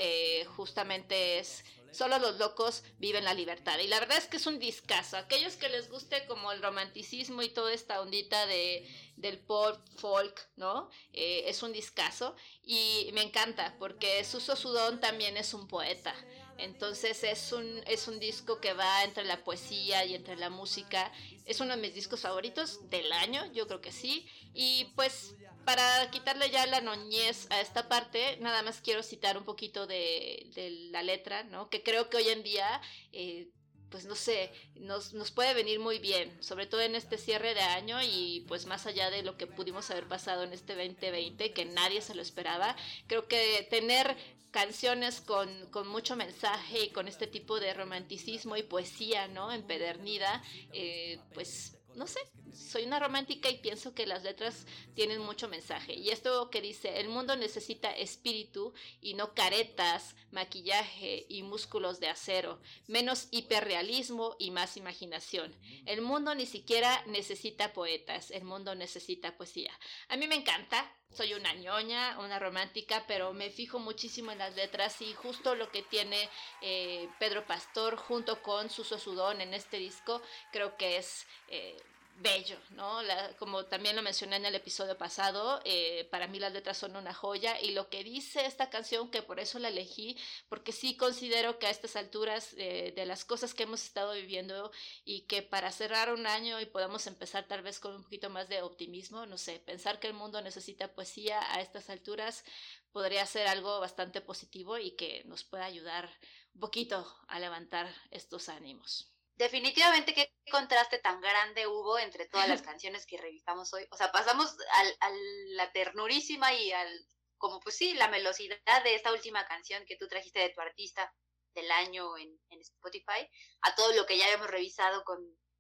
justamente 0.56 1.40
es 1.40 1.66
Solo 1.96 2.20
los 2.20 2.38
locos 2.38 2.84
viven 3.00 3.24
la 3.24 3.34
libertad. 3.34 3.80
Y 3.80 3.88
la 3.88 4.02
verdad 4.02 4.18
es 4.18 4.26
que 4.26 4.36
es 4.36 4.46
un 4.48 4.60
discazo. 4.60 5.16
Aquellos 5.16 5.56
que 5.56 5.70
les 5.70 5.90
guste 5.90 6.26
como 6.26 6.52
el 6.52 6.62
romanticismo 6.62 7.42
y 7.42 7.48
toda 7.48 7.72
esta 7.72 8.02
ondita 8.02 8.46
de, 8.48 8.86
del 9.16 9.40
pop 9.40 9.80
folk, 9.96 10.46
¿no? 10.58 10.90
Eh, 11.14 11.44
es 11.48 11.64
un 11.64 11.72
discazo. 11.72 12.36
Y 12.64 13.10
me 13.14 13.22
encanta 13.22 13.78
porque 13.80 14.26
Suso 14.26 14.58
Sudón 14.58 15.00
también 15.00 15.38
es 15.38 15.54
un 15.54 15.70
poeta. 15.70 16.14
Entonces 16.58 17.24
es 17.24 17.54
un, 17.54 17.82
es 17.88 18.10
un 18.10 18.20
disco 18.20 18.60
que 18.60 18.74
va 18.74 19.06
entre 19.06 19.24
la 19.24 19.44
poesía 19.46 20.04
y 20.04 20.16
entre 20.16 20.36
la 20.36 20.50
música. 20.50 21.14
Es 21.46 21.62
uno 21.62 21.76
de 21.76 21.82
mis 21.82 21.94
discos 21.94 22.22
favoritos 22.22 22.90
del 22.90 23.12
año, 23.14 23.46
yo 23.54 23.68
creo 23.68 23.80
que 23.80 23.94
sí. 23.94 24.28
Y 24.54 24.92
pues 24.96 25.36
para 25.66 26.10
quitarle 26.12 26.50
ya 26.50 26.66
la 26.68 26.82
noñez 26.82 27.48
a 27.50 27.60
esta 27.60 27.90
parte, 27.90 28.38
nada 28.38 28.62
más 28.62 28.82
quiero 28.82 29.04
citar 29.04 29.38
un 29.38 29.44
poquito 29.44 29.88
de, 29.88 30.48
la 30.92 31.04
letra, 31.04 31.44
¿no? 31.44 31.70
Que 31.70 31.84
creo 31.84 32.10
que 32.10 32.18
hoy 32.18 32.30
en 32.30 32.44
día, 32.44 32.82
eh, 33.12 33.50
pues 33.90 34.06
no 34.06 34.16
sé, 34.16 34.52
nos, 34.76 35.14
nos, 35.14 35.32
puede 35.32 35.54
venir 35.54 35.80
muy 35.80 36.00
bien, 36.00 36.42
sobre 36.44 36.68
todo 36.68 36.82
en 36.82 36.96
este 36.96 37.18
cierre 37.18 37.54
de 37.54 37.62
año 37.62 37.98
y 38.02 38.46
pues 38.48 38.66
más 38.66 38.86
allá 38.86 39.10
de 39.10 39.24
lo 39.24 39.38
que 39.38 39.48
pudimos 39.48 39.90
haber 39.92 40.08
pasado 40.08 40.44
en 40.44 40.54
este 40.54 40.76
2020, 40.76 41.54
que 41.54 41.66
nadie 41.66 42.02
se 42.02 42.16
lo 42.16 42.22
esperaba, 42.22 42.76
creo 43.08 43.28
que 43.28 43.68
tener 43.70 44.16
canciones 44.52 45.20
con, 45.20 45.50
con 45.72 45.88
mucho 45.88 46.16
mensaje 46.16 46.86
y 46.86 46.90
con 46.92 47.10
este 47.10 47.28
tipo 47.28 47.60
de 47.60 47.74
romanticismo 47.74 48.56
y 48.56 48.64
poesía, 48.64 49.28
¿no? 49.28 49.52
Empedernida, 49.52 50.42
eh, 50.72 51.20
pues 51.34 51.75
no 51.96 52.08
sé, 52.08 52.20
soy 52.54 52.84
una 52.84 53.00
romántica 53.00 53.50
y 53.50 53.58
pienso 53.58 53.94
que 53.94 54.06
las 54.06 54.24
letras 54.24 54.66
tienen 54.94 55.20
mucho 55.22 55.48
mensaje. 55.48 55.94
Y 55.94 56.10
esto 56.10 56.50
que 56.50 56.62
dice, 56.62 57.00
el 57.00 57.10
mundo 57.10 57.36
necesita 57.36 57.92
espíritu 57.92 58.74
y 59.02 59.14
no 59.14 59.34
caretas, 59.34 60.16
maquillaje 60.32 61.26
y 61.30 61.44
músculos 61.44 62.00
de 62.00 62.10
acero, 62.10 62.60
menos 62.88 63.28
hiperrealismo 63.32 64.36
y 64.40 64.52
más 64.52 64.78
imaginación. 64.78 65.56
El 65.86 66.02
mundo 66.02 66.36
ni 66.36 66.46
siquiera 66.46 67.04
necesita 67.08 67.74
poetas, 67.74 68.32
el 68.32 68.44
mundo 68.44 68.76
necesita 68.76 69.38
poesía. 69.38 69.72
A 70.10 70.18
mí 70.18 70.28
me 70.28 70.36
encanta, 70.36 70.94
soy 71.16 71.34
una 71.34 71.54
ñoña, 71.54 72.18
una 72.20 72.40
romántica, 72.40 73.04
pero 73.08 73.34
me 73.34 73.50
fijo 73.50 73.80
muchísimo 73.80 74.32
en 74.32 74.40
las 74.40 74.56
letras 74.56 75.02
y 75.02 75.14
justo 75.14 75.56
lo 75.56 75.70
que 75.70 75.82
tiene 75.82 76.30
eh, 76.62 77.08
Pedro 77.20 77.46
Pastor 77.46 77.96
junto 77.96 78.42
con 78.42 78.70
Suso 78.70 79.00
Sudón 79.00 79.42
en 79.42 79.54
este 79.54 79.78
disco, 79.78 80.22
creo 80.52 80.78
que 80.78 80.98
es... 80.98 81.26
Eh, 81.48 81.78
bello, 82.18 82.58
¿no? 82.72 83.00
como 83.38 83.66
también 83.66 83.96
lo 83.96 84.02
mencioné 84.02 84.38
en 84.38 84.46
el 84.46 84.56
episodio 84.56 84.98
pasado, 84.98 85.62
eh, 85.66 86.08
para 86.12 86.28
mí 86.28 86.40
las 86.40 86.54
letras 86.54 86.78
son 86.78 86.96
una 86.96 87.14
joya 87.14 87.60
y 87.60 87.72
lo 87.72 87.90
que 87.90 88.04
dice 88.04 88.46
esta 88.46 88.70
canción, 88.70 89.12
que 89.12 89.22
por 89.22 89.40
eso 89.40 89.60
la 89.60 89.68
elegí, 89.68 90.18
porque 90.48 90.72
sí 90.72 90.96
considero 90.96 91.60
que 91.60 91.68
a 91.68 91.70
estas 91.70 91.96
alturas 91.96 92.54
eh, 92.58 92.94
de 92.96 93.06
las 93.06 93.26
cosas 93.26 93.54
que 93.54 93.64
hemos 93.64 93.84
estado 93.84 94.14
viviendo 94.14 94.72
y 95.04 95.22
que 95.22 95.42
para 95.42 95.72
cerrar 95.72 96.14
un 96.14 96.26
año 96.26 96.60
y 96.62 96.66
podamos 96.66 97.06
empezar 97.08 97.48
tal 97.48 97.62
vez 97.62 97.80
con 97.80 97.96
un 97.96 98.04
poquito 98.04 98.30
más 98.30 98.48
de 98.48 98.62
optimismo, 98.62 99.26
no 99.26 99.38
sé, 99.38 99.60
pensar 99.60 100.00
que 100.00 100.08
el 100.08 100.14
mundo 100.14 100.42
necesita 100.42 100.94
poesía 100.94 101.42
a 101.54 101.62
estas 101.62 101.90
alturas 101.90 102.46
podría 102.92 103.26
ser 103.26 103.48
algo 103.48 103.82
bastante 103.82 104.22
positivo 104.22 104.78
y 104.78 104.92
que 104.92 105.24
nos 105.26 105.44
pueda 105.44 105.66
ayudar 105.66 106.10
un 106.54 106.62
poquito 106.62 107.06
a 107.28 107.40
levantar 107.40 107.94
estos 108.10 108.48
ánimos 108.48 109.15
definitivamente 109.36 110.14
qué 110.14 110.34
contraste 110.50 111.00
tan 111.00 111.22
grande 111.22 111.68
hubo 111.68 111.98
entre 112.00 112.28
todas 112.28 112.48
las 112.48 112.62
canciones 112.80 113.06
que 113.06 113.18
revisamos 113.18 113.74
hoy. 113.74 113.88
O 113.92 113.98
sea, 113.98 114.12
pasamos 114.12 114.56
a 114.72 115.12
la 115.50 115.72
ternurísima 115.72 116.54
y 116.54 116.72
al, 116.72 117.08
como 117.38 117.60
pues 117.60 117.76
sí, 117.78 117.94
la 117.94 118.08
melosidad 118.08 118.84
de 118.84 118.96
esta 118.96 119.12
última 119.12 119.46
canción 119.46 119.86
que 119.86 119.98
tú 119.98 120.08
trajiste 120.08 120.40
de 120.40 120.50
tu 120.50 120.62
artista, 120.62 121.14
del 121.54 121.72
año 121.72 122.18
en, 122.18 122.38
en 122.50 122.60
Spotify, 122.60 123.30
a 123.62 123.76
todo 123.76 123.94
lo 123.94 124.06
que 124.06 124.18
ya 124.18 124.26
habíamos 124.26 124.50
revisado 124.50 125.06
con 125.06 125.18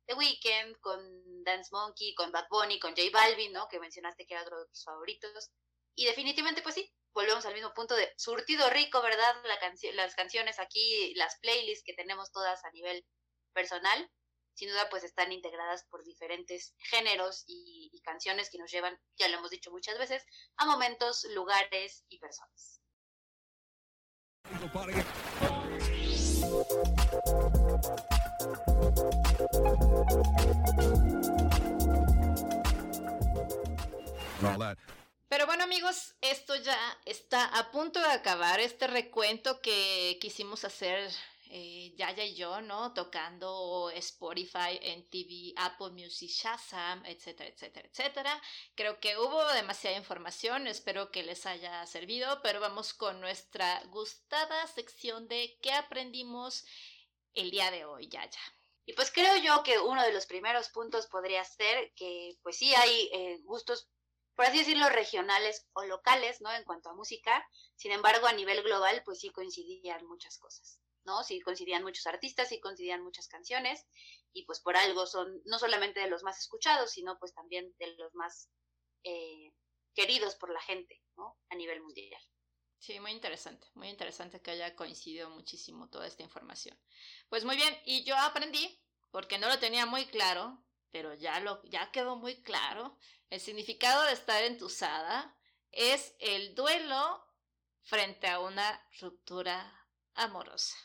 The 0.07 0.13
Weeknd, 0.13 0.77
con 0.81 1.43
Dance 1.43 1.69
Monkey, 1.71 2.13
con 2.15 2.31
Bad 2.31 2.47
Bunny, 2.49 2.79
con 2.79 2.95
J 2.95 3.09
Balvin, 3.11 3.53
¿no? 3.53 3.67
Que 3.69 3.79
mencionaste 3.79 4.25
que 4.25 4.33
era 4.33 4.43
otro 4.43 4.59
de 4.59 4.67
tus 4.67 4.83
favoritos. 4.83 5.51
Y 5.95 6.05
definitivamente, 6.05 6.61
pues 6.61 6.75
sí, 6.75 6.93
volvemos 7.13 7.45
al 7.45 7.53
mismo 7.53 7.73
punto 7.73 7.95
de 7.95 8.13
surtido 8.17 8.69
rico, 8.69 9.01
¿verdad? 9.01 9.35
La 9.45 9.57
las 9.93 10.15
canciones 10.15 10.59
aquí, 10.59 11.13
las 11.15 11.39
playlists 11.39 11.85
que 11.85 11.93
tenemos 11.93 12.31
todas 12.31 12.63
a 12.65 12.71
nivel 12.71 13.05
personal, 13.55 14.11
sin 14.53 14.69
duda 14.69 14.87
pues 14.89 15.03
están 15.03 15.31
integradas 15.31 15.85
por 15.89 16.03
diferentes 16.03 16.75
géneros 16.77 17.43
y, 17.47 17.91
canciones 18.03 18.51
que 18.51 18.59
nos 18.59 18.71
llevan, 18.71 18.99
ya 19.17 19.27
lo 19.29 19.39
hemos 19.39 19.49
dicho 19.49 19.71
muchas 19.71 19.97
veces, 19.97 20.23
a 20.57 20.65
momentos, 20.67 21.25
lugares 21.33 22.05
y 22.07 22.19
personas. 22.19 22.79
Pero 35.27 35.45
bueno 35.47 35.63
amigos, 35.63 36.15
esto 36.21 36.55
ya 36.57 36.77
está 37.05 37.45
a 37.57 37.71
punto 37.71 37.99
de 37.99 38.11
acabar, 38.11 38.59
este 38.59 38.85
recuento 38.85 39.61
que 39.61 40.19
quisimos 40.21 40.63
hacer 40.63 41.11
eh, 41.57 41.93
Yaya 41.95 42.25
y 42.25 42.35
yo, 42.35 42.59
¿no? 42.59 42.93
Tocando 42.93 43.89
Spotify, 43.91 44.77
TV, 45.09 45.53
Apple 45.55 45.91
Music, 45.91 46.29
Shazam, 46.29 47.05
etcétera, 47.05 47.49
etcétera, 47.49 47.87
etcétera. 47.87 48.41
Creo 48.75 48.99
que 48.99 49.17
hubo 49.17 49.41
demasiada 49.53 49.95
información, 49.95 50.67
espero 50.67 51.11
que 51.11 51.23
les 51.23 51.45
haya 51.45 51.85
servido, 51.85 52.41
pero 52.41 52.59
vamos 52.59 52.93
con 52.93 53.21
nuestra 53.21 53.81
gustada 53.85 54.67
sección 54.67 55.29
de 55.29 55.57
qué 55.61 55.71
aprendimos 55.71 56.65
el 57.33 57.51
día 57.51 57.71
de 57.71 57.85
hoy, 57.85 58.09
Yaya. 58.09 58.41
Y 58.85 58.91
pues 58.91 59.09
creo 59.09 59.37
yo 59.37 59.63
que 59.63 59.79
uno 59.79 60.03
de 60.03 60.11
los 60.11 60.25
primeros 60.25 60.67
puntos 60.67 61.07
podría 61.07 61.45
ser 61.45 61.93
que 61.95 62.37
pues 62.43 62.57
sí 62.57 62.75
hay 62.75 63.09
eh, 63.13 63.39
gustos, 63.43 63.87
por 64.35 64.43
así 64.43 64.57
decirlo, 64.57 64.89
regionales 64.89 65.65
o 65.71 65.85
locales, 65.85 66.41
¿no? 66.41 66.51
En 66.51 66.65
cuanto 66.65 66.89
a 66.89 66.95
música. 66.95 67.47
Sin 67.77 67.93
embargo, 67.93 68.27
a 68.27 68.33
nivel 68.33 68.61
global, 68.61 69.01
pues 69.05 69.21
sí 69.21 69.29
coincidían 69.29 70.05
muchas 70.05 70.37
cosas, 70.37 70.81
¿no? 71.05 71.23
Sí 71.23 71.39
coincidían 71.41 71.83
muchos 71.83 72.05
artistas, 72.07 72.49
sí 72.49 72.59
coincidían 72.59 73.03
muchas 73.03 73.27
canciones. 73.27 73.85
Y 74.33 74.45
pues 74.45 74.59
por 74.59 74.75
algo 74.75 75.05
son 75.05 75.41
no 75.45 75.59
solamente 75.59 75.99
de 75.99 76.09
los 76.09 76.23
más 76.23 76.39
escuchados, 76.39 76.91
sino 76.91 77.17
pues 77.19 77.33
también 77.33 77.73
de 77.79 77.95
los 77.95 78.13
más 78.15 78.49
eh, 79.03 79.53
queridos 79.93 80.35
por 80.35 80.51
la 80.51 80.61
gente, 80.61 81.01
¿no? 81.15 81.37
A 81.49 81.55
nivel 81.55 81.81
mundial. 81.81 82.21
Sí, 82.77 82.99
muy 82.99 83.11
interesante, 83.11 83.67
muy 83.73 83.89
interesante 83.89 84.41
que 84.41 84.51
haya 84.51 84.75
coincidido 84.75 85.29
muchísimo 85.29 85.89
toda 85.89 86.05
esta 86.05 86.23
información. 86.23 86.79
Pues 87.29 87.45
muy 87.45 87.55
bien, 87.55 87.75
y 87.85 88.03
yo 88.03 88.15
aprendí, 88.17 88.79
porque 89.11 89.39
no 89.39 89.47
lo 89.47 89.57
tenía 89.57 89.85
muy 89.85 90.05
claro, 90.05 90.63
pero 90.91 91.13
ya, 91.13 91.39
lo, 91.39 91.63
ya 91.63 91.91
quedó 91.91 92.15
muy 92.15 92.43
claro, 92.43 92.97
el 93.29 93.39
significado 93.39 94.03
de 94.03 94.13
estar 94.13 94.43
entusada 94.43 95.35
es 95.71 96.15
el 96.19 96.53
duelo 96.53 97.25
frente 97.81 98.27
a 98.27 98.39
una 98.39 98.87
ruptura 98.99 99.87
amorosa. 100.13 100.77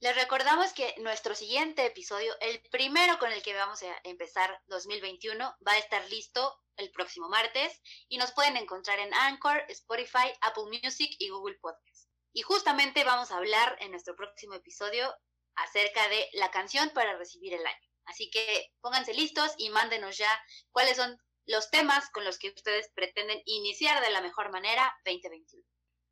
Les 0.00 0.14
recordamos 0.14 0.72
que 0.74 0.94
nuestro 0.98 1.34
siguiente 1.34 1.84
episodio, 1.84 2.32
el 2.40 2.62
primero 2.70 3.18
con 3.18 3.32
el 3.32 3.42
que 3.42 3.52
vamos 3.52 3.82
a 3.82 4.00
empezar 4.04 4.62
2021, 4.68 5.56
va 5.66 5.72
a 5.72 5.78
estar 5.78 6.08
listo 6.08 6.62
el 6.76 6.92
próximo 6.92 7.28
martes 7.28 7.80
y 8.08 8.16
nos 8.16 8.30
pueden 8.30 8.56
encontrar 8.56 9.00
en 9.00 9.12
Anchor, 9.12 9.64
Spotify, 9.68 10.32
Apple 10.40 10.66
Music 10.84 11.16
y 11.18 11.30
Google 11.30 11.58
Podcast. 11.60 12.08
Y 12.32 12.42
justamente 12.42 13.02
vamos 13.02 13.32
a 13.32 13.38
hablar 13.38 13.76
en 13.80 13.90
nuestro 13.90 14.14
próximo 14.14 14.54
episodio 14.54 15.12
acerca 15.56 16.08
de 16.08 16.28
la 16.34 16.52
canción 16.52 16.90
para 16.90 17.18
recibir 17.18 17.54
el 17.54 17.66
año. 17.66 17.88
Así 18.04 18.30
que 18.30 18.72
pónganse 18.80 19.14
listos 19.14 19.52
y 19.58 19.68
mándenos 19.70 20.16
ya 20.16 20.30
cuáles 20.70 20.96
son 20.96 21.20
los 21.46 21.72
temas 21.72 22.08
con 22.10 22.24
los 22.24 22.38
que 22.38 22.50
ustedes 22.50 22.88
pretenden 22.94 23.42
iniciar 23.46 24.00
de 24.00 24.10
la 24.10 24.20
mejor 24.20 24.52
manera 24.52 24.96
2021. 25.04 25.64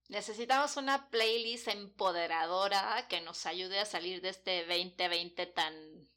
Necesitamos 0.09 0.77
una 0.77 1.11
playlist 1.11 1.67
empoderadora 1.69 3.07
que 3.09 3.21
nos 3.21 3.45
ayude 3.45 3.81
a 3.81 3.87
salir 3.87 4.21
de 4.21 4.29
este 4.29 4.65
2020 4.65 5.47
tan 5.47 6.09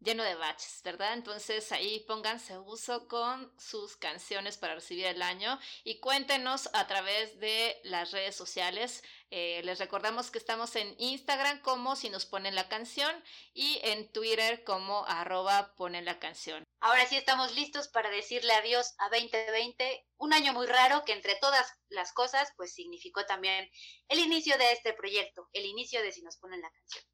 lleno 0.00 0.24
de 0.24 0.34
baches, 0.34 0.80
¿verdad? 0.82 1.12
Entonces 1.14 1.70
ahí 1.72 2.00
pónganse 2.08 2.58
uso 2.58 3.06
con 3.06 3.52
sus 3.58 3.96
canciones 3.96 4.56
para 4.56 4.74
recibir 4.74 5.06
el 5.06 5.22
año 5.22 5.60
y 5.84 6.00
cuéntenos 6.00 6.70
a 6.72 6.86
través 6.86 7.38
de 7.38 7.78
las 7.84 8.10
redes 8.10 8.34
sociales. 8.34 9.04
Eh, 9.30 9.60
les 9.64 9.78
recordamos 9.78 10.30
que 10.30 10.38
estamos 10.38 10.74
en 10.74 10.94
Instagram 10.98 11.60
como 11.60 11.94
si 11.96 12.10
nos 12.10 12.26
ponen 12.26 12.54
la 12.54 12.68
canción 12.68 13.14
y 13.54 13.78
en 13.84 14.10
Twitter 14.10 14.64
como 14.64 15.04
arroba 15.06 15.74
ponen 15.76 16.04
la 16.04 16.18
canción. 16.18 16.64
Ahora 16.82 17.06
sí 17.06 17.14
estamos 17.14 17.54
listos 17.54 17.88
para 17.88 18.08
decirle 18.08 18.54
adiós 18.54 18.94
a 18.96 19.10
2020, 19.10 20.06
un 20.16 20.32
año 20.32 20.54
muy 20.54 20.66
raro 20.66 21.04
que 21.04 21.12
entre 21.12 21.34
todas 21.36 21.70
las 21.90 22.12
cosas 22.14 22.50
pues 22.56 22.72
significó 22.72 23.26
también 23.26 23.70
el 24.08 24.18
inicio 24.18 24.56
de 24.56 24.72
este 24.72 24.94
proyecto, 24.94 25.46
el 25.52 25.66
inicio 25.66 26.02
de 26.02 26.10
si 26.10 26.22
nos 26.22 26.38
ponen 26.38 26.62
la 26.62 26.70
canción. 26.70 27.04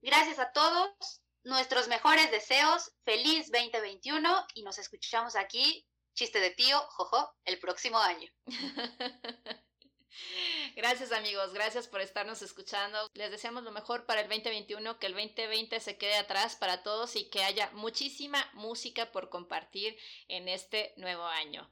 Gracias 0.00 0.40
a 0.40 0.50
todos, 0.50 1.22
nuestros 1.44 1.86
mejores 1.86 2.32
deseos, 2.32 2.92
feliz 3.04 3.52
2021 3.52 4.46
y 4.54 4.64
nos 4.64 4.78
escuchamos 4.78 5.36
aquí, 5.36 5.86
chiste 6.14 6.40
de 6.40 6.50
tío, 6.50 6.80
jojo, 6.88 7.32
el 7.44 7.60
próximo 7.60 7.98
año. 7.98 8.28
Gracias 10.76 11.12
amigos, 11.12 11.52
gracias 11.52 11.88
por 11.88 12.00
estarnos 12.00 12.42
escuchando. 12.42 12.98
Les 13.14 13.30
deseamos 13.30 13.64
lo 13.64 13.70
mejor 13.70 14.06
para 14.06 14.20
el 14.20 14.28
2021, 14.28 14.98
que 14.98 15.06
el 15.06 15.14
2020 15.14 15.80
se 15.80 15.96
quede 15.96 16.16
atrás 16.16 16.56
para 16.56 16.82
todos 16.82 17.16
y 17.16 17.28
que 17.28 17.44
haya 17.44 17.70
muchísima 17.72 18.48
música 18.54 19.12
por 19.12 19.28
compartir 19.28 19.96
en 20.28 20.48
este 20.48 20.94
nuevo 20.96 21.24
año. 21.24 21.70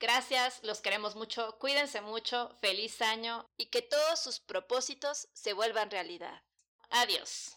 Gracias, 0.00 0.60
los 0.62 0.80
queremos 0.80 1.14
mucho, 1.14 1.56
cuídense 1.58 2.00
mucho, 2.00 2.56
feliz 2.60 3.00
año 3.00 3.48
y 3.56 3.66
que 3.66 3.80
todos 3.82 4.20
sus 4.20 4.40
propósitos 4.40 5.28
se 5.32 5.52
vuelvan 5.52 5.90
realidad. 5.90 6.42
Adiós. 6.90 7.56